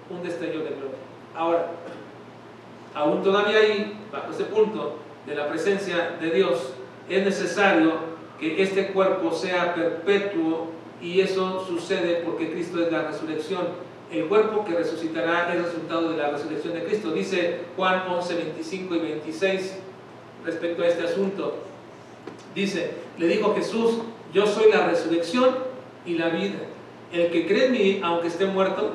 Un 0.09 0.23
destello 0.23 0.61
de 0.61 0.71
gloria. 0.71 0.99
Ahora, 1.35 1.73
aún 2.95 3.25
todavía 3.25 3.59
ahí, 3.59 4.07
bajo 4.13 4.31
ese 4.31 4.45
punto 4.45 4.99
de 5.27 5.35
la 5.35 5.49
presencia 5.49 6.17
de 6.21 6.31
Dios, 6.31 6.75
es 7.09 7.25
necesario 7.25 7.95
que 8.39 8.63
este 8.63 8.93
cuerpo 8.93 9.33
sea 9.33 9.75
perpetuo 9.75 10.71
y 11.01 11.21
eso 11.21 11.67
sucede 11.67 12.23
porque 12.25 12.53
Cristo 12.53 12.81
es 12.81 12.93
la 12.93 13.09
resurrección. 13.09 13.92
El 14.13 14.27
cuerpo 14.27 14.63
que 14.65 14.75
resucitará 14.75 15.55
es 15.55 15.63
resultado 15.63 16.11
de 16.11 16.19
la 16.19 16.29
resurrección 16.29 16.75
de 16.75 16.85
Cristo. 16.85 17.13
Dice 17.13 17.61
Juan 17.77 18.03
11, 18.07 18.35
25 18.35 18.95
y 18.95 18.99
26 18.99 19.79
respecto 20.45 20.83
a 20.83 20.87
este 20.87 21.05
asunto. 21.05 21.55
Dice, 22.55 22.91
le 23.17 23.27
dijo 23.27 23.55
Jesús, 23.55 24.01
yo 24.35 24.47
soy 24.47 24.71
la 24.71 24.87
resurrección 24.87 25.55
y 26.05 26.19
la 26.19 26.29
vida. 26.29 26.59
El 27.11 27.31
que 27.31 27.47
cree 27.47 27.67
en 27.67 27.73
mí, 27.73 28.01
aunque 28.03 28.29
esté 28.29 28.45
muerto, 28.45 28.93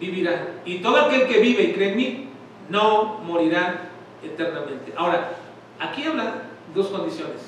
vivirá. 0.00 0.48
Y 0.64 0.78
todo 0.78 0.96
aquel 0.96 1.26
que 1.26 1.40
vive 1.40 1.64
y 1.64 1.72
cree 1.74 1.90
en 1.90 1.96
mí, 1.96 2.28
no 2.70 3.18
morirán 3.18 3.90
eternamente. 4.22 4.94
Ahora, 4.96 5.32
aquí 5.78 6.04
habla 6.04 6.42
dos 6.74 6.86
condiciones. 6.88 7.42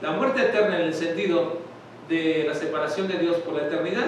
La 0.00 0.12
muerte 0.12 0.42
eterna 0.42 0.76
en 0.76 0.86
el 0.86 0.94
sentido 0.94 1.58
de 2.08 2.44
la 2.46 2.54
separación 2.54 3.08
de 3.08 3.18
Dios 3.18 3.38
por 3.38 3.54
la 3.54 3.66
eternidad, 3.66 4.06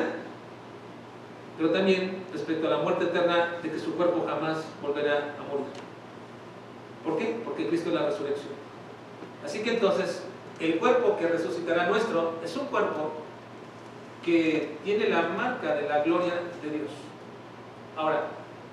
pero 1.56 1.70
también 1.70 2.24
respecto 2.32 2.66
a 2.66 2.70
la 2.70 2.78
muerte 2.78 3.04
eterna 3.04 3.56
de 3.62 3.70
que 3.70 3.78
su 3.78 3.94
cuerpo 3.94 4.26
jamás 4.28 4.64
volverá 4.82 5.34
a 5.38 5.50
morir. 5.50 5.66
¿Por 7.04 7.18
qué? 7.18 7.36
Porque 7.44 7.68
Cristo 7.68 7.90
es 7.90 7.94
la 7.94 8.06
resurrección. 8.06 8.52
Así 9.44 9.62
que 9.62 9.74
entonces, 9.74 10.24
el 10.60 10.78
cuerpo 10.78 11.16
que 11.16 11.28
resucitará 11.28 11.86
nuestro 11.86 12.34
es 12.44 12.56
un 12.56 12.66
cuerpo 12.66 13.12
que 14.24 14.76
tiene 14.84 15.08
la 15.08 15.22
marca 15.22 15.74
de 15.76 15.88
la 15.88 16.02
gloria 16.02 16.34
de 16.62 16.70
Dios. 16.70 16.90
Ahora, 17.96 18.24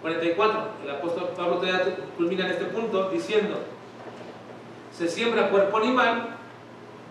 44, 0.02 0.60
el 0.84 0.90
apóstol 0.90 1.30
Pablo 1.38 1.62
culmina 2.18 2.46
en 2.46 2.52
este 2.52 2.66
punto 2.66 3.10
diciendo, 3.10 3.60
se 4.92 5.08
siembra 5.08 5.50
cuerpo 5.50 5.78
animal, 5.78 6.36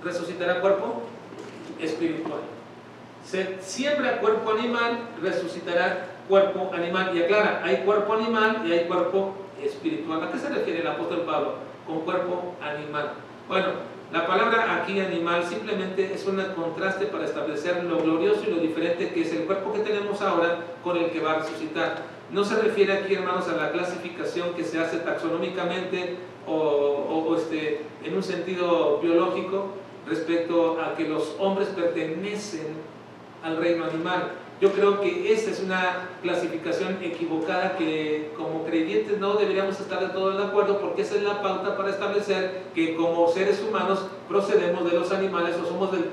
resucitará 0.05 0.61
cuerpo 0.61 1.03
espiritual. 1.81 2.41
Se 3.25 3.59
siembra 3.61 4.19
cuerpo 4.21 4.53
animal, 4.53 4.99
resucitará 5.21 6.07
cuerpo 6.29 6.71
animal. 6.75 7.17
Y 7.17 7.23
aclara, 7.23 7.63
hay 7.65 7.79
cuerpo 7.79 8.15
animal 8.15 8.63
y 8.67 8.73
hay 8.73 8.85
cuerpo 8.87 9.35
espiritual. 9.63 10.25
¿A 10.25 10.31
qué 10.31 10.39
se 10.39 10.49
refiere 10.49 10.81
el 10.81 10.87
apóstol 10.87 11.23
Pablo 11.23 11.55
con 11.87 12.01
cuerpo 12.01 12.55
animal? 12.61 13.13
Bueno, 13.49 13.93
La 14.13 14.27
palabra 14.27 14.77
aquí 14.77 15.01
animal 15.01 15.43
simplemente 15.43 16.13
es 16.13 16.27
un 16.27 16.37
contraste 16.55 17.07
para 17.07 17.25
establecer 17.25 17.83
lo 17.85 18.03
glorioso 18.03 18.43
y 18.47 18.51
lo 18.51 18.61
diferente 18.61 19.09
que 19.09 19.23
es 19.23 19.33
el 19.33 19.45
cuerpo 19.45 19.73
que 19.73 19.79
tenemos 19.79 20.21
ahora 20.21 20.59
con 20.85 20.99
el 20.99 21.11
que 21.11 21.21
va 21.21 21.33
a 21.33 21.39
resucitar. 21.39 22.03
No 22.31 22.45
se 22.45 22.61
refiere 22.61 22.93
aquí, 22.93 23.15
hermanos, 23.15 23.49
a 23.49 23.57
la 23.57 23.73
clasificación 23.73 24.53
que 24.53 24.65
se 24.65 24.79
hace 24.79 24.99
taxonómicamente 24.99 26.17
o, 26.47 27.35
este, 27.39 27.87
en 28.05 28.15
un 28.15 28.23
sentido 28.23 28.99
biológico 28.99 29.69
respecto 30.07 30.79
a 30.79 30.95
que 30.95 31.09
los 31.09 31.35
hombres 31.39 31.69
pertenecen 31.69 32.67
al 33.43 33.57
reino 33.57 33.85
animal. 33.85 34.33
Yo 34.61 34.71
creo 34.73 35.01
que 35.01 35.33
esta 35.33 35.51
es 35.51 35.61
una 35.61 36.09
clasificación 36.23 36.99
equivocada 37.03 37.77
que 37.77 38.31
como 38.37 38.65
creyentes 38.65 39.19
no 39.19 39.35
deberíamos 39.35 39.81
estar 39.81 39.99
de 39.99 40.13
todo 40.13 40.39
de 40.39 40.45
acuerdo 40.45 40.79
porque 40.81 41.03
esa 41.03 41.17
es 41.17 41.23
la 41.25 41.43
pauta 41.43 41.77
para 41.77 41.91
establecer 41.91 42.63
que 42.73 42.95
como 42.95 43.27
seres 43.29 43.61
humanos 43.61 44.07
procedemos 44.29 44.89
de 44.89 44.97
los 44.97 45.11
animales 45.11 45.57
o 45.61 45.67
somos 45.67 45.91
del, 45.91 46.13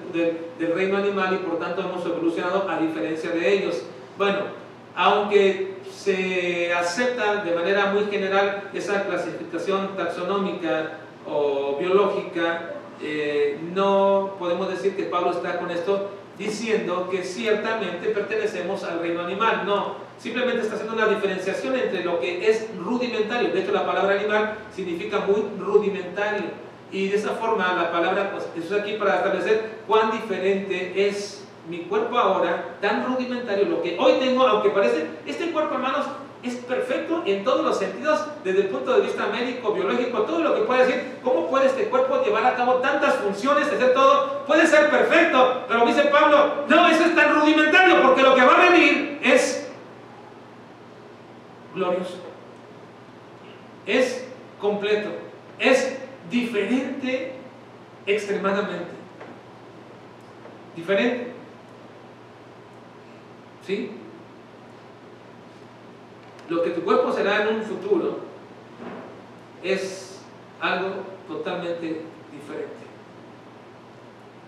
del 0.57 0.73
reino 0.73 0.97
animal 0.97 1.35
y 1.35 1.47
por 1.47 1.59
tanto 1.59 1.81
hemos 1.81 2.03
evolucionado 2.03 2.67
a 2.67 2.79
diferencia 2.79 3.29
de 3.29 3.53
ellos. 3.53 3.83
Bueno, 4.17 4.39
aunque 4.95 5.75
se 5.89 6.73
acepta 6.73 7.43
de 7.43 7.53
manera 7.53 7.93
muy 7.93 8.05
general 8.05 8.69
esa 8.73 9.05
clasificación 9.05 9.95
taxonómica 9.95 10.97
o 11.27 11.77
biológica, 11.79 12.73
eh, 13.01 13.57
no 13.75 14.35
podemos 14.39 14.69
decir 14.69 14.95
que 14.95 15.03
Pablo 15.03 15.31
está 15.31 15.57
con 15.57 15.71
esto 15.71 16.09
diciendo 16.39 17.09
que 17.11 17.23
ciertamente 17.23 18.09
pertenecemos 18.09 18.83
al 18.85 19.01
reino 19.01 19.21
animal. 19.21 19.63
No, 19.65 19.97
simplemente 20.17 20.61
está 20.61 20.75
haciendo 20.75 20.95
una 20.95 21.07
diferenciación 21.07 21.75
entre 21.75 22.03
lo 22.03 22.19
que 22.19 22.49
es 22.49 22.67
rudimentario. 22.79 23.51
De 23.51 23.61
hecho, 23.61 23.73
la 23.73 23.85
palabra 23.85 24.15
animal 24.15 24.55
significa 24.73 25.19
muy 25.19 25.43
rudimentario. 25.59 26.45
Y 26.91 27.09
de 27.09 27.17
esa 27.17 27.31
forma 27.31 27.75
la 27.75 27.91
palabra, 27.91 28.31
pues, 28.31 28.47
eso 28.65 28.75
es 28.75 28.81
aquí 28.81 28.93
para 28.93 29.17
establecer 29.17 29.81
cuán 29.85 30.11
diferente 30.11 31.07
es 31.07 31.45
mi 31.69 31.79
cuerpo 31.81 32.17
ahora, 32.17 32.77
tan 32.81 33.05
rudimentario, 33.05 33.65
lo 33.65 33.83
que 33.83 33.95
hoy 33.99 34.13
tengo, 34.19 34.47
aunque 34.47 34.69
parece, 34.69 35.05
hermanos, 35.63 36.05
es 36.41 36.55
perfecto 36.55 37.21
en 37.25 37.43
todos 37.43 37.65
los 37.65 37.77
sentidos, 37.77 38.25
desde 38.43 38.61
el 38.61 38.67
punto 38.69 38.93
de 38.93 39.01
vista 39.01 39.27
médico, 39.27 39.73
biológico, 39.73 40.21
todo 40.21 40.41
lo 40.41 40.55
que 40.55 40.61
puede 40.61 40.85
decir, 40.85 41.17
¿cómo 41.21 41.49
puede 41.49 41.65
este 41.65 41.85
cuerpo 41.85 42.23
llevar 42.23 42.45
a 42.45 42.55
cabo 42.55 42.75
tantas 42.75 43.15
funciones, 43.15 43.67
hacer 43.67 43.93
todo? 43.93 44.45
Puede 44.45 44.65
ser 44.65 44.89
perfecto, 44.89 45.65
pero 45.67 45.85
dice 45.85 46.03
Pablo, 46.03 46.65
no, 46.69 46.87
eso 46.87 47.03
es 47.03 47.15
tan 47.15 47.35
rudimentario, 47.35 48.01
porque 48.01 48.23
lo 48.23 48.35
que 48.35 48.45
va 48.45 48.53
a 48.53 48.69
venir 48.69 49.19
es 49.21 49.69
glorioso, 51.75 52.19
es 53.85 54.25
completo, 54.61 55.09
es 55.59 55.97
diferente 56.29 57.33
extremadamente, 58.05 58.91
diferente, 60.73 61.33
¿sí? 63.67 63.98
Lo 66.49 66.63
que 66.63 66.71
tu 66.71 66.81
cuerpo 66.81 67.13
será 67.13 67.43
en 67.43 67.55
un 67.55 67.61
futuro 67.61 68.17
es 69.63 70.19
algo 70.59 70.95
totalmente 71.27 72.01
diferente. 72.31 72.79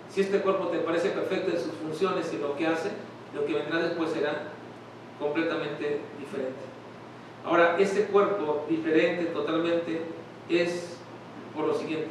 Si 0.09 0.21
este 0.21 0.39
cuerpo 0.39 0.67
te 0.67 0.79
parece 0.79 1.09
perfecto 1.09 1.51
en 1.51 1.61
sus 1.61 1.73
funciones 1.73 2.33
y 2.33 2.37
lo 2.37 2.55
que 2.57 2.67
hace, 2.67 2.89
lo 3.33 3.45
que 3.45 3.53
vendrá 3.53 3.79
después 3.79 4.11
será 4.11 4.49
completamente 5.19 6.01
diferente. 6.19 6.59
Ahora, 7.45 7.77
este 7.79 8.05
cuerpo 8.05 8.65
diferente 8.67 9.25
totalmente 9.25 10.01
es 10.49 10.97
por 11.55 11.67
lo 11.67 11.75
siguiente, 11.75 12.09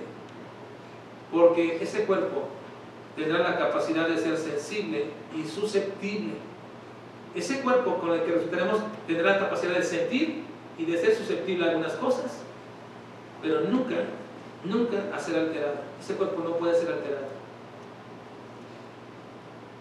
porque 1.33 1.79
ese 1.83 2.05
cuerpo 2.05 2.45
tendrá 3.17 3.39
la 3.39 3.59
capacidad 3.59 4.09
de 4.09 4.19
ser 4.19 4.37
sensible 4.37 5.07
y 5.37 5.47
susceptible 5.47 6.35
ese 7.35 7.61
cuerpo 7.61 7.99
con 7.99 8.13
el 8.13 8.23
que 8.23 8.33
resultaremos 8.33 8.81
tendrá 9.07 9.33
la 9.33 9.39
capacidad 9.39 9.75
de 9.75 9.83
sentir 9.83 10.45
y 10.79 10.85
de 10.85 10.99
ser 10.99 11.15
susceptible 11.15 11.67
a 11.67 11.71
algunas 11.71 11.93
cosas, 11.95 12.39
pero 13.43 13.61
nunca, 13.63 13.97
nunca 14.65 15.15
a 15.15 15.19
ser 15.19 15.39
alterado. 15.39 15.77
Ese 16.01 16.15
cuerpo 16.15 16.43
no 16.43 16.57
puede 16.57 16.75
ser 16.75 16.93
alterado. 16.93 17.29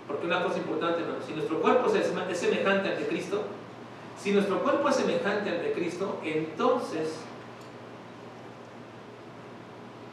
Porque 0.08 0.26
una 0.26 0.44
cosa 0.44 0.58
importante, 0.58 1.02
hermano, 1.02 1.20
si 1.26 1.34
nuestro 1.34 1.62
cuerpo 1.62 1.88
es 1.88 2.38
semejante 2.38 2.90
al 2.90 2.98
de 2.98 3.08
Cristo, 3.08 3.44
si 4.18 4.32
nuestro 4.32 4.62
cuerpo 4.62 4.90
es 4.90 4.96
semejante 4.96 5.50
al 5.50 5.62
de 5.62 5.72
Cristo, 5.72 6.20
entonces 6.24 7.16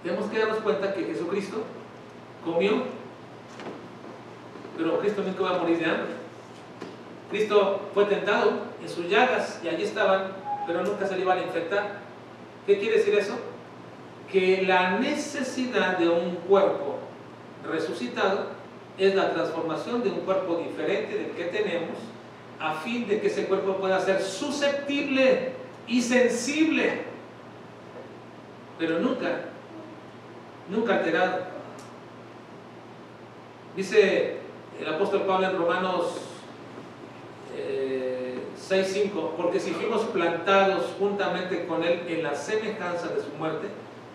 tenemos 0.03 0.31
que 0.31 0.39
darnos 0.39 0.59
cuenta 0.59 0.95
que 0.95 1.05
Jesucristo 1.05 1.65
comió, 2.45 2.85
pero 4.77 5.01
Cristo 5.01 5.23
nunca 5.23 5.43
va 5.43 5.57
a 5.57 5.59
morir 5.59 5.79
de 5.79 5.85
hambre. 5.87 6.26
Cristo 7.31 7.81
fue 7.93 8.05
tentado 8.05 8.53
en 8.81 8.89
sus 8.89 9.09
llagas 9.09 9.61
y 9.65 9.69
allí 9.69 9.83
estaban, 9.85 10.33
pero 10.67 10.83
nunca 10.83 11.07
se 11.07 11.17
le 11.17 11.23
iban 11.23 11.39
a 11.39 11.43
infectar. 11.43 11.99
¿Qué 12.67 12.79
quiere 12.79 12.99
decir 12.99 13.15
eso? 13.15 13.35
Que 14.31 14.63
la 14.67 14.99
necesidad 14.99 15.99
de 15.99 16.09
un 16.09 16.37
cuerpo 16.49 16.99
resucitado 17.69 18.47
es 18.99 19.15
la 19.15 19.33
transformación 19.33 20.03
de 20.03 20.11
un 20.11 20.21
cuerpo 20.21 20.57
diferente 20.57 21.17
del 21.17 21.31
que 21.33 21.45
tenemos 21.45 21.97
a 22.59 22.75
fin 22.75 23.07
de 23.07 23.21
que 23.21 23.27
ese 23.27 23.47
cuerpo 23.47 23.77
pueda 23.77 24.01
ser 24.01 24.23
susceptible 24.23 25.53
y 25.87 26.01
sensible, 26.01 27.03
pero 28.79 28.99
nunca, 28.99 29.43
nunca 30.69 30.97
alterado. 30.97 31.41
Dice 33.77 34.39
el 34.81 34.89
apóstol 34.89 35.23
Pablo 35.23 35.49
en 35.49 35.59
Romanos 35.59 36.26
6.5, 38.69 39.31
porque 39.37 39.61
si 39.61 39.71
fuimos 39.71 40.03
plantados 40.07 40.95
juntamente 40.99 41.67
con 41.67 41.85
Él 41.85 42.03
en 42.09 42.23
la 42.23 42.35
semejanza 42.35 43.09
de 43.09 43.23
su 43.23 43.29
muerte, 43.39 43.69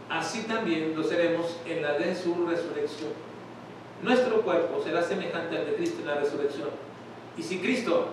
así 0.10 0.44
también 0.44 0.94
lo 0.96 1.04
seremos 1.04 1.58
en 1.66 1.82
la 1.82 1.94
de 1.94 2.16
su 2.16 2.46
resurrección. 2.46 3.12
Nuestro 4.04 4.42
cuerpo 4.42 4.82
será 4.84 5.04
semejante 5.04 5.58
al 5.58 5.66
de 5.66 5.76
Cristo 5.76 6.02
en 6.02 6.08
la 6.08 6.16
resurrección. 6.16 6.70
Y 7.38 7.44
si 7.44 7.60
Cristo 7.60 8.08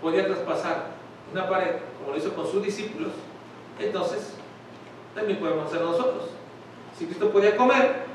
podía 0.00 0.26
traspasar 0.26 0.86
una 1.32 1.48
pared, 1.48 1.76
como 1.98 2.12
lo 2.12 2.18
hizo 2.18 2.34
con 2.34 2.46
sus 2.46 2.62
discípulos, 2.62 3.12
entonces 3.78 4.32
también 5.14 5.38
podemos 5.38 5.66
hacer 5.66 5.82
nosotros. 5.82 6.30
Si 6.98 7.06
Cristo 7.06 7.30
podía 7.30 7.56
comer, 7.56 8.06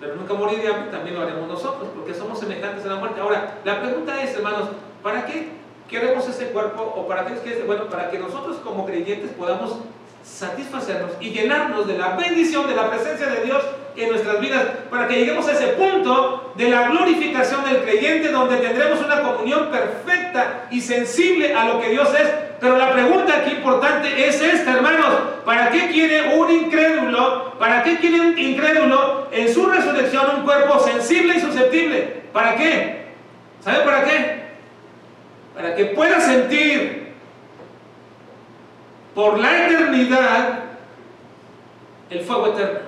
pero 0.00 0.16
nunca 0.16 0.34
morir 0.34 0.60
de 0.60 0.68
hambre, 0.68 0.90
también 0.90 1.16
lo 1.16 1.22
haremos 1.22 1.48
nosotros, 1.48 1.88
porque 1.94 2.12
somos 2.12 2.38
semejantes 2.38 2.84
a 2.84 2.88
la 2.88 2.96
muerte. 2.96 3.20
Ahora, 3.20 3.58
la 3.64 3.80
pregunta 3.80 4.22
es, 4.22 4.34
hermanos, 4.34 4.68
¿para 5.04 5.26
qué 5.26 5.48
queremos 5.88 6.26
ese 6.26 6.46
cuerpo 6.46 6.82
o 6.96 7.06
para 7.06 7.26
qué 7.26 7.34
es 7.34 7.66
bueno, 7.66 7.84
para 7.90 8.10
que 8.10 8.18
nosotros 8.18 8.56
como 8.64 8.86
creyentes 8.86 9.30
podamos 9.32 9.76
satisfacernos 10.24 11.12
y 11.20 11.28
llenarnos 11.28 11.86
de 11.86 11.98
la 11.98 12.16
bendición, 12.16 12.66
de 12.66 12.74
la 12.74 12.88
presencia 12.88 13.26
de 13.26 13.44
Dios 13.44 13.62
en 13.94 14.08
nuestras 14.08 14.40
vidas, 14.40 14.64
para 14.90 15.06
que 15.06 15.16
lleguemos 15.16 15.46
a 15.46 15.52
ese 15.52 15.66
punto 15.74 16.54
de 16.56 16.70
la 16.70 16.88
glorificación 16.88 17.62
del 17.66 17.82
creyente 17.82 18.32
donde 18.32 18.56
tendremos 18.56 18.98
una 19.04 19.20
comunión 19.20 19.70
perfecta 19.70 20.68
y 20.70 20.80
sensible 20.80 21.54
a 21.54 21.66
lo 21.66 21.82
que 21.82 21.90
Dios 21.90 22.08
es. 22.14 22.26
Pero 22.58 22.78
la 22.78 22.94
pregunta 22.94 23.36
aquí 23.36 23.50
importante 23.50 24.26
es 24.26 24.40
esta, 24.40 24.72
hermanos, 24.72 25.18
¿para 25.44 25.68
qué 25.68 25.90
quiere 25.90 26.34
un 26.34 26.50
incrédulo? 26.50 27.52
¿Para 27.58 27.82
qué 27.82 27.98
quiere 27.98 28.22
un 28.22 28.38
incrédulo 28.38 29.28
en 29.30 29.52
su 29.52 29.66
resurrección 29.66 30.36
un 30.38 30.44
cuerpo 30.44 30.80
sensible 30.80 31.34
y 31.36 31.40
susceptible? 31.40 32.22
¿Para 32.32 32.56
qué? 32.56 33.04
¿Sabe 33.60 33.84
para 33.84 34.04
qué? 34.04 34.43
Para 35.54 35.74
que 35.74 35.86
pueda 35.86 36.20
sentir 36.20 37.14
por 39.14 39.38
la 39.38 39.66
eternidad 39.66 40.64
el 42.10 42.20
fuego 42.20 42.48
eterno. 42.48 42.80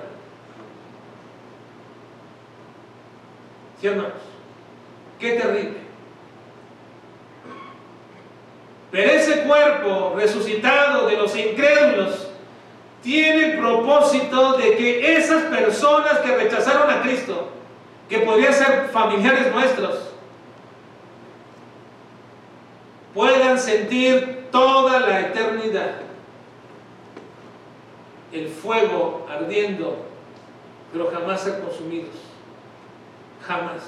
¿Sí, 3.79 3.87
hermanos? 3.87 4.13
Qué 5.19 5.31
terrible. 5.33 5.77
Pero 8.91 9.11
ese 9.11 9.43
cuerpo 9.43 10.13
resucitado 10.15 11.07
de 11.07 11.17
los 11.17 11.35
incrédulos 11.35 12.27
tiene 13.01 13.51
el 13.51 13.59
propósito 13.59 14.53
de 14.53 14.75
que 14.75 15.15
esas 15.15 15.43
personas 15.43 16.19
que 16.19 16.35
rechazaron 16.35 16.89
a 16.89 17.01
Cristo, 17.01 17.49
que 18.09 18.19
podrían 18.19 18.53
ser 18.53 18.89
familiares 18.91 19.53
nuestros, 19.53 20.06
puedan 23.17 23.57
sentir 23.57 24.45
toda 24.51 24.99
la 24.99 25.21
eternidad 25.21 26.01
el 28.31 28.47
fuego 28.47 29.25
ardiendo, 29.27 29.97
pero 30.93 31.09
jamás 31.09 31.41
ser 31.41 31.59
consumidos. 31.61 32.13
Jamás. 33.41 33.81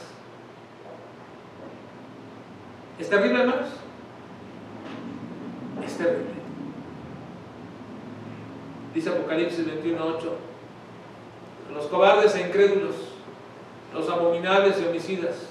¿Es 2.97 3.07
terrible, 3.07 3.41
hermanos? 3.41 3.69
Es 5.85 5.95
terrible. 5.95 6.39
Dice 8.95 9.09
Apocalipsis 9.11 9.67
21.8, 9.67 10.21
los 11.75 11.85
cobardes 11.85 12.33
e 12.33 12.47
incrédulos, 12.47 12.95
los 13.93 14.09
abominables 14.09 14.81
y 14.81 14.87
homicidas, 14.87 15.48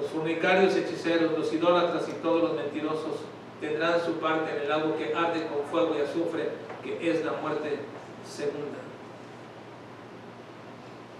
los 0.00 0.10
fornicarios 0.10 0.76
hechiceros, 0.76 1.32
los 1.38 1.52
idólatras 1.52 2.08
y 2.08 2.12
todos 2.22 2.42
los 2.42 2.54
mentirosos 2.54 3.20
tendrán 3.60 4.04
su 4.04 4.14
parte 4.14 4.54
en 4.54 4.64
el 4.64 4.72
agua 4.72 4.96
que 4.96 5.14
arde 5.14 5.46
con 5.46 5.64
fuego 5.70 5.96
y 5.96 6.02
azufre, 6.02 6.50
que 6.82 7.10
es 7.10 7.24
la 7.24 7.32
muerte 7.32 7.78
segunda. 8.28 8.78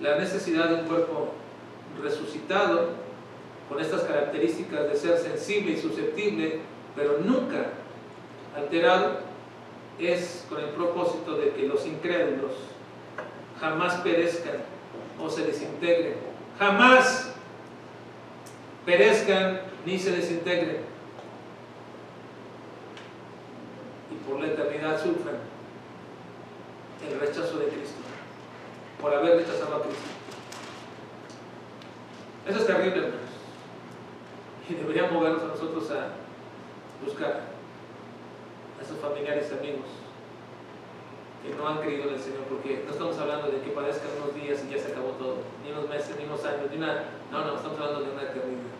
La 0.00 0.18
necesidad 0.18 0.68
de 0.68 0.74
un 0.74 0.88
cuerpo 0.88 1.32
resucitado, 2.02 2.90
con 3.68 3.80
estas 3.80 4.02
características 4.02 4.90
de 4.90 4.96
ser 4.96 5.18
sensible 5.18 5.72
y 5.72 5.80
susceptible, 5.80 6.60
pero 6.94 7.18
nunca 7.24 7.70
alterado, 8.54 9.20
es 9.98 10.44
con 10.48 10.60
el 10.60 10.70
propósito 10.70 11.36
de 11.36 11.50
que 11.50 11.66
los 11.66 11.86
incrédulos 11.86 12.52
jamás 13.58 13.94
perezcan 14.02 14.56
o 15.18 15.30
se 15.30 15.44
desintegren. 15.46 16.16
Jamás 16.58 17.35
perezcan 18.86 19.60
ni 19.84 19.98
se 19.98 20.12
desintegren. 20.12 20.78
Y 24.10 24.14
por 24.28 24.40
la 24.40 24.46
eternidad 24.46 25.02
sufran 25.02 25.36
el 27.06 27.20
rechazo 27.20 27.58
de 27.58 27.66
Cristo, 27.66 27.98
por 29.00 29.12
haber 29.12 29.38
rechazado 29.38 29.76
a 29.76 29.82
Cristo. 29.82 30.08
Eso 32.48 32.58
es 32.60 32.66
terrible, 32.66 32.96
hermanos. 32.96 33.20
Y 34.68 34.74
debería 34.74 35.10
movernos 35.10 35.42
a 35.42 35.48
nosotros 35.48 35.90
a 35.90 36.08
buscar 37.04 37.40
a 38.78 38.82
esos 38.82 38.98
familiares 38.98 39.50
y 39.50 39.58
amigos 39.58 39.86
que 41.42 41.54
no 41.54 41.68
han 41.68 41.78
creído 41.78 42.08
en 42.08 42.14
el 42.14 42.20
Señor, 42.20 42.42
porque 42.48 42.82
no 42.84 42.92
estamos 42.92 43.18
hablando 43.18 43.48
de 43.48 43.60
que 43.60 43.70
padezcan 43.70 44.10
unos 44.22 44.34
días 44.34 44.64
y 44.64 44.74
ya 44.74 44.78
se 44.78 44.92
acabó 44.92 45.10
todo, 45.10 45.38
ni 45.64 45.70
unos 45.70 45.88
meses, 45.88 46.16
ni 46.18 46.24
unos 46.24 46.44
años, 46.44 46.70
ni 46.70 46.78
nada. 46.78 47.04
No, 47.30 47.44
no, 47.44 47.56
estamos 47.56 47.78
hablando 47.78 48.04
de 48.04 48.10
una 48.10 48.22
eternidad. 48.22 48.75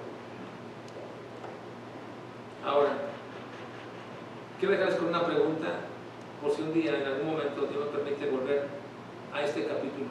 Ahora, 2.66 2.90
quiero 4.58 4.74
dejarles 4.74 4.98
con 4.98 5.08
una 5.08 5.24
pregunta, 5.24 5.68
por 6.42 6.50
si 6.50 6.62
un 6.62 6.74
día, 6.74 6.98
en 6.98 7.06
algún 7.06 7.28
momento, 7.28 7.66
Dios 7.66 7.86
me 7.86 7.98
permite 7.98 8.28
volver 8.28 8.66
a 9.32 9.42
este 9.42 9.66
capítulo. 9.66 10.08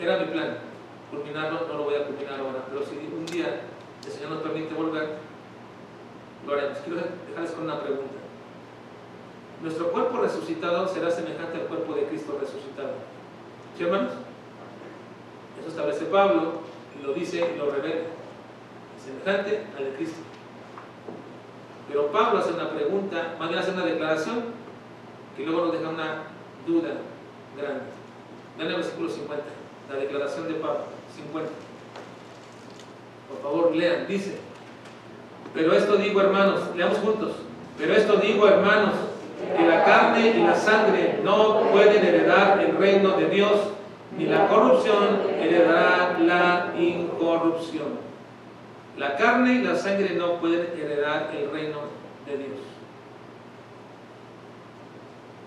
Era 0.00 0.18
mi 0.18 0.32
plan, 0.32 0.58
culminarlo, 1.10 1.68
no 1.68 1.74
lo 1.78 1.84
voy 1.84 1.94
a 1.94 2.06
culminar 2.06 2.40
ahora, 2.40 2.64
pero 2.68 2.84
si 2.84 2.96
un 2.96 3.24
día 3.26 3.60
el 4.04 4.12
Señor 4.12 4.30
nos 4.30 4.42
permite 4.42 4.74
volver, 4.74 5.18
lo 6.44 6.52
haremos. 6.52 6.78
Quiero 6.78 7.00
dejarles 7.28 7.52
con 7.52 7.64
una 7.64 7.80
pregunta. 7.80 8.18
Nuestro 9.62 9.92
cuerpo 9.92 10.18
resucitado 10.18 10.88
será 10.88 11.10
semejante 11.10 11.58
al 11.58 11.66
cuerpo 11.68 11.94
de 11.94 12.06
Cristo 12.06 12.36
resucitado. 12.40 12.94
¿Sí, 13.78 13.84
hermanos? 13.84 14.12
Eso 15.60 15.68
establece 15.68 16.04
Pablo 16.06 16.64
lo 17.04 17.12
dice 17.12 17.52
y 17.54 17.58
lo 17.58 17.70
revela. 17.70 18.06
Semejante 19.02 19.66
al 19.76 19.84
de 19.84 19.96
Cristo. 19.96 20.33
Pero 21.88 22.10
Pablo 22.10 22.38
hace 22.38 22.52
una 22.52 22.70
pregunta, 22.70 23.36
más 23.38 23.54
hace 23.54 23.72
una 23.72 23.84
declaración 23.84 24.44
que 25.36 25.44
luego 25.44 25.66
nos 25.66 25.72
deja 25.72 25.88
una 25.88 26.22
duda 26.66 26.90
grande. 27.56 27.82
Vean 28.56 28.70
el 28.70 28.76
versículo 28.76 29.08
50, 29.10 29.44
la 29.90 29.96
declaración 29.96 30.48
de 30.48 30.54
Pablo, 30.54 30.84
50. 31.14 31.50
Por 33.28 33.42
favor, 33.42 33.74
lean, 33.74 34.06
dice. 34.06 34.38
Pero 35.52 35.72
esto 35.72 35.96
digo, 35.96 36.20
hermanos, 36.20 36.60
leamos 36.76 36.98
juntos. 36.98 37.32
Pero 37.78 37.94
esto 37.94 38.16
digo, 38.16 38.48
hermanos, 38.48 38.94
que 39.56 39.66
la 39.66 39.84
carne 39.84 40.34
y 40.36 40.42
la 40.42 40.54
sangre 40.54 41.20
no 41.22 41.60
pueden 41.72 42.04
heredar 42.04 42.60
el 42.60 42.76
reino 42.76 43.10
de 43.10 43.28
Dios, 43.28 43.60
ni 44.16 44.26
la 44.26 44.48
corrupción 44.48 45.22
heredará 45.40 46.16
la 46.20 46.72
incorrupción. 46.78 48.13
La 48.96 49.16
carne 49.16 49.54
y 49.54 49.62
la 49.62 49.74
sangre 49.76 50.14
no 50.14 50.40
pueden 50.40 50.68
heredar 50.78 51.32
el 51.34 51.50
reino 51.50 51.80
de 52.26 52.38
Dios. 52.38 52.58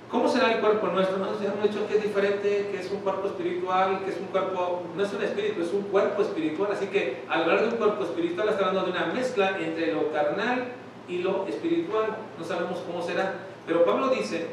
¿Cómo 0.10 0.30
será 0.30 0.54
el 0.54 0.60
cuerpo 0.62 0.88
nuestro? 0.88 1.16
Hermanos, 1.18 1.42
ya 1.42 1.52
hemos 1.52 1.64
dicho 1.64 1.86
que 1.88 1.98
es 1.98 2.04
diferente, 2.04 2.70
que 2.72 2.80
es 2.80 2.90
un 2.92 3.02
cuerpo 3.02 3.28
espiritual, 3.28 4.00
que 4.06 4.12
es 4.12 4.18
un 4.18 4.28
cuerpo, 4.28 4.84
no 4.96 5.04
es 5.04 5.12
un 5.14 5.22
espíritu, 5.22 5.62
es 5.62 5.74
un 5.74 5.84
cuerpo 5.84 6.22
espiritual. 6.22 6.72
Así 6.72 6.88
que 6.88 7.24
al 7.30 7.44
hablar 7.44 7.62
de 7.62 7.68
un 7.70 7.76
cuerpo 7.76 8.04
espiritual, 8.04 8.48
está 8.48 8.68
hablando 8.68 8.90
de 8.90 8.98
una 8.98 9.08
mezcla 9.08 9.58
entre 9.60 9.94
lo 9.94 10.12
carnal 10.14 10.66
y 11.10 11.20
lo 11.20 11.46
espiritual. 11.48 12.18
No 12.40 12.46
sabemos 12.46 12.80
cómo 12.88 13.02
será. 13.02 13.34
Pero 13.66 13.84
Pablo 13.84 14.10
dice 14.10 14.48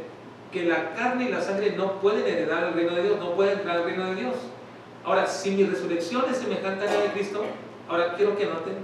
que 0.52 0.64
la 0.64 0.92
carne 0.94 1.26
y 1.26 1.28
la 1.28 1.40
sangre 1.40 1.72
no 1.76 2.00
pueden 2.00 2.26
heredar 2.26 2.64
el 2.64 2.74
reino 2.74 2.94
de 2.94 3.02
Dios, 3.02 3.18
no 3.20 3.34
pueden 3.34 3.58
entrar 3.58 3.78
al 3.78 3.84
reino 3.84 4.06
de 4.06 4.14
Dios. 4.16 4.34
Ahora, 5.04 5.26
si 5.26 5.52
mi 5.52 5.64
resurrección 5.64 6.24
es 6.30 6.38
semejante 6.38 6.88
a 6.88 6.92
la 6.92 7.00
de 7.00 7.08
Cristo, 7.12 7.44
ahora 7.88 8.14
quiero 8.16 8.36
que 8.36 8.46
noten 8.46 8.74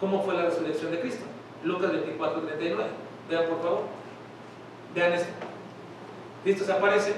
cómo 0.00 0.22
fue 0.22 0.34
la 0.34 0.44
resurrección 0.44 0.90
de 0.90 1.00
Cristo. 1.00 1.24
Lucas 1.64 1.92
24, 1.92 2.40
39. 2.42 2.84
Vean 3.28 3.44
por 3.48 3.62
favor. 3.62 3.82
Vean 4.94 5.12
esto. 5.12 5.28
Cristo 6.44 6.64
se 6.64 6.72
aparece, 6.72 7.12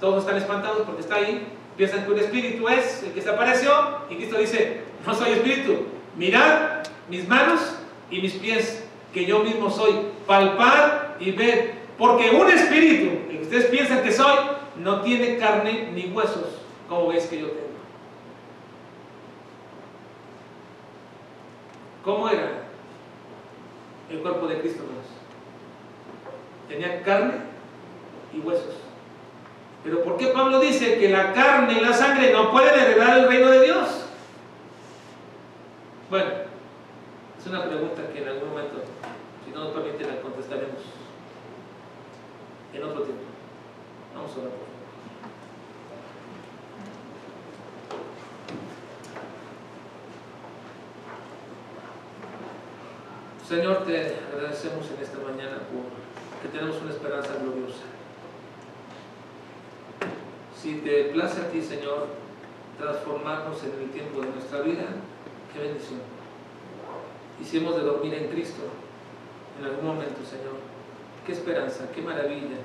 todos 0.00 0.20
están 0.20 0.38
espantados 0.38 0.82
porque 0.86 1.02
está 1.02 1.16
ahí, 1.16 1.46
piensan 1.76 2.04
que 2.04 2.12
un 2.12 2.18
espíritu 2.18 2.66
es 2.68 3.02
el 3.02 3.12
que 3.12 3.20
se 3.20 3.28
apareció 3.28 3.70
y 4.08 4.16
Cristo 4.16 4.38
dice, 4.38 4.80
no 5.06 5.14
soy 5.14 5.32
espíritu, 5.32 5.84
mirad 6.16 6.82
mis 7.10 7.28
manos 7.28 7.60
y 8.10 8.22
mis 8.22 8.32
pies, 8.32 8.84
que 9.12 9.26
yo 9.26 9.40
mismo 9.40 9.70
soy, 9.70 9.92
palpar 10.26 11.16
y 11.20 11.30
ver, 11.32 11.74
porque 11.98 12.30
un 12.30 12.48
espíritu, 12.48 13.30
el 13.30 13.36
que 13.36 13.42
ustedes 13.42 13.66
piensan 13.66 14.02
que 14.02 14.12
soy, 14.12 14.34
no 14.78 15.02
tiene 15.02 15.36
carne 15.36 15.90
ni 15.92 16.06
huesos, 16.06 16.60
como 16.88 17.08
veis 17.08 17.26
que 17.26 17.40
yo 17.40 17.48
tengo. 17.48 17.73
¿Cómo 22.04 22.28
era 22.28 22.64
el 24.10 24.18
cuerpo 24.18 24.46
de 24.46 24.60
Cristo? 24.60 24.84
Tenía 26.68 27.02
carne 27.02 27.34
y 28.32 28.40
huesos. 28.40 28.74
Pero 29.82 30.02
¿por 30.02 30.16
qué 30.16 30.28
Pablo 30.28 30.60
dice 30.60 30.98
que 30.98 31.08
la 31.08 31.32
carne 31.32 31.74
y 31.74 31.80
la 31.80 31.92
sangre 31.92 32.32
no 32.32 32.50
pueden 32.50 32.78
heredar 32.78 33.18
el 33.18 33.28
reino 33.28 33.48
de 33.48 33.64
Dios? 33.64 34.06
Bueno, 36.10 36.30
es 37.38 37.46
una 37.46 37.64
pregunta 37.64 38.02
que 38.12 38.22
en 38.22 38.28
algún 38.28 38.50
momento, 38.50 38.76
si 39.44 39.50
no 39.50 39.64
nos 39.64 39.72
permite, 39.72 40.04
la 40.04 40.20
contestaremos 40.20 40.80
en 42.72 42.82
otro 42.82 43.02
tiempo. 43.02 43.24
Vamos 44.14 44.30
a 44.30 44.40
orar 44.40 44.50
por 44.50 44.73
Señor, 53.46 53.84
te 53.84 54.16
agradecemos 54.32 54.86
en 54.90 55.04
esta 55.04 55.18
mañana 55.18 55.58
por 55.68 55.92
que 56.40 56.48
tenemos 56.48 56.80
una 56.80 56.92
esperanza 56.92 57.34
gloriosa. 57.42 57.84
Si 60.56 60.76
te 60.76 61.04
place 61.12 61.42
a 61.42 61.50
ti, 61.50 61.60
Señor, 61.60 62.06
transformarnos 62.78 63.62
en 63.64 63.82
el 63.82 63.90
tiempo 63.90 64.22
de 64.22 64.30
nuestra 64.30 64.60
vida, 64.60 64.84
qué 65.52 65.60
bendición. 65.60 66.00
Hemos 67.52 67.76
de 67.76 67.82
dormir 67.82 68.14
en 68.14 68.28
Cristo 68.28 68.62
en 69.60 69.66
algún 69.66 69.86
momento, 69.86 70.24
Señor, 70.24 70.56
qué 71.26 71.32
esperanza, 71.32 71.90
qué 71.94 72.00
maravilla, 72.00 72.56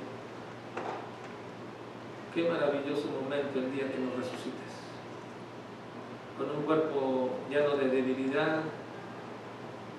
qué 2.34 2.48
maravilloso 2.48 3.06
momento 3.22 3.58
el 3.58 3.70
día 3.72 3.92
que 3.92 3.98
nos 3.98 4.16
resucites. 4.16 4.80
Con 6.38 6.50
un 6.50 6.62
cuerpo 6.64 7.30
lleno 7.50 7.76
de 7.76 7.88
debilidad, 7.88 8.62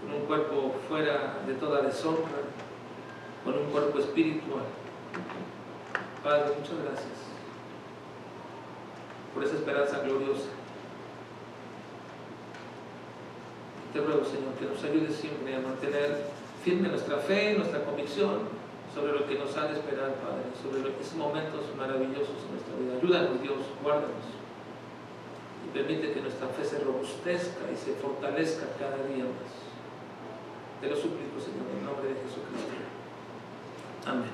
con 0.01 0.13
un 0.13 0.25
cuerpo 0.25 0.75
fuera 0.87 1.41
de 1.45 1.53
toda 1.55 1.81
deshonra, 1.81 2.41
con 3.43 3.57
un 3.57 3.65
cuerpo 3.65 3.99
espiritual. 3.99 4.65
Padre, 6.23 6.53
muchas 6.59 6.83
gracias 6.83 7.31
por 9.33 9.43
esa 9.43 9.55
esperanza 9.55 9.99
gloriosa. 9.99 10.49
Te 13.93 13.99
ruego, 13.99 14.23
Señor, 14.23 14.53
que 14.59 14.65
nos 14.65 14.83
ayude 14.83 15.13
siempre 15.13 15.55
a 15.55 15.59
mantener 15.59 16.25
firme 16.63 16.89
nuestra 16.89 17.17
fe, 17.17 17.55
nuestra 17.57 17.83
convicción 17.83 18.39
sobre 18.93 19.13
lo 19.13 19.27
que 19.27 19.35
nos 19.35 19.55
ha 19.57 19.67
de 19.67 19.79
esperar, 19.79 20.15
Padre, 20.15 20.51
sobre 20.61 20.81
esos 20.81 21.15
momentos 21.15 21.65
maravillosos 21.77 22.35
en 22.45 22.51
nuestra 22.51 22.75
vida. 22.79 22.97
Ayúdanos, 23.01 23.41
Dios, 23.41 23.59
guárdanos. 23.83 24.27
Y 25.65 25.77
permite 25.77 26.13
que 26.13 26.21
nuestra 26.21 26.47
fe 26.47 26.65
se 26.65 26.79
robustezca 26.79 27.71
y 27.71 27.77
se 27.77 27.93
fortalezca 27.95 28.65
cada 28.79 28.97
día 29.07 29.23
más. 29.23 29.60
Te 30.81 30.89
lo 30.89 30.95
suplico, 30.95 31.39
Señor, 31.39 31.67
en 31.77 31.85
nombre 31.85 32.09
de 32.09 32.15
Jesucristo. 32.15 32.73
Amén. 34.07 34.29